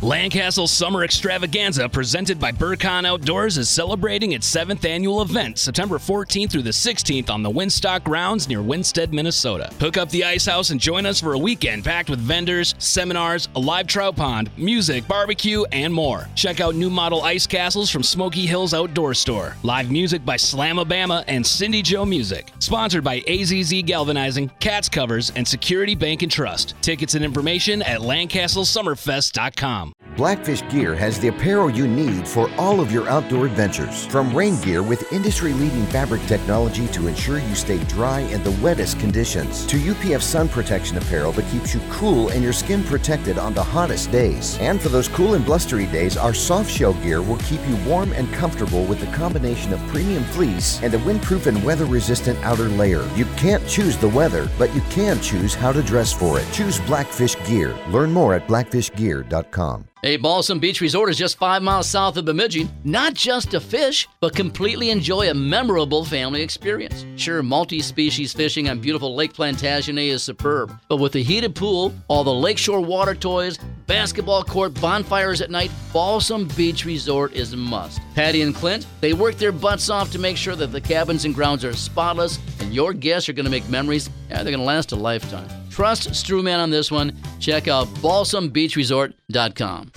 Lancaster 0.05 0.67
Summer 0.67 1.03
Extravaganza, 1.03 1.89
presented 1.89 2.39
by 2.39 2.51
Burcon 2.51 3.07
Outdoors, 3.07 3.57
is 3.57 3.67
celebrating 3.67 4.33
its 4.33 4.45
seventh 4.45 4.85
annual 4.85 5.23
event, 5.23 5.57
September 5.57 5.97
14th 5.97 6.51
through 6.51 6.61
the 6.61 6.69
16th 6.69 7.31
on 7.31 7.41
the 7.41 7.49
Winstock 7.49 8.03
Grounds 8.03 8.47
near 8.47 8.61
Winsted, 8.61 9.11
Minnesota. 9.11 9.73
Hook 9.79 9.97
up 9.97 10.11
the 10.11 10.23
ice 10.23 10.45
house 10.45 10.69
and 10.69 10.79
join 10.79 11.07
us 11.07 11.19
for 11.19 11.33
a 11.33 11.39
weekend 11.39 11.83
packed 11.83 12.11
with 12.11 12.19
vendors, 12.19 12.75
seminars, 12.77 13.49
a 13.55 13.59
live 13.59 13.87
trout 13.87 14.15
pond, 14.15 14.51
music, 14.57 15.07
barbecue, 15.07 15.63
and 15.71 15.91
more. 15.91 16.27
Check 16.35 16.61
out 16.61 16.75
new 16.75 16.91
model 16.91 17.23
ice 17.23 17.47
castles 17.47 17.89
from 17.89 18.03
Smoky 18.03 18.45
Hills 18.45 18.75
Outdoor 18.75 19.15
Store. 19.15 19.57
Live 19.63 19.89
music 19.89 20.23
by 20.23 20.35
Slamabama 20.37 21.23
and 21.27 21.43
Cindy 21.43 21.81
Joe 21.81 22.05
Music. 22.05 22.51
Sponsored 22.59 23.03
by 23.03 23.21
AZZ 23.21 23.83
Galvanizing, 23.87 24.51
Cats 24.59 24.87
Covers, 24.87 25.31
and 25.35 25.47
Security 25.47 25.95
Bank 25.95 26.21
and 26.21 26.31
Trust. 26.31 26.75
Tickets 26.83 27.15
and 27.15 27.25
information 27.25 27.81
at 27.81 28.01
LancastleSummerfest.com. 28.01 29.94
Blackfish 30.15 30.65
Gear 30.69 30.95
has 30.95 31.19
the 31.19 31.27
apparel 31.27 31.69
you 31.69 31.89
need 31.89 32.25
for 32.25 32.49
all 32.57 32.79
of 32.79 32.89
your 32.89 33.09
outdoor 33.09 33.45
adventures. 33.45 34.05
From 34.05 34.33
rain 34.33 34.59
gear 34.61 34.81
with 34.81 35.11
industry 35.11 35.51
leading 35.51 35.85
fabric 35.87 36.25
technology 36.25 36.87
to 36.89 37.07
ensure 37.07 37.39
you 37.39 37.53
stay 37.53 37.83
dry 37.83 38.21
in 38.21 38.41
the 38.43 38.51
wettest 38.63 38.97
conditions, 38.97 39.65
to 39.65 39.75
UPF 39.75 40.21
sun 40.21 40.47
protection 40.47 40.97
apparel 40.97 41.33
that 41.33 41.49
keeps 41.51 41.73
you 41.73 41.81
cool 41.89 42.29
and 42.29 42.41
your 42.41 42.53
skin 42.53 42.81
protected 42.83 43.37
on 43.37 43.53
the 43.53 43.63
hottest 43.63 44.09
days. 44.09 44.57
And 44.59 44.81
for 44.81 44.87
those 44.87 45.09
cool 45.09 45.33
and 45.33 45.43
blustery 45.43 45.87
days, 45.87 46.15
our 46.15 46.33
soft 46.33 46.71
shell 46.71 46.93
gear 46.93 47.21
will 47.21 47.39
keep 47.39 47.59
you 47.67 47.75
warm 47.85 48.13
and 48.13 48.31
comfortable 48.33 48.85
with 48.85 49.01
the 49.01 49.17
combination 49.17 49.73
of 49.73 49.85
premium 49.87 50.23
fleece 50.23 50.81
and 50.81 50.93
a 50.93 50.99
windproof 50.99 51.47
and 51.47 51.61
weather 51.61 51.85
resistant 51.85 52.39
outer 52.45 52.69
layer. 52.69 53.05
You 53.15 53.25
can't 53.35 53.67
choose 53.67 53.97
the 53.97 54.09
weather, 54.09 54.49
but 54.57 54.73
you 54.73 54.81
can 54.89 55.19
choose 55.19 55.53
how 55.53 55.73
to 55.73 55.83
dress 55.83 56.13
for 56.13 56.39
it. 56.39 56.49
Choose 56.53 56.79
Blackfish 56.81 57.35
Gear. 57.45 57.77
Learn 57.89 58.13
more 58.13 58.33
at 58.33 58.47
blackfishgear.com. 58.47 59.89
A 60.05 60.17
Balsam 60.17 60.59
Beach 60.59 60.81
Resort 60.81 61.09
is 61.09 61.17
just 61.17 61.39
five 61.39 61.63
miles 61.63 61.89
south 61.89 62.15
of 62.15 62.25
Bemidji. 62.25 62.69
Not 62.83 63.15
just 63.15 63.49
to 63.51 63.59
fish, 63.59 64.07
but 64.19 64.35
completely 64.35 64.91
enjoy 64.91 65.31
a 65.31 65.33
memorable 65.33 66.05
family 66.05 66.43
experience. 66.43 67.07
Sure, 67.15 67.41
multi 67.41 67.79
species 67.79 68.31
fishing 68.31 68.69
on 68.69 68.79
beautiful 68.79 69.15
Lake 69.15 69.33
Plantagenet 69.33 70.07
is 70.09 70.21
superb, 70.21 70.79
but 70.89 70.97
with 70.97 71.13
the 71.13 71.23
heated 71.23 71.55
pool, 71.55 71.91
all 72.07 72.23
the 72.23 72.31
lakeshore 72.31 72.81
water 72.81 73.15
toys, 73.15 73.57
basketball 73.87 74.43
court, 74.43 74.73
bonfires 74.81 75.41
at 75.41 75.49
night, 75.51 75.71
Balsam 75.93 76.47
Beach 76.55 76.85
Resort 76.85 77.33
is 77.33 77.53
a 77.53 77.57
must. 77.57 77.99
Patty 78.13 78.41
and 78.41 78.53
Clint, 78.53 78.87
they 79.01 79.13
work 79.13 79.35
their 79.35 79.51
butts 79.51 79.89
off 79.89 80.11
to 80.11 80.19
make 80.19 80.37
sure 80.37 80.55
that 80.55 80.71
the 80.71 80.81
cabins 80.81 81.25
and 81.25 81.33
grounds 81.35 81.65
are 81.65 81.73
spotless 81.73 82.39
and 82.59 82.73
your 82.73 82.93
guests 82.93 83.29
are 83.29 83.33
going 83.33 83.45
to 83.45 83.51
make 83.51 83.67
memories. 83.69 84.09
Yeah, 84.29 84.43
they're 84.43 84.51
going 84.51 84.59
to 84.59 84.65
last 84.65 84.91
a 84.91 84.95
lifetime. 84.95 85.47
Trust 85.69 86.09
Strewman 86.09 86.59
on 86.59 86.69
this 86.69 86.91
one. 86.91 87.13
Check 87.39 87.67
out 87.67 87.87
balsambeachresort.com. 87.95 89.91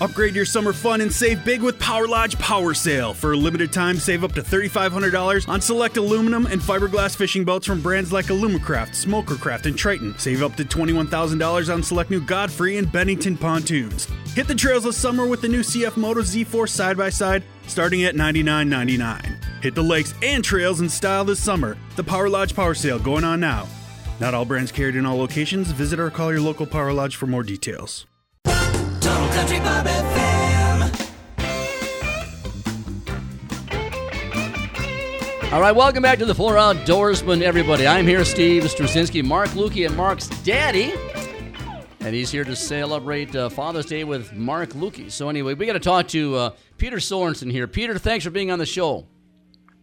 Upgrade 0.00 0.34
your 0.34 0.46
summer 0.46 0.72
fun 0.72 1.02
and 1.02 1.12
save 1.12 1.44
big 1.44 1.60
with 1.60 1.78
Power 1.78 2.08
Lodge 2.08 2.38
Power 2.38 2.72
Sale. 2.72 3.12
For 3.12 3.32
a 3.32 3.36
limited 3.36 3.70
time, 3.70 3.96
save 3.96 4.24
up 4.24 4.32
to 4.32 4.40
$3,500 4.42 5.46
on 5.46 5.60
select 5.60 5.98
aluminum 5.98 6.46
and 6.46 6.58
fiberglass 6.58 7.14
fishing 7.14 7.44
boats 7.44 7.66
from 7.66 7.82
brands 7.82 8.10
like 8.10 8.26
Alumacraft, 8.26 8.92
Smokercraft, 8.92 9.66
and 9.66 9.76
Triton. 9.76 10.18
Save 10.18 10.42
up 10.42 10.56
to 10.56 10.64
$21,000 10.64 11.74
on 11.74 11.82
select 11.82 12.10
new 12.10 12.20
Godfrey 12.22 12.78
and 12.78 12.90
Bennington 12.90 13.36
pontoons. 13.36 14.08
Hit 14.34 14.48
the 14.48 14.54
trails 14.54 14.84
this 14.84 14.96
summer 14.96 15.26
with 15.26 15.42
the 15.42 15.48
new 15.48 15.60
CF 15.60 15.98
Moto 15.98 16.22
Z4 16.22 16.66
side 16.66 16.96
by 16.96 17.10
side, 17.10 17.44
starting 17.66 18.04
at 18.04 18.14
$99.99. 18.14 19.62
Hit 19.62 19.74
the 19.74 19.82
lakes 19.82 20.14
and 20.22 20.42
trails 20.42 20.80
in 20.80 20.88
style 20.88 21.26
this 21.26 21.42
summer. 21.42 21.76
The 21.96 22.04
Power 22.04 22.30
Lodge 22.30 22.56
Power 22.56 22.72
Sale 22.72 23.00
going 23.00 23.24
on 23.24 23.38
now. 23.38 23.68
Not 24.18 24.32
all 24.32 24.46
brands 24.46 24.72
carried 24.72 24.96
in 24.96 25.04
all 25.04 25.18
locations. 25.18 25.72
Visit 25.72 26.00
or 26.00 26.08
call 26.08 26.30
your 26.30 26.40
local 26.40 26.64
Power 26.64 26.94
Lodge 26.94 27.16
for 27.16 27.26
more 27.26 27.42
details. 27.42 28.06
Total 29.40 29.58
Country 29.58 29.58
Bob 29.60 29.86
FM. 29.86 31.12
All 35.52 35.60
right, 35.60 35.74
welcome 35.74 36.02
back 36.02 36.18
to 36.18 36.26
the 36.26 36.34
Four 36.34 36.54
Outdoorsmen, 36.54 37.42
everybody. 37.42 37.86
I'm 37.86 38.06
here, 38.06 38.24
Steve 38.24 38.64
Strusinski, 38.64 39.24
Mark 39.24 39.48
Lukey, 39.50 39.86
and 39.86 39.96
Mark's 39.96 40.28
daddy. 40.42 40.92
And 42.00 42.14
he's 42.14 42.30
here 42.30 42.44
to 42.44 42.54
celebrate 42.54 43.34
uh, 43.34 43.48
Father's 43.48 43.86
Day 43.86 44.04
with 44.04 44.32
Mark 44.32 44.70
Lukey. 44.70 45.10
So, 45.10 45.28
anyway, 45.28 45.54
we 45.54 45.66
got 45.66 45.72
to 45.74 45.80
talk 45.80 46.08
to 46.08 46.36
uh, 46.36 46.50
Peter 46.76 46.98
Sorensen 46.98 47.50
here. 47.50 47.66
Peter, 47.66 47.98
thanks 47.98 48.24
for 48.24 48.30
being 48.30 48.50
on 48.50 48.58
the 48.58 48.66
show. 48.66 49.06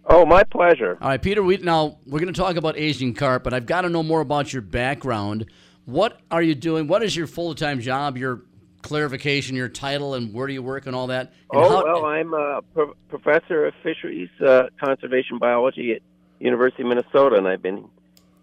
Oh, 0.06 0.26
my 0.26 0.44
pleasure. 0.44 0.98
All 1.02 1.10
right, 1.10 1.22
Peter. 1.22 1.44
We, 1.44 1.58
now 1.58 1.98
we're 2.06 2.20
going 2.20 2.34
to 2.34 2.40
talk 2.40 2.56
about 2.56 2.78
Asian 2.78 3.14
carp, 3.14 3.44
but 3.44 3.54
I've 3.54 3.66
got 3.66 3.82
to 3.82 3.90
know 3.90 4.04
more 4.04 4.22
about 4.22 4.54
your 4.54 4.62
background. 4.62 5.48
What 5.86 6.20
are 6.32 6.42
you 6.42 6.56
doing? 6.56 6.88
What 6.88 7.04
is 7.04 7.16
your 7.16 7.28
full-time 7.28 7.82
job? 7.82 8.18
Your 8.18 8.42
clarification, 8.88 9.56
your 9.56 9.70
title, 9.70 10.14
and 10.16 10.34
where 10.34 10.48
do 10.48 10.54
you 10.54 10.64
work, 10.64 10.86
and 10.88 10.96
all 10.96 11.08
that. 11.08 11.34
And 11.52 11.62
Oh, 11.64 11.70
how- 11.70 11.84
well, 11.86 12.06
I'm 12.06 12.34
a 12.34 12.62
pro- 12.74 12.94
professor 13.10 13.66
of 13.68 13.74
fisheries 13.84 14.30
uh, 14.46 14.64
conservation 14.80 15.38
biology 15.38 15.94
at 15.94 16.02
University 16.40 16.84
of 16.84 16.90
Minnesota, 16.90 17.36
and 17.36 17.48
I've 17.48 17.62
been 17.62 17.86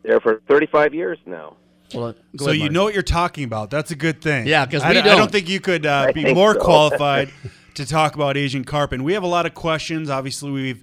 there 0.02 0.20
for 0.20 0.40
35 0.48 0.94
years 0.94 1.18
now. 1.26 1.56
Well, 1.94 2.14
So 2.38 2.50
you 2.50 2.70
know 2.70 2.84
what 2.84 2.94
you're 2.94 3.02
talking 3.02 3.44
about. 3.44 3.70
That's 3.70 3.90
a 3.90 3.96
good 3.96 4.20
thing. 4.20 4.46
Yeah, 4.46 4.64
because 4.64 4.82
I, 4.82 4.88
we 4.88 4.94
d- 4.94 5.00
I 5.00 5.02
don't 5.04 5.18
don't. 5.18 5.30
think 5.32 5.48
you 5.48 5.60
could 5.60 5.86
uh, 5.86 6.12
be 6.12 6.32
more 6.34 6.54
so. 6.54 6.60
qualified 6.60 7.30
to 7.74 7.86
talk 7.86 8.14
about 8.14 8.36
Asian 8.36 8.64
carp. 8.64 8.92
And 8.92 9.04
we 9.04 9.12
have 9.12 9.22
a 9.22 9.26
lot 9.28 9.46
of 9.46 9.54
questions. 9.54 10.10
Obviously, 10.10 10.50
we've 10.50 10.82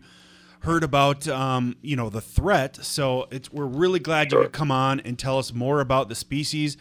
heard 0.62 0.84
about 0.84 1.28
um, 1.28 1.76
you 1.82 1.96
know 1.96 2.10
the 2.10 2.22
threat. 2.22 2.78
So 2.86 3.28
it's 3.32 3.52
we're 3.52 3.66
really 3.66 4.00
glad 4.00 4.32
you 4.32 4.42
could 4.44 4.54
come 4.54 4.72
on 4.72 5.00
and 5.02 5.18
tell 5.20 5.38
us 5.38 5.54
more 5.54 5.82
about 5.82 6.08
the 6.08 6.16
species, 6.16 6.78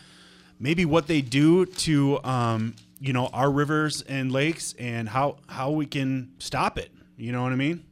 maybe 0.61 0.85
what 0.85 1.09
they 1.09 1.23
do 1.23 1.67
to 1.67 2.23
um, 2.23 2.77
you 3.01 3.13
know 3.13 3.27
our 3.33 3.51
rivers 3.51 4.03
and 4.03 4.31
lakes, 4.31 4.75
and 4.79 5.09
how 5.09 5.39
how 5.49 5.71
we 5.71 5.87
can 5.87 6.33
stop 6.39 6.79
it. 6.79 6.93
You 7.17 7.33
know 7.33 7.43
what 7.43 7.53
I 7.53 7.57
mean? 7.57 7.85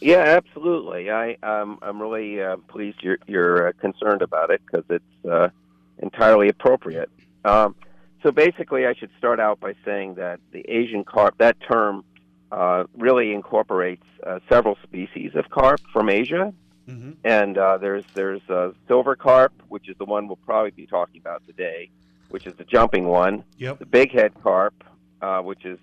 Yeah, 0.00 0.18
absolutely. 0.18 1.10
I 1.10 1.36
um, 1.42 1.78
I'm 1.82 2.00
really 2.00 2.40
uh, 2.40 2.58
pleased 2.68 2.98
you're 3.02 3.18
you're 3.26 3.68
uh, 3.68 3.72
concerned 3.80 4.22
about 4.22 4.50
it 4.50 4.60
because 4.64 4.84
it's 4.90 5.28
uh, 5.28 5.48
entirely 5.98 6.48
appropriate. 6.48 7.10
Um, 7.44 7.74
so 8.22 8.30
basically, 8.30 8.86
I 8.86 8.94
should 8.94 9.10
start 9.18 9.40
out 9.40 9.60
by 9.60 9.74
saying 9.84 10.14
that 10.14 10.40
the 10.52 10.60
Asian 10.68 11.04
carp 11.04 11.36
that 11.38 11.56
term 11.60 12.04
uh, 12.52 12.84
really 12.96 13.32
incorporates 13.32 14.04
uh, 14.26 14.38
several 14.48 14.78
species 14.82 15.32
of 15.34 15.50
carp 15.50 15.80
from 15.92 16.08
Asia, 16.08 16.52
and 17.24 17.58
uh, 17.58 17.78
there's 17.78 18.04
there's 18.14 18.42
uh, 18.48 18.72
silver 18.86 19.16
carp, 19.16 19.52
which 19.68 19.88
is 19.88 19.96
the 19.98 20.04
one 20.04 20.26
we'll 20.26 20.36
probably 20.36 20.70
be 20.70 20.86
talking 20.86 21.20
about 21.20 21.46
today, 21.46 21.90
which 22.28 22.46
is 22.46 22.54
the 22.54 22.64
jumping 22.64 23.06
one. 23.06 23.44
Yep. 23.58 23.78
The 23.78 23.86
big 23.86 24.12
head 24.12 24.32
carp, 24.42 24.84
uh, 25.22 25.40
which 25.40 25.64
is 25.64 25.78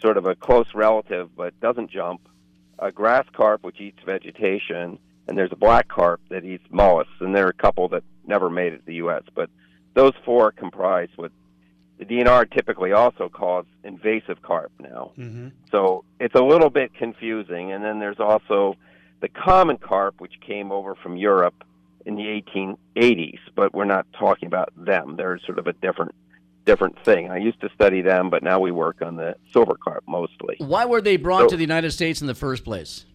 sort 0.00 0.16
of 0.16 0.26
a 0.26 0.34
close 0.34 0.74
relative 0.74 1.34
but 1.36 1.58
doesn't 1.60 1.90
jump 1.90 2.26
a 2.78 2.90
grass 2.90 3.26
carp 3.32 3.62
which 3.62 3.80
eats 3.80 3.98
vegetation, 4.04 4.98
and 5.28 5.36
there's 5.36 5.52
a 5.52 5.56
black 5.56 5.88
carp 5.88 6.20
that 6.30 6.44
eats 6.44 6.64
mollusks, 6.70 7.12
and 7.20 7.34
there 7.34 7.46
are 7.46 7.50
a 7.50 7.54
couple 7.54 7.88
that 7.88 8.02
never 8.26 8.48
made 8.48 8.72
it 8.72 8.78
to 8.78 8.86
the 8.86 8.94
U.S. 8.94 9.22
But 9.34 9.50
those 9.94 10.14
four 10.24 10.50
comprise 10.52 11.08
what 11.16 11.32
the 11.98 12.06
DNR 12.06 12.50
typically 12.50 12.92
also 12.92 13.28
calls 13.28 13.66
invasive 13.84 14.40
carp 14.40 14.72
now. 14.78 15.12
Mm-hmm. 15.18 15.48
So 15.70 16.04
it's 16.18 16.34
a 16.34 16.42
little 16.42 16.70
bit 16.70 16.94
confusing. 16.94 17.72
And 17.72 17.84
then 17.84 17.98
there's 17.98 18.18
also 18.18 18.76
the 19.20 19.28
common 19.28 19.76
carp, 19.78 20.20
which 20.20 20.34
came 20.40 20.72
over 20.72 20.94
from 20.94 21.16
Europe 21.16 21.64
in 22.06 22.16
the 22.16 22.42
1880s, 22.96 23.38
but 23.54 23.74
we're 23.74 23.84
not 23.84 24.06
talking 24.18 24.46
about 24.46 24.72
them. 24.76 25.16
They're 25.16 25.38
sort 25.46 25.58
of 25.58 25.66
a 25.66 25.72
different 25.74 26.14
different 26.66 27.02
thing. 27.04 27.30
I 27.30 27.38
used 27.38 27.60
to 27.62 27.70
study 27.74 28.02
them, 28.02 28.28
but 28.30 28.42
now 28.42 28.60
we 28.60 28.70
work 28.70 29.00
on 29.02 29.16
the 29.16 29.34
silver 29.52 29.74
carp 29.82 30.04
mostly. 30.06 30.56
Why 30.58 30.84
were 30.84 31.00
they 31.00 31.16
brought 31.16 31.42
So- 31.42 31.48
to 31.48 31.56
the 31.56 31.62
United 31.62 31.90
States 31.90 32.20
in 32.20 32.26
the 32.26 32.34
first 32.34 32.64
place? 32.64 33.06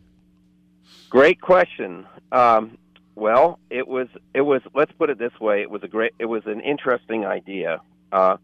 Great 1.09 1.39
question. 1.39 2.05
Um, 2.31 2.77
well, 3.13 3.59
it 3.69 3.87
was 3.87 4.07
it 4.33 4.41
was 4.41 4.61
let's 4.73 4.91
put 4.93 5.09
it 5.09 5.17
this 5.17 5.37
way. 5.39 5.61
It 5.61 5.69
was 5.69 5.83
a 5.83 5.87
great 5.87 6.13
it 6.19 6.25
was 6.25 6.45
an 6.45 6.59
interesting 6.61 7.25
idea. 7.25 7.81
Uh, 8.11 8.37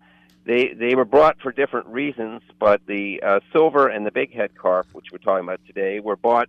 they 0.45 0.73
they 0.73 0.95
were 0.95 1.05
brought 1.05 1.39
for 1.41 1.51
different 1.51 1.87
reasons, 1.87 2.41
but 2.59 2.81
the 2.85 3.21
uh, 3.21 3.39
silver 3.51 3.87
and 3.87 4.05
the 4.05 4.11
big 4.11 4.33
head 4.33 4.55
carp, 4.55 4.87
which 4.93 5.07
we're 5.11 5.17
talking 5.17 5.43
about 5.43 5.59
today, 5.67 5.99
were 5.99 6.15
bought 6.15 6.47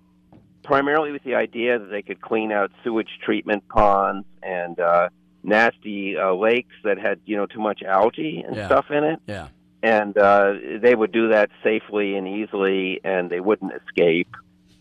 primarily 0.63 1.13
with 1.13 1.23
the 1.25 1.35
idea 1.35 1.79
that 1.79 1.91
they 1.91 2.03
could 2.03 2.21
clean 2.21 2.53
out 2.53 2.71
sewage 2.85 3.19
treatment 3.25 3.65
ponds 3.69 4.27
and 4.43 4.79
uh, 4.79 5.09
nasty 5.43 6.17
uh, 6.17 6.33
lakes 6.35 6.75
that 6.85 6.99
had 6.99 7.21
you 7.25 7.37
know 7.37 7.47
too 7.47 7.61
much 7.61 7.83
algae 7.83 8.43
and 8.47 8.57
Yeah. 8.57 8.67
stuff 8.67 8.87
in 8.91 9.05
it 9.05 9.19
Yeah. 9.27 9.49
and 9.83 10.17
uh, 10.17 10.55
they 10.81 10.95
would 10.95 11.13
do 11.13 11.29
that 11.29 11.51
safely 11.65 12.17
and 12.17 12.29
easily, 12.29 13.01
and 13.05 13.29
they 13.31 13.41
wouldn't 13.41 13.73
escape. 13.75 14.29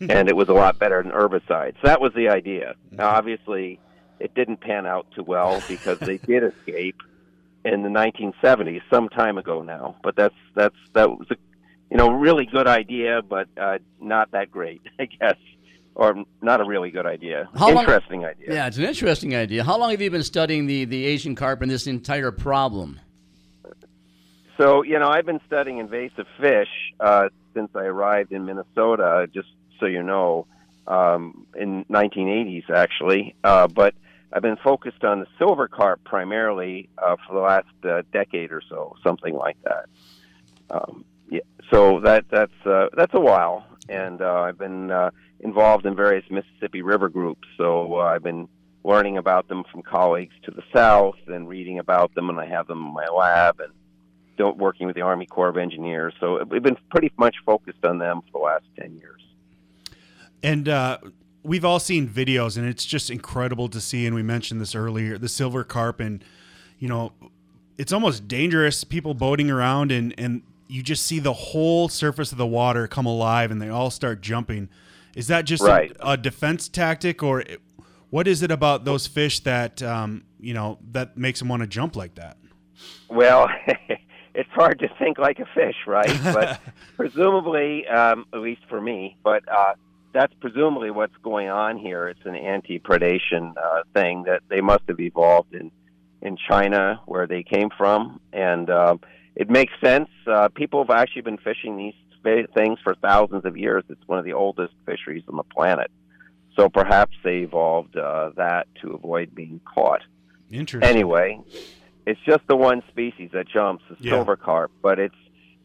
and 0.08 0.28
it 0.28 0.34
was 0.34 0.48
a 0.48 0.52
lot 0.52 0.80
better 0.80 1.00
than 1.00 1.12
herbicides. 1.12 1.76
That 1.84 2.00
was 2.00 2.12
the 2.14 2.28
idea. 2.28 2.74
Now, 2.90 3.10
obviously, 3.10 3.78
it 4.18 4.34
didn't 4.34 4.60
pan 4.60 4.84
out 4.84 5.06
too 5.14 5.22
well 5.22 5.62
because 5.68 5.98
they 6.00 6.18
did 6.26 6.42
escape 6.42 6.96
in 7.64 7.82
the 7.84 7.88
1970s, 7.88 8.80
some 8.92 9.08
time 9.08 9.38
ago 9.38 9.62
now. 9.62 9.94
But 10.02 10.16
that's 10.16 10.34
that's 10.56 10.74
that 10.94 11.08
was 11.08 11.28
a 11.30 11.36
you 11.90 11.96
know 11.98 12.10
really 12.10 12.46
good 12.46 12.66
idea, 12.66 13.22
but 13.22 13.46
uh, 13.60 13.78
not 14.00 14.32
that 14.32 14.50
great, 14.50 14.82
I 14.98 15.04
guess, 15.06 15.36
or 15.94 16.24
not 16.40 16.60
a 16.60 16.64
really 16.64 16.90
good 16.90 17.06
idea. 17.06 17.48
How 17.56 17.68
long- 17.70 17.84
Interesting 17.84 18.24
idea. 18.24 18.54
Yeah, 18.54 18.66
it's 18.66 18.78
an 18.78 18.84
interesting 18.84 19.34
idea. 19.34 19.64
How 19.64 19.78
long 19.78 19.90
have 19.90 20.00
you 20.00 20.10
been 20.10 20.22
studying 20.22 20.66
the, 20.66 20.84
the 20.84 21.04
Asian 21.06 21.34
carp 21.34 21.62
and 21.62 21.70
this 21.70 21.86
entire 21.86 22.30
problem? 22.30 23.00
So, 24.58 24.82
you 24.82 24.98
know, 24.98 25.08
I've 25.08 25.26
been 25.26 25.40
studying 25.46 25.78
invasive 25.78 26.26
fish 26.40 26.68
uh, 27.00 27.28
since 27.54 27.70
I 27.74 27.84
arrived 27.84 28.32
in 28.32 28.44
Minnesota, 28.44 29.26
just 29.32 29.48
so 29.80 29.86
you 29.86 30.02
know, 30.02 30.46
um, 30.86 31.46
in 31.56 31.84
1980s, 31.86 32.70
actually. 32.70 33.34
Uh, 33.42 33.66
but 33.66 33.94
I've 34.32 34.42
been 34.42 34.56
focused 34.56 35.04
on 35.04 35.20
the 35.20 35.26
silver 35.38 35.68
carp 35.68 36.04
primarily 36.04 36.88
uh, 36.98 37.16
for 37.26 37.34
the 37.34 37.40
last 37.40 37.66
uh, 37.84 38.02
decade 38.12 38.52
or 38.52 38.62
so, 38.68 38.96
something 39.02 39.34
like 39.34 39.56
that. 39.64 39.86
Um, 40.70 41.04
yeah, 41.32 41.40
so 41.72 42.00
that 42.00 42.26
that's 42.30 42.66
uh, 42.66 42.88
that's 42.94 43.14
a 43.14 43.20
while, 43.20 43.64
and 43.88 44.20
uh, 44.20 44.42
I've 44.42 44.58
been 44.58 44.90
uh, 44.90 45.10
involved 45.40 45.86
in 45.86 45.96
various 45.96 46.24
Mississippi 46.30 46.82
River 46.82 47.08
groups. 47.08 47.48
So 47.56 47.94
uh, 47.94 48.00
I've 48.00 48.22
been 48.22 48.48
learning 48.84 49.16
about 49.16 49.48
them 49.48 49.64
from 49.72 49.80
colleagues 49.80 50.34
to 50.44 50.50
the 50.50 50.62
south, 50.74 51.16
and 51.28 51.48
reading 51.48 51.78
about 51.78 52.14
them, 52.14 52.28
and 52.28 52.38
I 52.38 52.44
have 52.44 52.66
them 52.66 52.78
in 52.86 52.92
my 52.92 53.06
lab, 53.06 53.60
and 53.60 53.72
don't 54.36 54.58
working 54.58 54.86
with 54.86 54.94
the 54.94 55.00
Army 55.00 55.24
Corps 55.24 55.48
of 55.48 55.56
Engineers. 55.56 56.12
So 56.20 56.44
we've 56.44 56.62
been 56.62 56.76
pretty 56.90 57.10
much 57.16 57.36
focused 57.46 57.82
on 57.82 57.96
them 57.98 58.20
for 58.30 58.38
the 58.38 58.44
last 58.44 58.64
ten 58.78 58.94
years. 58.98 59.22
And 60.42 60.68
uh, 60.68 60.98
we've 61.42 61.64
all 61.64 61.80
seen 61.80 62.06
videos, 62.08 62.58
and 62.58 62.68
it's 62.68 62.84
just 62.84 63.08
incredible 63.08 63.68
to 63.68 63.80
see. 63.80 64.04
And 64.04 64.14
we 64.14 64.22
mentioned 64.22 64.60
this 64.60 64.74
earlier: 64.74 65.16
the 65.16 65.30
silver 65.30 65.64
carp, 65.64 65.98
and 65.98 66.22
you 66.78 66.88
know, 66.88 67.14
it's 67.78 67.92
almost 67.92 68.28
dangerous. 68.28 68.84
People 68.84 69.14
boating 69.14 69.50
around, 69.50 69.90
and 69.90 70.14
and 70.18 70.42
you 70.72 70.82
just 70.82 71.04
see 71.06 71.18
the 71.18 71.34
whole 71.34 71.90
surface 71.90 72.32
of 72.32 72.38
the 72.38 72.46
water 72.46 72.88
come 72.88 73.04
alive, 73.04 73.50
and 73.50 73.60
they 73.60 73.68
all 73.68 73.90
start 73.90 74.22
jumping. 74.22 74.70
Is 75.14 75.26
that 75.26 75.44
just 75.44 75.62
Right. 75.62 75.94
a, 76.00 76.12
a 76.12 76.16
defense 76.16 76.66
tactic, 76.66 77.22
or 77.22 77.44
what 78.08 78.26
is 78.26 78.42
it 78.42 78.50
about 78.50 78.86
those 78.86 79.06
fish 79.06 79.40
that 79.40 79.82
um, 79.82 80.24
you 80.40 80.54
know 80.54 80.78
that 80.92 81.18
makes 81.18 81.40
them 81.40 81.48
want 81.48 81.60
to 81.60 81.66
jump 81.66 81.94
like 81.94 82.14
that? 82.14 82.38
Well, 83.10 83.50
it's 84.34 84.50
hard 84.52 84.78
to 84.78 84.88
think 84.98 85.18
like 85.18 85.38
a 85.40 85.46
fish, 85.54 85.76
right? 85.86 86.18
But 86.24 86.58
presumably, 86.96 87.86
um, 87.86 88.24
at 88.32 88.40
least 88.40 88.62
for 88.70 88.80
me, 88.80 89.18
but 89.22 89.42
uh, 89.52 89.74
that's 90.14 90.32
presumably 90.40 90.90
what's 90.90 91.16
going 91.22 91.48
on 91.48 91.76
here. 91.76 92.08
It's 92.08 92.24
an 92.24 92.34
anti-predation 92.34 93.54
uh, 93.62 93.82
thing 93.92 94.22
that 94.22 94.40
they 94.48 94.62
must 94.62 94.84
have 94.88 95.00
evolved 95.00 95.54
in 95.54 95.70
in 96.22 96.38
China, 96.48 97.02
where 97.04 97.26
they 97.26 97.42
came 97.42 97.68
from, 97.76 98.20
and 98.32 98.70
um, 98.70 99.00
it 99.36 99.48
makes 99.50 99.72
sense. 99.82 100.08
Uh, 100.26 100.48
people 100.48 100.82
have 100.84 100.90
actually 100.90 101.22
been 101.22 101.38
fishing 101.38 101.76
these 101.76 101.94
things 102.54 102.78
for 102.84 102.94
thousands 102.94 103.44
of 103.44 103.56
years. 103.56 103.82
It's 103.88 104.06
one 104.06 104.18
of 104.18 104.24
the 104.24 104.32
oldest 104.34 104.74
fisheries 104.86 105.24
on 105.28 105.36
the 105.36 105.42
planet. 105.42 105.90
So 106.56 106.68
perhaps 106.68 107.16
they 107.24 107.38
evolved 107.38 107.96
uh, 107.96 108.30
that 108.36 108.66
to 108.82 108.92
avoid 108.92 109.34
being 109.34 109.60
caught. 109.74 110.02
Interesting. 110.50 110.88
Anyway, 110.88 111.40
it's 112.06 112.20
just 112.26 112.46
the 112.46 112.56
one 112.56 112.82
species 112.88 113.30
that 113.32 113.48
jumps, 113.48 113.82
the 113.88 113.96
Yeah. 114.00 114.12
silver 114.12 114.36
carp, 114.36 114.70
but 114.82 114.98
it's 114.98 115.16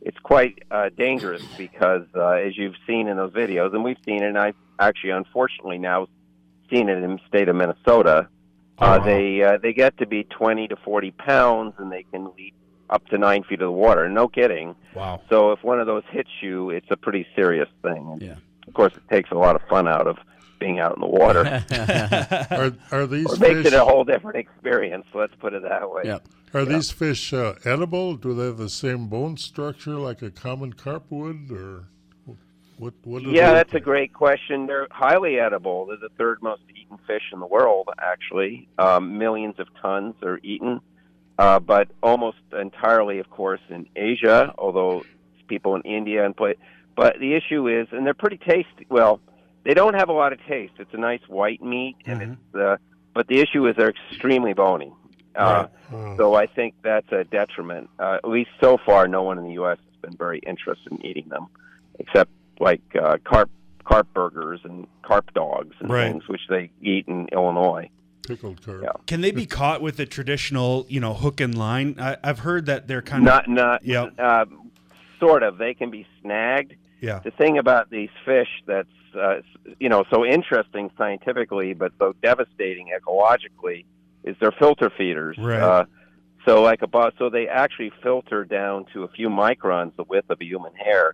it's 0.01 0.18
quite 0.20 0.63
uh, 0.72 0.89
dangerous 0.95 1.41
because, 1.57 2.05
uh, 2.15 2.28
as 2.30 2.55
you've 2.55 2.76
seen 2.86 3.07
in 3.07 3.18
those 3.18 3.34
videos, 3.34 3.74
and 3.74 3.84
we've 3.84 3.97
seen 4.05 4.22
it, 4.24 4.28
and 4.28 4.38
I've 4.38 4.55
actually, 4.80 5.09
unfortunately, 5.09 5.80
now 5.80 6.07
seen 6.70 6.88
it 6.88 7.03
in 7.03 7.13
the 7.15 7.20
state 7.28 7.49
of 7.49 7.55
Minnesota. 7.55 8.30
Uh, 8.78 8.99
They 8.99 9.41
uh, 9.43 9.57
they 9.57 9.74
get 9.74 9.97
to 9.97 10.05
be 10.05 10.24
twenty 10.24 10.68
to 10.70 10.76
forty 10.78 11.11
pounds, 11.11 11.74
and 11.80 11.91
they 11.91 12.03
can 12.11 12.32
leap 12.38 12.53
up 12.89 13.05
to 13.07 13.17
nine 13.17 13.43
feet 13.43 13.61
of 13.61 13.67
the 13.67 13.71
water. 13.71 14.07
No 14.09 14.27
kidding. 14.27 14.75
Wow. 14.95 15.21
So 15.29 15.51
if 15.51 15.63
one 15.63 15.79
of 15.79 15.88
those 15.88 16.03
hits 16.09 16.29
you, 16.41 16.69
it's 16.69 16.88
a 16.89 16.97
pretty 16.97 17.25
serious 17.35 17.69
thing. 17.81 18.19
Yeah. 18.21 18.35
Of 18.67 18.73
course, 18.73 18.93
it 18.95 19.03
takes 19.13 19.31
a 19.31 19.35
lot 19.35 19.55
of 19.55 19.61
fun 19.69 19.88
out 19.88 20.07
of 20.07 20.17
being 20.59 20.79
out 20.79 20.95
in 20.95 21.01
the 21.01 21.07
water. 21.07 21.41
are, 22.51 22.73
are 22.91 23.05
these 23.07 23.25
or 23.27 23.38
makes 23.38 23.63
fish, 23.63 23.65
it 23.67 23.73
a 23.73 23.83
whole 23.85 24.03
different 24.03 24.38
experience. 24.38 25.05
Let's 25.13 25.35
put 25.35 25.53
it 25.53 25.63
that 25.63 25.89
way. 25.91 26.03
Yeah. 26.05 26.19
Are 26.53 26.65
these 26.65 26.91
fish 26.91 27.33
uh, 27.33 27.55
edible? 27.65 28.15
Do 28.15 28.33
they 28.33 28.45
have 28.45 28.57
the 28.57 28.69
same 28.69 29.07
bone 29.09 29.35
structure 29.38 29.95
like 29.95 30.21
a 30.21 30.31
common 30.31 30.73
carp 30.73 31.05
would, 31.09 31.51
or 31.51 31.89
what? 32.77 32.93
What? 33.03 33.23
do 33.23 33.29
Yeah, 33.31 33.49
they- 33.49 33.53
that's 33.55 33.73
a 33.73 33.79
great 33.81 34.13
question. 34.13 34.65
They're 34.65 34.88
highly 34.89 35.39
edible. 35.39 35.85
They're 35.85 35.97
the 35.97 36.09
third 36.17 36.41
most 36.41 36.61
eaten 36.69 36.97
fish 37.05 37.23
in 37.33 37.39
the 37.41 37.45
world, 37.45 37.89
actually. 37.99 38.69
Um, 38.79 39.17
millions 39.17 39.55
of 39.59 39.67
tons 39.81 40.15
are 40.23 40.39
eaten, 40.41 40.79
uh, 41.38 41.59
but 41.59 41.89
almost 42.03 42.38
entirely, 42.57 43.19
of 43.19 43.29
course, 43.29 43.61
in 43.69 43.88
Asia. 43.95 44.53
Although 44.57 45.03
people 45.47 45.75
in 45.75 45.81
India 45.83 46.25
and 46.25 46.35
play. 46.35 46.55
But 46.95 47.19
the 47.19 47.33
issue 47.35 47.67
is, 47.67 47.88
and 47.91 48.05
they're 48.05 48.13
pretty 48.13 48.38
tasty. 48.38 48.85
Well, 48.89 49.19
they 49.63 49.73
don't 49.73 49.93
have 49.93 50.09
a 50.09 50.13
lot 50.13 50.33
of 50.33 50.39
taste. 50.45 50.73
It's 50.79 50.93
a 50.93 50.97
nice 50.97 51.21
white 51.27 51.61
meat, 51.61 51.95
and 52.05 52.21
it's. 52.53 52.55
Uh, 52.55 52.77
but 53.13 53.27
the 53.27 53.39
issue 53.39 53.67
is 53.67 53.75
they're 53.77 53.89
extremely 54.11 54.53
bony. 54.53 54.91
Uh, 55.35 55.67
So 56.17 56.33
I 56.35 56.47
think 56.47 56.73
that's 56.83 57.09
a 57.11 57.23
detriment. 57.23 57.89
Uh, 57.99 58.15
at 58.23 58.27
least 58.27 58.49
so 58.59 58.77
far, 58.85 59.07
no 59.07 59.23
one 59.23 59.38
in 59.38 59.45
the 59.45 59.53
U.S. 59.53 59.77
has 59.89 60.01
been 60.01 60.17
very 60.17 60.39
interested 60.39 60.91
in 60.91 61.05
eating 61.05 61.29
them, 61.29 61.47
except 61.99 62.29
like 62.59 62.81
uh, 63.01 63.17
carp 63.23 63.49
carp 63.85 64.11
burgers 64.13 64.59
and 64.65 64.85
carp 65.03 65.33
dogs 65.33 65.75
and 65.79 65.89
Right. 65.89 66.11
things, 66.11 66.27
which 66.27 66.41
they 66.49 66.71
eat 66.81 67.07
in 67.07 67.29
Illinois. 67.31 67.89
Pickled 68.28 68.61
carp. 68.61 68.84
Yeah. 68.84 68.89
Can 69.07 69.21
they 69.21 69.32
be 69.32 69.45
caught 69.45 69.82
with 69.82 69.99
a 69.99 70.05
traditional, 70.05 70.86
you 70.89 70.99
know, 70.99 71.13
hook 71.13 71.39
and 71.41 71.57
line? 71.57 71.95
I, 71.99 72.17
I've 72.23 72.39
heard 72.39 72.65
that 72.67 72.88
they're 72.88 73.01
kind 73.01 73.23
Not 73.23 73.45
of 73.45 73.51
not 73.51 73.86
Yeah. 73.86 74.07
uh, 74.19 74.45
sort 75.19 75.43
of. 75.43 75.57
They 75.57 75.73
can 75.73 75.89
be 75.89 76.05
snagged. 76.21 76.75
Yeah. 77.01 77.19
The 77.23 77.32
thing 77.32 77.57
about 77.57 77.89
these 77.89 78.09
fish 78.25 78.49
that's 78.65 78.89
uh, 79.17 79.41
you 79.80 79.89
know 79.89 80.03
so 80.11 80.25
interesting 80.25 80.91
scientifically, 80.97 81.73
but 81.73 81.91
so 81.99 82.13
devastating 82.21 82.91
ecologically, 82.99 83.86
is 84.23 84.36
they're 84.39 84.51
filter 84.51 84.91
feeders. 84.95 85.38
Right. 85.39 85.59
Uh, 85.61 85.86
so 86.45 86.61
like 86.61 86.82
a 86.82 86.88
bo- 86.88 87.11
so 87.17 87.30
they 87.30 87.47
actually 87.47 87.91
filter 88.03 88.43
down 88.45 88.86
to 88.93 89.03
a 89.03 89.07
few 89.07 89.30
microns 89.30 89.95
the 89.95 90.03
width 90.03 90.30
of 90.30 90.39
a 90.41 90.45
human 90.45 90.73
hair. 90.75 91.13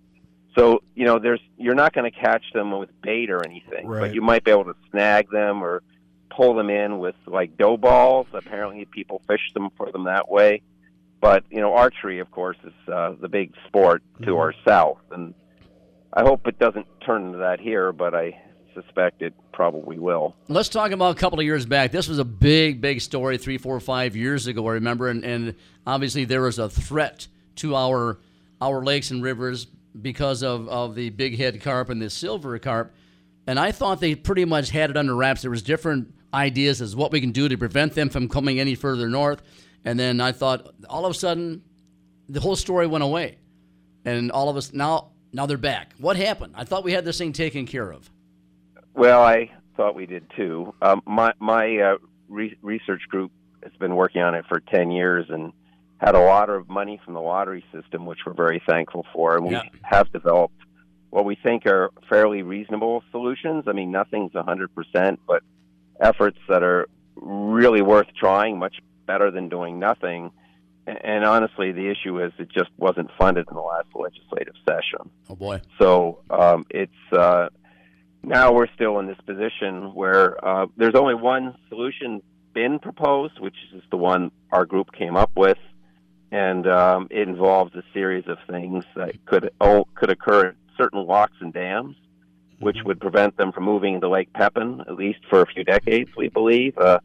So 0.58 0.84
you 0.96 1.06
know 1.06 1.20
there's 1.20 1.42
you're 1.58 1.76
not 1.76 1.94
going 1.94 2.12
to 2.12 2.18
catch 2.18 2.44
them 2.54 2.72
with 2.78 2.90
bait 3.02 3.30
or 3.30 3.44
anything, 3.46 3.88
Right. 3.88 4.02
but 4.02 4.14
you 4.16 4.22
might 4.22 4.44
be 4.44 4.52
able 4.52 4.66
to 4.66 4.76
snag 4.92 5.30
them 5.32 5.64
or 5.64 5.82
pull 6.36 6.56
them 6.56 6.70
in 6.70 7.00
with 7.00 7.16
like 7.26 7.58
dough 7.58 7.78
balls. 7.78 8.28
Apparently, 8.34 8.86
people 8.86 9.22
fish 9.28 9.52
them 9.54 9.70
for 9.78 9.92
them 9.92 10.06
that 10.06 10.30
way. 10.30 10.62
But 11.22 11.44
you 11.50 11.62
know, 11.62 11.74
archery, 11.74 12.20
of 12.20 12.32
course, 12.32 12.58
is 12.64 12.74
uh, 12.92 13.14
the 13.20 13.30
big 13.30 13.54
sport 13.68 14.04
to 14.24 14.38
our 14.38 14.54
south, 14.66 15.00
and 15.12 15.34
I 16.12 16.24
hope 16.24 16.48
it 16.48 16.60
doesn't 16.60 16.86
turn 17.06 17.28
into 17.28 17.38
that 17.40 17.60
here. 17.60 17.92
But 17.92 18.14
I 18.14 18.42
suspect 18.74 19.22
it 19.22 19.34
probably 19.54 20.00
will. 20.00 20.36
Let's 20.48 20.70
talk 20.70 20.92
about 20.92 21.16
a 21.16 21.20
couple 21.20 21.40
of 21.40 21.46
years 21.46 21.66
back. 21.66 21.92
This 21.92 22.08
was 22.08 22.20
a 22.20 22.26
big, 22.26 22.82
big 22.82 23.02
story 23.02 23.38
three, 23.38 23.58
four, 23.58 23.80
five 23.80 24.16
years 24.16 24.48
ago. 24.48 24.68
I 24.68 24.74
remember, 24.74 25.10
and, 25.10 25.24
and 25.24 25.56
obviously 25.86 26.26
there 26.26 26.42
was 26.42 26.60
a 26.60 26.70
threat 26.70 27.28
to 27.58 27.76
our 27.76 28.20
our 28.62 28.84
lakes 28.84 29.12
and 29.12 29.22
rivers 29.22 29.68
because 30.02 30.42
of, 30.42 30.68
of 30.70 30.96
the 30.96 31.10
big 31.10 31.38
head 31.38 31.62
carp 31.62 31.90
and 31.90 32.02
the 32.02 32.10
silver 32.10 32.58
carp. 32.60 32.94
And 33.46 33.60
I 33.60 33.72
thought 33.72 34.00
they 34.00 34.16
pretty 34.16 34.46
much 34.46 34.70
had 34.70 34.90
it 34.90 34.98
under 34.98 35.16
wraps. 35.16 35.42
There 35.42 35.52
was 35.52 35.62
different 35.62 36.14
ideas 36.34 36.82
as 36.82 36.96
what 36.96 37.12
we 37.12 37.22
can 37.22 37.32
do 37.32 37.48
to 37.48 37.58
prevent 37.58 37.94
them 37.94 38.10
from 38.10 38.28
coming 38.28 38.60
any 38.60 38.76
further 38.76 39.10
north. 39.10 39.42
And 39.86 40.00
then 40.00 40.20
I 40.22 40.32
thought 40.32 40.74
all 40.90 41.06
of 41.06 41.12
a 41.12 41.14
sudden 41.14 41.64
the 42.30 42.40
whole 42.40 42.56
story 42.56 42.88
went 42.88 43.04
away. 43.04 43.38
And 44.06 44.32
all 44.32 44.50
of 44.50 44.58
us 44.58 44.74
now 44.74 45.12
now 45.32 45.46
they're 45.46 45.58
back. 45.58 45.94
What 45.98 46.18
happened? 46.18 46.54
I 46.58 46.64
thought 46.64 46.84
we 46.84 46.92
had 46.94 47.06
this 47.06 47.18
thing 47.18 47.34
taken 47.34 47.66
care 47.66 47.92
of. 47.92 48.10
Well, 48.94 49.24
I 49.24 49.52
thought 49.76 49.96
we 49.96 50.06
did 50.06 50.26
too. 50.36 50.74
Um, 50.82 51.02
my 51.06 51.34
my 51.40 51.78
uh, 51.78 51.98
re- 52.28 52.58
research 52.62 53.02
group 53.10 53.32
has 53.64 53.72
been 53.80 53.96
working 53.96 54.22
on 54.22 54.36
it 54.36 54.46
for 54.48 54.60
ten 54.60 54.92
years 54.92 55.28
and 55.30 55.54
had 56.00 56.16
a 56.16 56.20
lot 56.20 56.50
of 56.50 56.68
money 56.70 57.00
from 57.06 57.14
the 57.14 57.22
lottery 57.22 57.64
system, 57.72 58.06
which 58.06 58.20
we're 58.26 58.34
very 58.34 58.62
thankful 58.68 59.06
for. 59.14 59.38
And 59.38 59.46
we 59.46 59.54
Yeah. 59.54 59.64
have 59.84 60.12
developed 60.12 60.56
what 61.12 61.24
we 61.26 61.36
think 61.36 61.66
are 61.66 61.92
fairly 62.10 62.42
reasonable 62.42 63.04
solutions. 63.12 63.64
I 63.68 63.72
mean, 63.72 63.90
nothing's 63.92 64.36
a 64.36 64.44
hundred 64.44 64.76
percent, 64.76 65.20
but 65.28 65.44
efforts 66.00 66.38
that 66.50 66.64
are 66.64 66.88
really 67.16 67.82
worth 67.82 68.08
trying, 68.20 68.58
much 68.58 68.76
better 69.06 69.32
than 69.32 69.50
doing 69.50 69.80
nothing. 69.80 70.32
And 70.86 71.24
honestly, 71.24 71.72
the 71.72 71.90
issue 71.90 72.22
is 72.22 72.34
it 72.38 72.50
just 72.52 72.70
wasn't 72.78 73.10
funded 73.18 73.46
in 73.50 73.56
the 73.56 73.62
last 73.62 73.88
legislative 73.96 74.56
session. 74.68 75.10
Oh 75.30 75.36
boy. 75.36 75.62
So 75.80 76.20
um, 76.30 76.66
it's 76.70 76.92
uh, 77.14 77.48
now 78.22 78.52
we're 78.52 78.68
still 78.76 79.00
in 79.00 79.08
this 79.08 79.20
position 79.26 79.94
where 79.94 80.44
uh, 80.46 80.68
there's 80.76 80.96
only 80.96 81.16
one 81.16 81.56
solution 81.70 82.22
been 82.54 82.80
proposed, 82.80 83.40
which 83.40 83.56
is 83.74 83.82
the 83.92 83.98
one 83.98 84.32
our 84.52 84.66
group 84.66 84.92
came 84.92 85.16
up 85.16 85.32
with, 85.36 85.58
and 86.32 86.68
um, 86.68 87.08
it 87.10 87.28
involves 87.28 87.74
a 87.76 87.84
series 87.94 88.26
of 88.28 88.38
things 88.50 88.84
that 88.96 89.26
could 89.26 89.52
oh, 89.62 89.86
could 89.96 90.10
occur 90.10 90.48
at 90.48 90.56
certain 90.78 91.06
locks 91.06 91.38
and 91.40 91.54
dams. 91.54 91.96
Which 92.60 92.78
would 92.86 93.00
prevent 93.00 93.38
them 93.38 93.52
from 93.52 93.64
moving 93.64 94.02
to 94.02 94.10
Lake 94.10 94.32
Pepin 94.34 94.82
at 94.82 94.96
least 94.96 95.20
for 95.30 95.42
a 95.42 95.46
few 95.46 95.64
decades. 95.64 96.10
We 96.16 96.30
believe. 96.30 96.78
Uh, 96.78 97.00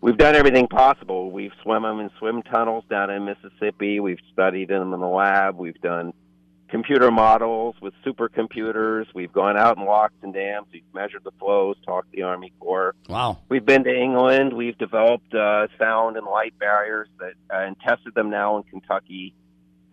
we've 0.00 0.18
done 0.18 0.34
everything 0.34 0.68
possible. 0.68 1.30
We've 1.30 1.52
swum 1.62 1.82
them 1.82 2.00
in 2.00 2.10
swim 2.18 2.42
tunnels 2.42 2.84
down 2.88 3.10
in 3.10 3.24
Mississippi. 3.24 4.00
We've 4.00 4.20
studied 4.32 4.68
them 4.68 4.92
in 4.92 5.00
the 5.00 5.06
lab. 5.06 5.56
We've 5.56 5.80
done 5.80 6.12
computer 6.68 7.10
models 7.10 7.76
with 7.80 7.94
supercomputers. 8.04 9.06
We've 9.14 9.32
gone 9.32 9.56
out 9.56 9.76
and 9.76 9.86
walked 9.86 10.24
in 10.24 10.32
dams. 10.32 10.66
We've 10.72 10.82
measured 10.92 11.22
the 11.22 11.30
flows, 11.38 11.76
talked 11.86 12.10
to 12.10 12.16
the 12.16 12.22
Army 12.22 12.52
Corps. 12.58 12.96
Wow. 13.08 13.38
We've 13.48 13.64
been 13.64 13.84
to 13.84 13.94
England. 13.94 14.52
We've 14.52 14.76
developed 14.76 15.32
uh, 15.34 15.68
sound 15.78 16.16
and 16.16 16.26
light 16.26 16.58
barriers 16.58 17.08
that 17.20 17.34
uh, 17.48 17.58
and 17.60 17.76
tested 17.80 18.14
them 18.14 18.28
now 18.28 18.56
in 18.56 18.64
Kentucky, 18.64 19.34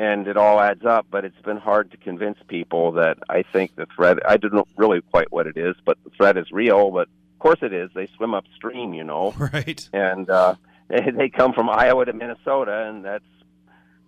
and 0.01 0.27
it 0.27 0.35
all 0.35 0.59
adds 0.59 0.83
up. 0.85 1.05
But 1.11 1.25
it's 1.25 1.41
been 1.43 1.57
hard 1.57 1.91
to 1.91 1.97
convince 1.97 2.37
people 2.47 2.91
that 2.93 3.17
I 3.29 3.43
think 3.43 3.75
the 3.75 3.85
threat. 3.95 4.17
I 4.27 4.37
don't 4.37 4.53
know 4.53 4.65
really 4.75 5.01
quite 5.01 5.31
what 5.31 5.45
it 5.47 5.57
is, 5.57 5.75
but 5.85 5.97
the 6.03 6.09
threat 6.11 6.37
is 6.37 6.51
real. 6.51 6.89
But 6.91 7.07
of 7.07 7.39
course 7.39 7.59
it 7.61 7.73
is. 7.73 7.89
They 7.93 8.07
swim 8.17 8.33
upstream, 8.33 8.93
you 8.93 9.03
know. 9.03 9.33
Right. 9.53 9.87
And 9.93 10.29
uh, 10.29 10.55
they, 10.87 11.11
they 11.17 11.29
come 11.29 11.53
from 11.53 11.69
Iowa 11.69 12.05
to 12.05 12.13
Minnesota, 12.13 12.87
and 12.89 13.05
that's. 13.05 13.23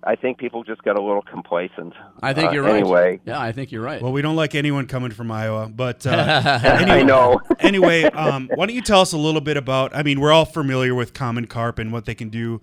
I 0.06 0.18
think 0.18 0.38
people 0.38 0.66
just 0.66 0.84
got 0.84 0.98
a 1.00 1.02
little 1.02 1.22
complacent. 1.22 1.94
I 2.22 2.34
think 2.34 2.50
Uh, 2.50 2.52
you're 2.52 2.64
right. 2.64 2.76
Anyway, 2.76 3.22
Yeah, 3.24 3.40
I 3.40 3.54
think 3.54 3.72
you're 3.72 3.82
right. 3.82 4.02
Well, 4.02 4.12
we 4.12 4.22
don't 4.22 4.36
like 4.36 4.54
anyone 4.54 4.86
coming 4.86 5.12
from 5.12 5.32
Iowa, 5.32 5.72
but 5.74 6.06
uh, 6.06 6.60
I 6.62 7.04
know. 7.04 7.40
anyway, 7.60 8.04
um, 8.04 8.50
why 8.54 8.66
don't 8.66 8.76
you 8.76 8.82
tell 8.82 9.00
us 9.00 9.14
a 9.14 9.18
little 9.18 9.40
bit 9.40 9.56
about? 9.56 9.96
I 9.96 10.04
mean, 10.04 10.20
we're 10.20 10.34
all 10.34 10.44
familiar 10.44 10.94
with 10.94 11.14
common 11.14 11.48
carp 11.48 11.80
and 11.80 11.94
what 11.94 12.04
they 12.04 12.16
can 12.16 12.28
do 12.28 12.60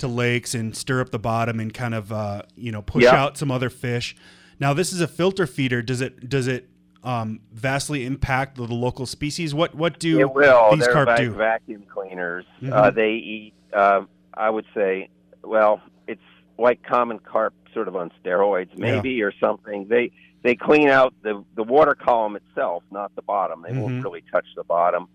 to 0.00 0.08
lakes 0.08 0.54
and 0.54 0.76
stir 0.76 1.00
up 1.00 1.10
the 1.10 1.18
bottom 1.18 1.60
and 1.60 1.72
kind 1.72 1.94
of 1.94 2.12
uh, 2.12 2.42
you 2.56 2.72
know 2.72 2.82
push 2.82 3.04
Yeah. 3.04 3.14
out 3.22 3.38
some 3.38 3.50
other 3.50 3.70
fish. 3.70 4.16
Now, 4.58 4.74
this 4.74 4.92
is 4.92 5.00
a 5.00 5.08
filter 5.08 5.46
feeder. 5.46 5.80
Does 5.82 6.00
it 6.00 6.28
does 6.28 6.46
it 6.46 6.68
um, 7.02 7.40
vastly 7.52 8.04
impact 8.04 8.56
the, 8.56 8.66
the 8.66 8.74
local 8.74 9.06
species? 9.06 9.54
What 9.54 9.74
what 9.74 9.98
do 9.98 10.18
it 10.20 10.32
will. 10.34 10.70
these 10.72 10.80
They're 10.84 10.92
carp 10.92 11.08
vac- 11.08 11.18
do? 11.18 11.30
vacuum 11.32 11.84
cleaners. 11.92 12.44
Mhm. 12.60 12.72
Uh, 12.72 12.90
they 12.90 13.12
eat. 13.12 13.54
Uh, 13.72 14.02
I 14.34 14.50
would 14.50 14.66
say, 14.74 15.08
well, 15.42 15.80
it's 16.06 16.20
like 16.58 16.82
common 16.82 17.18
carp, 17.20 17.54
sort 17.72 17.88
of 17.88 17.96
on 17.96 18.10
steroids, 18.22 18.76
maybe 18.76 19.22
or 19.22 19.32
something. 19.40 19.86
They 19.88 20.10
they 20.42 20.54
clean 20.56 20.88
out 20.88 21.14
the 21.22 21.42
the 21.54 21.62
water 21.62 21.94
column 21.94 22.36
itself, 22.36 22.82
not 22.90 23.14
the 23.16 23.22
bottom. 23.22 23.62
They 23.66 23.72
Mhm. 23.74 23.80
won't 23.82 24.04
really 24.04 24.24
touch 24.32 24.46
the 24.56 24.64
bottom. 24.64 25.08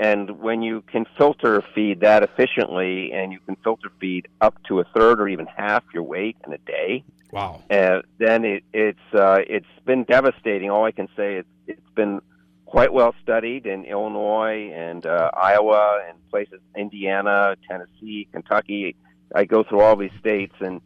And 0.00 0.40
when 0.40 0.62
you 0.62 0.82
can 0.82 1.06
filter 1.16 1.62
feed 1.74 2.00
that 2.00 2.22
efficiently, 2.22 3.12
and 3.12 3.32
you 3.32 3.38
can 3.40 3.56
filter 3.56 3.90
feed 4.00 4.28
up 4.40 4.60
to 4.64 4.80
a 4.80 4.84
third 4.84 5.20
or 5.20 5.28
even 5.28 5.46
half 5.46 5.84
your 5.92 6.02
weight 6.02 6.36
in 6.46 6.52
a 6.52 6.58
day, 6.58 7.04
Wow. 7.30 7.62
uh, 7.70 8.02
then 8.18 8.44
it, 8.44 8.64
it's 8.72 9.14
uh, 9.14 9.38
it's 9.46 9.66
been 9.84 10.04
devastating. 10.04 10.70
All 10.70 10.84
I 10.84 10.92
can 10.92 11.08
say 11.16 11.36
is 11.36 11.44
it's 11.66 11.90
been 11.94 12.20
quite 12.64 12.92
well 12.92 13.14
studied 13.22 13.66
in 13.66 13.84
Illinois 13.84 14.72
and 14.74 15.06
uh, 15.06 15.30
Iowa 15.34 16.02
and 16.08 16.18
places 16.30 16.60
Indiana, 16.76 17.56
Tennessee, 17.68 18.26
Kentucky. 18.32 18.96
I 19.34 19.44
go 19.44 19.62
through 19.62 19.80
all 19.80 19.96
these 19.96 20.12
states 20.18 20.54
and 20.60 20.80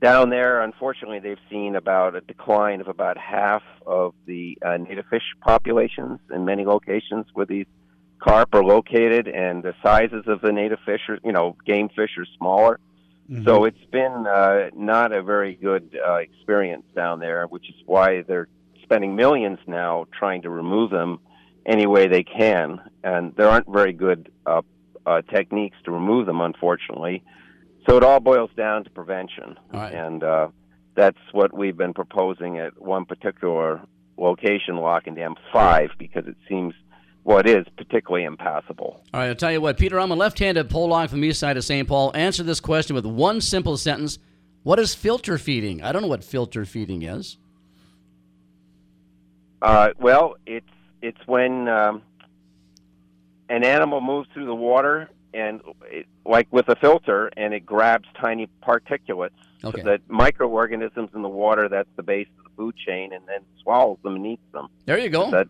down 0.00 0.30
there, 0.30 0.62
unfortunately, 0.62 1.18
they've 1.18 1.38
seen 1.50 1.76
about 1.76 2.16
a 2.16 2.22
decline 2.22 2.80
of 2.80 2.88
about 2.88 3.18
half 3.18 3.62
of 3.86 4.14
the 4.24 4.56
uh, 4.64 4.78
native 4.78 5.04
fish 5.10 5.22
populations 5.42 6.18
in 6.32 6.44
many 6.46 6.64
locations 6.64 7.26
where 7.34 7.44
these 7.44 7.66
carp 8.20 8.54
are 8.54 8.64
located, 8.64 9.26
and 9.28 9.62
the 9.62 9.74
sizes 9.82 10.24
of 10.26 10.40
the 10.40 10.52
native 10.52 10.78
fish, 10.84 11.00
are, 11.08 11.18
you 11.24 11.32
know, 11.32 11.56
game 11.66 11.88
fish 11.88 12.10
are 12.18 12.26
smaller. 12.38 12.78
So 13.44 13.64
it's 13.64 13.84
been 13.92 14.26
uh, 14.26 14.70
not 14.74 15.12
a 15.12 15.22
very 15.22 15.54
good 15.54 15.96
uh, 16.04 16.14
experience 16.14 16.84
down 16.96 17.20
there, 17.20 17.46
which 17.46 17.68
is 17.68 17.76
why 17.86 18.22
they're 18.22 18.48
spending 18.82 19.14
millions 19.14 19.60
now 19.68 20.06
trying 20.18 20.42
to 20.42 20.50
remove 20.50 20.90
them 20.90 21.20
any 21.64 21.86
way 21.86 22.08
they 22.08 22.24
can. 22.24 22.80
And 23.04 23.32
there 23.36 23.48
aren't 23.48 23.68
very 23.68 23.92
good 23.92 24.32
uh, 24.46 24.62
uh, 25.06 25.22
techniques 25.22 25.76
to 25.84 25.92
remove 25.92 26.26
them, 26.26 26.40
unfortunately. 26.40 27.22
So 27.88 27.96
it 27.96 28.02
all 28.02 28.18
boils 28.18 28.50
down 28.56 28.82
to 28.82 28.90
prevention. 28.90 29.56
And 29.94 30.24
uh, 30.24 30.48
that's 30.96 31.18
what 31.30 31.56
we've 31.56 31.76
been 31.76 31.94
proposing 31.94 32.58
at 32.58 32.82
one 32.82 33.04
particular 33.04 33.80
location, 34.18 34.76
Lock 34.76 35.06
and 35.06 35.14
Dam 35.14 35.36
5, 35.52 35.90
because 35.98 36.26
it 36.26 36.36
seems 36.48 36.74
what 37.22 37.46
is 37.46 37.66
particularly 37.76 38.24
impassable. 38.24 39.02
All 39.12 39.20
right, 39.20 39.28
I'll 39.28 39.34
tell 39.34 39.52
you 39.52 39.60
what, 39.60 39.78
Peter, 39.78 40.00
I'm 40.00 40.10
a 40.10 40.14
left-handed 40.16 40.70
pole 40.70 40.88
log 40.88 41.10
from 41.10 41.20
the 41.20 41.28
east 41.28 41.40
side 41.40 41.56
of 41.56 41.64
St. 41.64 41.86
Paul. 41.86 42.12
Answer 42.14 42.42
this 42.42 42.60
question 42.60 42.94
with 42.96 43.04
one 43.06 43.40
simple 43.40 43.76
sentence. 43.76 44.18
What 44.62 44.78
is 44.78 44.94
filter 44.94 45.38
feeding? 45.38 45.82
I 45.82 45.92
don't 45.92 46.02
know 46.02 46.08
what 46.08 46.24
filter 46.24 46.64
feeding 46.64 47.02
is. 47.02 47.36
Uh, 49.62 49.90
well, 49.98 50.36
it's 50.46 50.66
it's 51.02 51.18
when 51.26 51.68
um, 51.68 52.02
an 53.48 53.64
animal 53.64 54.00
moves 54.00 54.28
through 54.32 54.46
the 54.46 54.54
water 54.54 55.08
and 55.32 55.60
it, 55.84 56.06
like 56.26 56.48
with 56.50 56.68
a 56.68 56.76
filter, 56.76 57.30
and 57.36 57.54
it 57.54 57.64
grabs 57.64 58.08
tiny 58.20 58.48
particulates 58.62 59.30
Okay. 59.62 59.82
that 59.82 60.00
microorganisms 60.08 61.10
in 61.14 61.22
the 61.22 61.28
water. 61.28 61.68
That's 61.68 61.88
the 61.96 62.02
base 62.02 62.26
of 62.38 62.44
the 62.44 62.50
food 62.56 62.74
chain, 62.76 63.12
and 63.12 63.22
then 63.28 63.40
swallows 63.62 63.98
them 64.02 64.16
and 64.16 64.26
eats 64.26 64.42
them. 64.52 64.68
There 64.86 64.98
you 64.98 65.10
go. 65.10 65.30
That, 65.30 65.46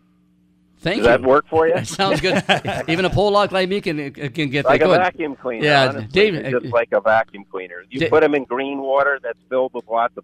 Thank 0.81 0.97
does 0.97 1.05
you. 1.05 1.11
that 1.11 1.21
work 1.21 1.47
for 1.47 1.67
you? 1.67 1.73
That 1.75 1.87
sounds 1.99 2.19
good. 2.21 2.43
Even 2.89 3.05
a 3.05 3.09
pole 3.09 3.31
log 3.31 3.51
like 3.51 3.69
me 3.69 3.81
can 3.81 4.11
can 4.11 4.49
get 4.49 4.65
like 4.65 4.81
that 4.81 4.85
a 4.85 4.89
good. 4.89 4.97
vacuum 4.97 5.35
cleaner. 5.35 5.63
Yeah, 5.65 5.89
honestly, 5.89 6.07
Dave. 6.31 6.51
just 6.51 6.73
like 6.73 6.89
a 6.91 6.99
vacuum 7.01 7.45
cleaner. 7.51 7.83
You 7.89 7.99
Da- 8.01 8.09
put 8.09 8.21
them 8.21 8.33
in 8.35 8.45
green 8.45 8.79
water 8.81 9.19
that's 9.21 9.37
filled 9.49 9.73
with 9.73 9.85
lots 9.87 10.17
of 10.17 10.23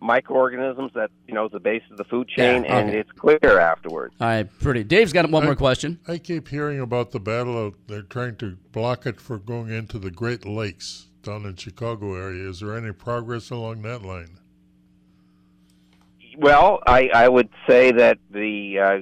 microorganisms 0.00 0.90
that 0.96 1.10
you 1.28 1.34
know 1.34 1.46
is 1.46 1.52
the 1.52 1.60
base 1.60 1.82
of 1.92 1.96
the 1.96 2.04
food 2.04 2.26
chain, 2.28 2.64
Yeah, 2.64 2.78
and 2.78 2.90
it's 2.90 3.10
clear 3.12 3.60
afterwards. 3.60 4.14
All 4.20 4.26
right, 4.26 4.48
pretty. 4.60 4.82
Dave's 4.82 5.12
got 5.12 5.30
one 5.30 5.44
I- 5.44 5.46
more 5.46 5.54
question. 5.54 6.00
I 6.08 6.18
keep 6.18 6.48
hearing 6.48 6.80
about 6.80 7.12
the 7.12 7.20
battle 7.20 7.66
of 7.66 7.74
they're 7.86 8.02
trying 8.02 8.34
to 8.36 8.56
block 8.72 9.06
it 9.06 9.20
for 9.20 9.38
going 9.38 9.70
into 9.70 10.00
the 10.00 10.10
Great 10.10 10.44
Lakes 10.44 11.06
down 11.22 11.44
in 11.46 11.54
Chicago 11.54 12.16
area. 12.16 12.48
Is 12.50 12.58
there 12.58 12.76
any 12.76 12.90
progress 12.90 13.50
along 13.50 13.82
that 13.82 14.02
line? 14.02 14.38
Well, 16.38 16.80
I, 16.86 17.08
I 17.14 17.28
would 17.28 17.50
say 17.68 17.92
that 17.92 18.18
the 18.30 18.78
uh, 18.78 18.98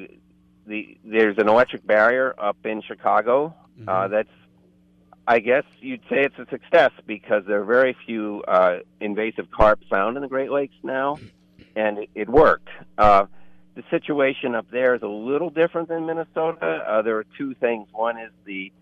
the 0.71 0.97
there's 1.05 1.37
an 1.39 1.49
electric 1.49 1.87
barrier 1.87 2.35
up 2.39 2.57
in 2.65 2.81
Chicago. 2.83 3.55
Uh, 3.87 4.09
that's 4.09 4.29
I 5.27 5.39
guess 5.41 5.65
you'd 5.81 6.01
say 6.11 6.25
it's 6.25 6.39
a 6.39 6.47
success 6.51 6.91
because 7.07 7.45
there 7.47 7.61
are 7.61 7.65
very 7.65 7.97
few 8.07 8.43
uh, 8.49 8.79
invasive 9.01 9.51
carp 9.51 9.81
found 9.91 10.17
in 10.17 10.23
the 10.23 10.29
Great 10.29 10.51
Lakes 10.51 10.75
now, 10.83 11.19
and 11.77 11.99
it, 11.99 12.11
it 12.15 12.29
worked. 12.29 12.69
Uh, 12.99 13.27
the 13.77 13.85
situation 13.91 14.55
up 14.55 14.67
there 14.71 14.95
is 14.95 15.03
a 15.03 15.07
little 15.09 15.51
different 15.51 15.89
than 15.89 16.05
Minnesota. 16.07 16.67
Uh, 16.67 17.03
there 17.03 17.17
are 17.19 17.27
two 17.39 17.55
things. 17.55 17.87
One 17.93 18.19
is 18.19 18.31
the 18.45 18.73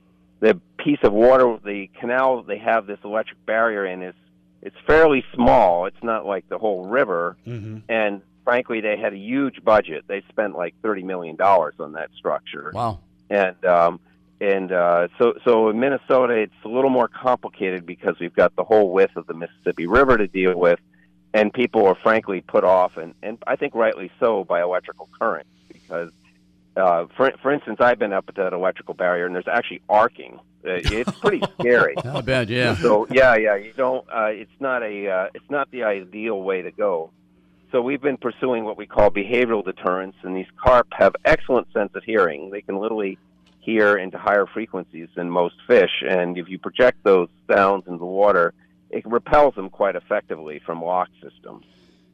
the 0.41 0.61
piece 0.78 1.01
of 1.03 1.12
water, 1.12 1.59
the 1.64 1.89
canal 2.01 2.43
they 2.43 2.59
have 2.59 2.86
this 2.86 2.99
electric 3.05 3.45
barrier 3.45 3.84
in 3.84 4.03
is 4.03 4.14
it's 4.62 4.76
fairly 4.86 5.24
small. 5.34 5.86
It's 5.86 6.03
not 6.03 6.24
like 6.26 6.49
the 6.49 6.59
whole 6.59 6.86
river 6.86 7.36
Mm-hmm. 7.47 7.78
and 7.89 8.22
frankly, 8.49 8.80
they 8.80 8.96
had 8.96 9.12
a 9.12 9.18
huge 9.18 9.62
budget. 9.62 10.05
They 10.07 10.22
spent 10.30 10.57
like 10.57 10.74
thirty 10.80 11.03
million 11.03 11.36
dollars 11.36 11.74
on 11.78 11.92
that 11.92 12.09
structure. 12.16 12.70
Wow. 12.72 13.01
And 13.28 13.62
um, 13.66 14.01
and 14.40 14.72
uh, 14.72 15.09
so 15.18 15.34
so 15.44 15.68
in 15.68 15.78
Minnesota, 15.78 16.32
it's 16.32 16.64
a 16.64 16.68
little 16.68 16.88
more 16.88 17.09
complicated 17.09 17.84
because 17.84 18.16
we've 18.18 18.34
got 18.34 18.57
the 18.57 18.64
whole 18.64 18.90
width 18.90 19.16
of 19.16 19.26
the 19.26 19.34
Mississippi 19.34 19.86
River 19.86 20.16
to 20.16 20.26
deal 20.26 20.59
with, 20.59 20.80
and 21.34 21.53
people 21.53 21.84
are 21.86 21.94
frankly 21.96 22.40
put 22.40 22.64
off, 22.64 22.96
and 22.96 23.14
and 23.22 23.36
I 23.46 23.57
think 23.57 23.74
rightly 23.74 24.11
so, 24.18 24.44
by 24.44 24.62
electrical 24.62 25.09
currents 25.18 25.51
because. 25.70 26.11
Uh, 26.76 27.09
for 27.16 27.32
for 27.42 27.51
instance, 27.53 27.78
I've 27.80 27.99
been 27.99 28.12
up 28.12 28.26
at 28.28 28.36
that 28.36 28.53
electrical 28.53 28.94
barrier, 28.94 29.26
and 29.26 29.34
there's 29.34 29.49
actually 29.49 29.82
arcing. 29.88 30.38
Uh, 30.64 30.78
It's 30.84 31.11
pretty 31.18 31.42
scary. 31.61 31.96
I 32.05 32.20
bet, 32.20 32.49
yeah. 32.49 32.76
So 32.76 33.09
yeah, 33.11 33.34
yeah, 33.34 33.57
you 33.57 33.72
don't. 33.76 34.07
Uh, 34.09 34.26
it's 34.26 34.61
not 34.61 34.84
a. 34.84 35.11
Uh, 35.11 35.26
it's 35.34 35.51
not 35.51 35.68
the 35.72 35.82
ideal 35.82 36.40
way 36.40 36.62
to 36.62 36.70
go. 36.70 37.11
So 37.70 37.82
we've 37.82 38.00
been 38.00 38.16
pursuing 38.16 38.64
what 38.64 38.78
we 38.78 38.86
call 38.86 39.10
behavioral 39.10 39.64
deterrence, 39.64 40.16
and 40.22 40.34
these 40.36 40.46
carp 40.62 40.86
have 40.92 41.14
excellent 41.24 41.70
sense 41.72 41.90
of 41.94 42.02
hearing. 42.02 42.50
They 42.50 42.62
can 42.62 42.78
literally 42.78 43.18
hear 43.60 43.96
into 43.96 44.16
higher 44.16 44.46
frequencies 44.46 45.08
than 45.14 45.28
most 45.30 45.56
fish, 45.66 46.02
and 46.08 46.38
if 46.38 46.48
you 46.48 46.58
project 46.58 47.04
those 47.04 47.28
sounds 47.50 47.86
into 47.86 47.98
the 47.98 48.06
water, 48.06 48.54
it 48.90 49.04
repels 49.04 49.54
them 49.54 49.68
quite 49.68 49.96
effectively 49.96 50.60
from 50.64 50.82
lock 50.82 51.08
systems. 51.22 51.66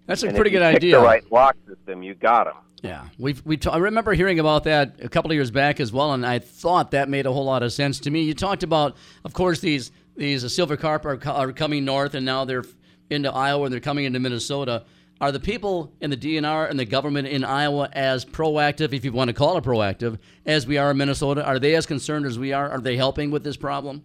That's 0.06 0.24
a 0.24 0.26
And 0.26 0.34
pretty 0.34 0.50
if 0.50 0.54
you 0.54 0.58
good 0.58 0.66
pick 0.66 0.76
idea. 0.76 0.96
The 0.96 1.04
right 1.04 1.32
lock 1.32 1.56
system, 1.68 2.02
you 2.02 2.14
got 2.14 2.44
them. 2.46 2.56
Yeah, 2.82 3.08
we've 3.18 3.40
we. 3.46 3.56
ta- 3.56 3.70
I 3.70 3.78
remember 3.78 4.12
hearing 4.12 4.40
about 4.40 4.64
that 4.64 4.96
a 5.00 5.08
couple 5.08 5.30
of 5.30 5.36
years 5.36 5.50
back 5.52 5.78
as 5.80 5.92
well, 5.92 6.12
and 6.12 6.26
I 6.26 6.40
thought 6.40 6.90
that 6.90 7.08
made 7.08 7.24
a 7.26 7.32
whole 7.32 7.44
lot 7.44 7.62
of 7.62 7.72
sense 7.72 8.00
to 8.00 8.10
me. 8.10 8.22
You 8.22 8.34
talked 8.34 8.62
about, 8.62 8.96
of 9.24 9.32
course, 9.32 9.60
these 9.60 9.92
these 10.16 10.44
uh, 10.44 10.48
silver 10.48 10.76
carp 10.76 11.06
are, 11.06 11.18
are 11.28 11.52
coming 11.52 11.84
north, 11.84 12.14
and 12.14 12.26
now 12.26 12.44
they're 12.44 12.64
into 13.08 13.32
Iowa 13.32 13.64
and 13.64 13.72
they're 13.72 13.80
coming 13.80 14.04
into 14.04 14.18
Minnesota. 14.18 14.84
Are 15.20 15.30
the 15.30 15.40
people 15.40 15.92
in 16.00 16.10
the 16.10 16.16
DNR 16.16 16.68
and 16.68 16.78
the 16.78 16.84
government 16.84 17.28
in 17.28 17.44
Iowa 17.44 17.88
as 17.92 18.24
proactive, 18.24 18.92
if 18.92 19.04
you 19.04 19.12
want 19.12 19.28
to 19.28 19.34
call 19.34 19.56
it 19.56 19.64
proactive, 19.64 20.18
as 20.44 20.66
we 20.66 20.76
are 20.76 20.90
in 20.90 20.96
Minnesota? 20.96 21.44
Are 21.44 21.58
they 21.58 21.76
as 21.76 21.86
concerned 21.86 22.26
as 22.26 22.38
we 22.38 22.52
are? 22.52 22.68
Are 22.68 22.80
they 22.80 22.96
helping 22.96 23.30
with 23.30 23.44
this 23.44 23.56
problem? 23.56 24.02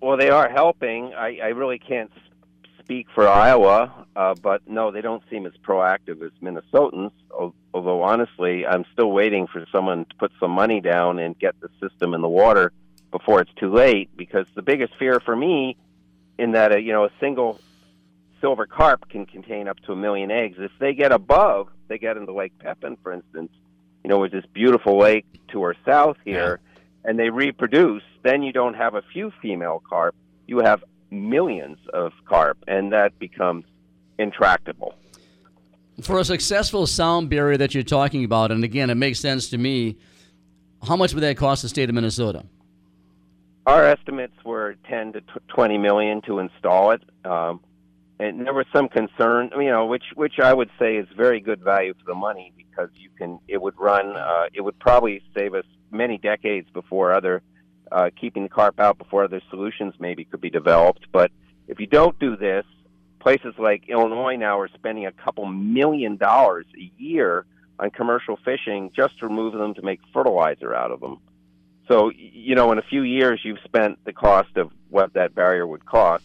Well, 0.00 0.16
they 0.16 0.30
are 0.30 0.48
helping. 0.48 1.12
I, 1.14 1.38
I 1.42 1.48
really 1.48 1.78
can't 1.78 2.12
speak 2.78 3.08
for 3.14 3.28
Iowa, 3.28 4.06
uh, 4.14 4.34
but 4.40 4.68
no, 4.68 4.92
they 4.92 5.00
don't 5.00 5.22
seem 5.30 5.46
as 5.46 5.52
proactive 5.66 6.22
as 6.22 6.30
Minnesotans. 6.40 7.12
Although 7.74 8.02
honestly, 8.02 8.66
I'm 8.66 8.84
still 8.92 9.10
waiting 9.10 9.46
for 9.46 9.64
someone 9.72 10.04
to 10.04 10.14
put 10.16 10.32
some 10.38 10.52
money 10.52 10.80
down 10.80 11.18
and 11.18 11.36
get 11.38 11.54
the 11.60 11.68
system 11.80 12.14
in 12.14 12.20
the 12.20 12.28
water 12.28 12.72
before 13.10 13.40
it's 13.40 13.52
too 13.56 13.72
late. 13.72 14.16
Because 14.16 14.46
the 14.54 14.62
biggest 14.62 14.94
fear 14.96 15.20
for 15.20 15.34
me, 15.34 15.76
in 16.38 16.52
that 16.52 16.72
a, 16.72 16.80
you 16.80 16.92
know 16.92 17.04
a 17.04 17.10
single 17.20 17.60
silver 18.42 18.66
carp 18.66 19.08
can 19.08 19.24
contain 19.24 19.68
up 19.68 19.78
to 19.86 19.92
a 19.92 19.96
million 19.96 20.30
eggs. 20.30 20.56
If 20.58 20.72
they 20.78 20.92
get 20.92 21.12
above, 21.12 21.68
they 21.88 21.96
get 21.96 22.18
into 22.18 22.34
Lake 22.34 22.52
Pepin, 22.58 22.98
for 23.02 23.12
instance, 23.12 23.50
you 24.04 24.10
know, 24.10 24.18
with 24.18 24.32
this 24.32 24.44
beautiful 24.52 24.98
lake 24.98 25.24
to 25.52 25.62
our 25.62 25.74
south 25.86 26.16
here, 26.24 26.60
and 27.04 27.18
they 27.18 27.30
reproduce, 27.30 28.02
then 28.22 28.42
you 28.42 28.52
don't 28.52 28.74
have 28.74 28.94
a 28.94 29.02
few 29.12 29.32
female 29.40 29.82
carp. 29.88 30.14
You 30.46 30.58
have 30.58 30.82
millions 31.10 31.78
of 31.94 32.12
carp, 32.26 32.58
and 32.66 32.92
that 32.92 33.18
becomes 33.18 33.64
intractable. 34.18 34.94
For 36.02 36.18
a 36.18 36.24
successful 36.24 36.86
sound 36.86 37.30
barrier 37.30 37.56
that 37.58 37.74
you're 37.74 37.84
talking 37.84 38.24
about, 38.24 38.50
and 38.50 38.64
again, 38.64 38.90
it 38.90 38.96
makes 38.96 39.20
sense 39.20 39.50
to 39.50 39.58
me. 39.58 39.98
How 40.86 40.96
much 40.96 41.14
would 41.14 41.22
that 41.22 41.36
cost 41.36 41.62
the 41.62 41.68
state 41.68 41.88
of 41.88 41.94
Minnesota? 41.94 42.44
Our 43.66 43.84
estimates 43.84 44.34
were 44.44 44.74
10 44.88 45.12
to 45.12 45.20
tw- 45.20 45.48
20 45.48 45.78
million 45.78 46.20
to 46.22 46.40
install 46.40 46.90
it. 46.90 47.02
Um, 47.24 47.60
and 48.22 48.46
there 48.46 48.54
was 48.54 48.66
some 48.72 48.88
concern, 48.88 49.50
you 49.56 49.70
know, 49.70 49.86
which 49.86 50.04
which 50.14 50.38
I 50.38 50.52
would 50.54 50.70
say 50.78 50.96
is 50.96 51.06
very 51.16 51.40
good 51.40 51.60
value 51.60 51.94
for 51.94 52.04
the 52.06 52.14
money 52.14 52.52
because 52.56 52.90
you 52.94 53.10
can 53.16 53.38
it 53.48 53.60
would 53.60 53.78
run 53.78 54.16
uh, 54.16 54.46
it 54.52 54.60
would 54.60 54.78
probably 54.78 55.22
save 55.36 55.54
us 55.54 55.64
many 55.90 56.18
decades 56.18 56.68
before 56.72 57.12
other 57.12 57.42
uh, 57.90 58.10
keeping 58.18 58.44
the 58.44 58.48
carp 58.48 58.80
out 58.80 58.98
before 58.98 59.24
other 59.24 59.42
solutions 59.50 59.94
maybe 59.98 60.24
could 60.24 60.40
be 60.40 60.50
developed. 60.50 61.06
But 61.12 61.30
if 61.68 61.80
you 61.80 61.86
don't 61.86 62.18
do 62.18 62.36
this, 62.36 62.64
places 63.20 63.54
like 63.58 63.88
Illinois 63.88 64.36
now 64.36 64.58
are 64.58 64.68
spending 64.68 65.06
a 65.06 65.12
couple 65.12 65.46
million 65.46 66.16
dollars 66.16 66.66
a 66.78 66.90
year 67.00 67.44
on 67.78 67.90
commercial 67.90 68.38
fishing 68.44 68.90
just 68.94 69.18
to 69.18 69.26
remove 69.26 69.54
them 69.54 69.74
to 69.74 69.82
make 69.82 70.00
fertilizer 70.12 70.74
out 70.74 70.90
of 70.90 71.00
them. 71.00 71.18
So, 71.88 72.10
you 72.14 72.54
know, 72.54 72.72
in 72.72 72.78
a 72.78 72.82
few 72.82 73.02
years, 73.02 73.40
you've 73.42 73.58
spent 73.64 74.04
the 74.04 74.12
cost 74.12 74.56
of 74.56 74.70
what 74.88 75.14
that 75.14 75.34
barrier 75.34 75.66
would 75.66 75.84
cost, 75.84 76.24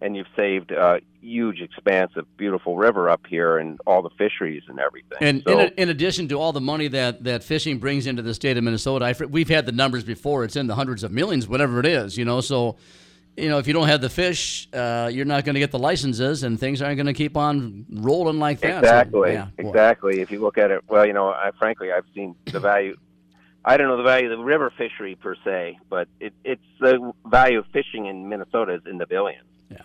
and 0.00 0.16
you've 0.16 0.26
saved 0.34 0.70
a 0.72 1.00
huge 1.20 1.60
expanse 1.60 2.12
of 2.16 2.26
beautiful 2.36 2.76
river 2.76 3.08
up 3.08 3.26
here 3.28 3.58
and 3.58 3.78
all 3.86 4.02
the 4.02 4.10
fisheries 4.10 4.62
and 4.68 4.80
everything. 4.80 5.18
And 5.20 5.42
so, 5.46 5.58
in, 5.58 5.72
in 5.76 5.88
addition 5.90 6.28
to 6.28 6.40
all 6.40 6.52
the 6.52 6.60
money 6.60 6.88
that, 6.88 7.24
that 7.24 7.44
fishing 7.44 7.78
brings 7.78 8.06
into 8.06 8.22
the 8.22 8.34
state 8.34 8.56
of 8.56 8.64
Minnesota, 8.64 9.04
I, 9.04 9.24
we've 9.26 9.48
had 9.48 9.66
the 9.66 9.72
numbers 9.72 10.04
before. 10.04 10.44
It's 10.44 10.56
in 10.56 10.66
the 10.66 10.74
hundreds 10.74 11.04
of 11.04 11.12
millions, 11.12 11.46
whatever 11.46 11.80
it 11.80 11.86
is, 11.86 12.16
you 12.16 12.24
know. 12.24 12.40
So, 12.40 12.76
you 13.36 13.48
know, 13.48 13.58
if 13.58 13.66
you 13.66 13.72
don't 13.72 13.88
have 13.88 14.00
the 14.00 14.08
fish, 14.08 14.68
uh, 14.72 15.10
you're 15.12 15.26
not 15.26 15.44
going 15.44 15.54
to 15.54 15.60
get 15.60 15.70
the 15.70 15.78
licenses, 15.78 16.42
and 16.42 16.58
things 16.58 16.80
aren't 16.80 16.96
going 16.96 17.06
to 17.06 17.12
keep 17.12 17.36
on 17.36 17.84
rolling 17.90 18.38
like 18.38 18.60
that. 18.60 18.72
So, 18.72 18.78
exactly, 18.78 19.32
yeah, 19.32 19.44
boy. 19.44 19.68
exactly. 19.68 20.20
If 20.20 20.30
you 20.30 20.40
look 20.40 20.56
at 20.56 20.70
it, 20.70 20.82
well, 20.88 21.06
you 21.06 21.12
know, 21.12 21.28
I, 21.28 21.50
frankly, 21.58 21.92
I've 21.92 22.06
seen 22.14 22.34
the 22.46 22.60
value. 22.60 22.96
I 23.62 23.76
don't 23.76 23.88
know 23.88 23.98
the 23.98 24.02
value 24.02 24.32
of 24.32 24.38
the 24.38 24.42
river 24.42 24.72
fishery 24.74 25.16
per 25.16 25.36
se, 25.44 25.78
but 25.90 26.08
it, 26.18 26.32
it's 26.44 26.64
the 26.80 27.12
value 27.26 27.58
of 27.58 27.66
fishing 27.74 28.06
in 28.06 28.26
Minnesota 28.26 28.72
is 28.72 28.80
in 28.86 28.96
the 28.96 29.06
billions. 29.06 29.44
Yeah. 29.70 29.78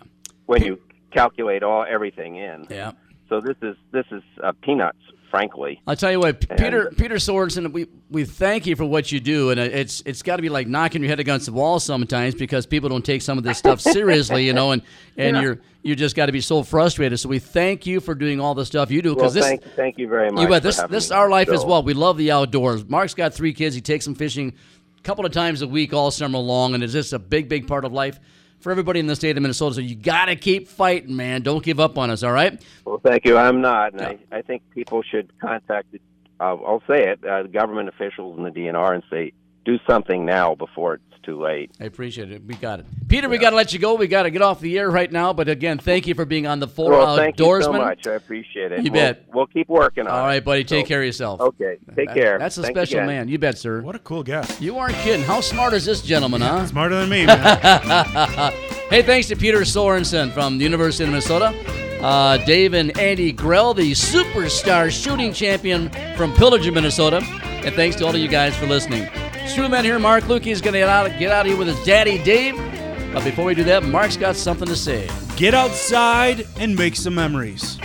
When 0.46 0.62
you 0.62 0.80
calculate 1.12 1.62
all 1.62 1.84
everything 1.88 2.36
in. 2.36 2.66
Yeah. 2.70 2.92
So 3.28 3.40
this 3.40 3.56
is 3.62 3.76
this 3.92 4.04
is 4.12 4.22
uh, 4.42 4.52
peanuts, 4.62 4.98
frankly. 5.30 5.80
I'll 5.86 5.96
tell 5.96 6.12
you 6.12 6.20
what, 6.20 6.44
And- 6.48 6.58
Peter 6.58 6.92
Peter 6.96 7.16
Sorensen, 7.16 7.72
we, 7.72 7.86
we 8.10 8.24
thank 8.24 8.66
you 8.66 8.76
for 8.76 8.84
what 8.84 9.10
you 9.10 9.18
do, 9.18 9.50
and 9.50 9.58
it's 9.58 10.00
it's 10.06 10.22
got 10.22 10.36
to 10.36 10.42
be 10.42 10.48
like 10.48 10.68
knocking 10.68 11.02
your 11.02 11.08
head 11.08 11.18
against 11.20 11.46
the 11.46 11.52
wall 11.52 11.80
sometimes 11.80 12.34
because 12.36 12.66
people 12.66 12.88
don't 12.88 13.04
take 13.04 13.22
some 13.22 13.36
of 13.38 13.42
this 13.44 13.58
stuff 13.58 13.80
seriously, 13.80 14.46
you 14.46 14.52
know, 14.52 14.70
and 14.70 14.82
and 15.16 15.36
Yeah. 15.36 15.42
you're 15.42 15.58
you 15.82 15.94
just 15.96 16.14
got 16.16 16.26
to 16.26 16.32
be 16.32 16.40
so 16.40 16.62
frustrated. 16.62 17.18
So 17.18 17.28
we 17.28 17.38
thank 17.38 17.86
you 17.86 18.00
for 18.00 18.14
doing 18.14 18.40
all 18.40 18.54
the 18.54 18.66
stuff 18.66 18.90
you 18.90 19.02
do 19.02 19.10
Well, 19.10 19.16
because 19.16 19.34
this 19.34 19.44
thank, 19.44 19.62
thank 19.74 19.98
you 19.98 20.08
very 20.08 20.30
much. 20.30 20.42
you 20.42 20.48
bet 20.48 20.62
this 20.62 20.80
this 20.88 21.06
is 21.06 21.12
our 21.12 21.28
life 21.28 21.48
as 21.48 21.64
well. 21.64 21.82
We 21.82 21.94
love 21.94 22.16
the 22.18 22.30
outdoors. 22.30 22.84
Mark's 22.88 23.14
got 23.14 23.34
three 23.34 23.52
kids. 23.54 23.74
He 23.74 23.80
takes 23.80 24.04
them 24.04 24.14
fishing 24.14 24.52
a 24.98 25.02
couple 25.02 25.26
of 25.26 25.32
times 25.32 25.62
a 25.62 25.66
week 25.68 25.92
all 25.92 26.12
summer 26.12 26.38
long, 26.38 26.74
and 26.74 26.84
it's 26.84 26.92
just 26.92 27.12
a 27.12 27.18
big 27.18 27.48
big 27.48 27.66
part 27.66 27.84
of 27.84 27.92
life 27.92 28.20
for 28.60 28.70
everybody 28.70 29.00
in 29.00 29.06
the 29.06 29.16
state 29.16 29.36
of 29.36 29.42
Minnesota. 29.42 29.76
So 29.76 29.80
you 29.80 29.94
got 29.94 30.26
to 30.26 30.36
keep 30.36 30.68
fighting, 30.68 31.16
man. 31.16 31.42
Don't 31.42 31.62
give 31.62 31.80
up 31.80 31.98
on 31.98 32.10
us. 32.10 32.22
All 32.22 32.32
right. 32.32 32.60
Well, 32.84 33.00
thank 33.04 33.24
you. 33.24 33.36
I'm 33.36 33.60
not, 33.60 33.92
and 33.92 34.02
I, 34.02 34.18
I 34.30 34.42
think 34.42 34.62
people 34.70 35.02
should 35.02 35.32
contact. 35.38 35.92
The, 35.92 36.00
uh, 36.40 36.56
I'll 36.56 36.82
say 36.86 37.08
it, 37.08 37.24
uh, 37.24 37.42
the 37.42 37.48
government 37.48 37.88
officials 37.88 38.36
and 38.36 38.46
the 38.46 38.50
DNR, 38.50 38.94
and 38.94 39.02
say 39.10 39.32
do 39.64 39.78
something 39.88 40.24
now 40.24 40.54
before 40.54 40.94
it's 40.94 41.15
too 41.26 41.42
late. 41.42 41.72
I 41.80 41.84
appreciate 41.84 42.30
it. 42.30 42.42
We 42.46 42.54
got 42.54 42.80
it. 42.80 42.86
Peter, 43.08 43.28
we 43.28 43.36
got 43.38 43.50
to 43.50 43.56
let 43.56 43.72
you 43.72 43.78
go. 43.78 43.94
We 43.96 44.06
got 44.06 44.22
to 44.22 44.30
get 44.30 44.40
off 44.40 44.60
the 44.60 44.78
air 44.78 44.88
right 44.90 45.10
now. 45.10 45.32
But 45.32 45.48
again, 45.48 45.76
thank 45.78 46.06
you 46.06 46.14
for 46.14 46.24
being 46.24 46.46
on 46.46 46.60
the 46.60 46.68
Four 46.68 46.92
well, 46.92 47.16
thank 47.16 47.38
you 47.38 47.62
so 47.62 47.72
much. 47.72 48.06
I 48.06 48.12
appreciate 48.12 48.72
it. 48.72 48.84
You 48.84 48.90
We'll- 48.92 49.02
bet. 49.02 49.24
We'll 49.34 49.46
keep 49.46 49.68
working 49.68 50.06
on 50.06 50.12
All 50.12 50.24
it. 50.24 50.28
right, 50.28 50.44
buddy. 50.44 50.64
Take 50.64 50.86
So- 50.86 50.88
care 50.88 51.00
of 51.00 51.06
yourself. 51.06 51.40
Okay. 51.40 51.76
Take 51.94 52.08
That- 52.08 52.14
care. 52.16 52.38
That's 52.38 52.56
a 52.56 52.62
Thanks 52.62 52.78
special 52.78 52.98
again. 53.00 53.06
man. 53.08 53.28
You 53.28 53.38
bet, 53.38 53.58
sir. 53.58 53.82
What 53.82 53.96
a 53.96 53.98
cool 53.98 54.22
guest. 54.22 54.62
You 54.62 54.78
aren't 54.78 54.94
kidding. 54.96 55.24
How 55.26 55.40
smart 55.40 55.74
is 55.74 55.84
this 55.84 56.00
gentleman, 56.00 56.40
huh? 56.40 56.66
Smarter 56.68 56.94
than 57.00 57.08
me, 57.08 57.26
man. 57.26 57.58
hey, 58.90 59.02
thanks 59.02 59.28
to 59.28 59.36
Peter 59.36 59.60
Sorensen 59.60 60.30
from 60.32 60.58
the 60.58 60.64
University 60.64 61.04
of 61.04 61.10
Minnesota. 61.10 61.52
Uh, 62.06 62.36
Dave 62.36 62.72
and 62.72 62.96
Andy 63.00 63.32
Grell, 63.32 63.74
the 63.74 63.90
superstar 63.90 64.92
shooting 64.92 65.32
champion 65.32 65.90
from 66.16 66.32
Pillager, 66.34 66.70
Minnesota. 66.70 67.16
And 67.42 67.74
thanks 67.74 67.96
to 67.96 68.06
all 68.06 68.14
of 68.14 68.20
you 68.20 68.28
guys 68.28 68.56
for 68.56 68.66
listening. 68.66 69.08
True 69.08 69.64
Strewman 69.64 69.82
here, 69.82 69.98
Mark 69.98 70.22
Lukey 70.22 70.52
is 70.52 70.60
going 70.60 70.74
to 70.74 70.78
get 70.78 70.88
out 70.88 71.06
of 71.08 71.46
here 71.46 71.56
with 71.56 71.66
his 71.66 71.84
daddy, 71.84 72.22
Dave. 72.22 72.54
But 73.12 73.24
before 73.24 73.44
we 73.44 73.56
do 73.56 73.64
that, 73.64 73.82
Mark's 73.82 74.16
got 74.16 74.36
something 74.36 74.68
to 74.68 74.76
say. 74.76 75.10
Get 75.34 75.52
outside 75.52 76.46
and 76.60 76.76
make 76.76 76.94
some 76.94 77.16
memories. 77.16 77.76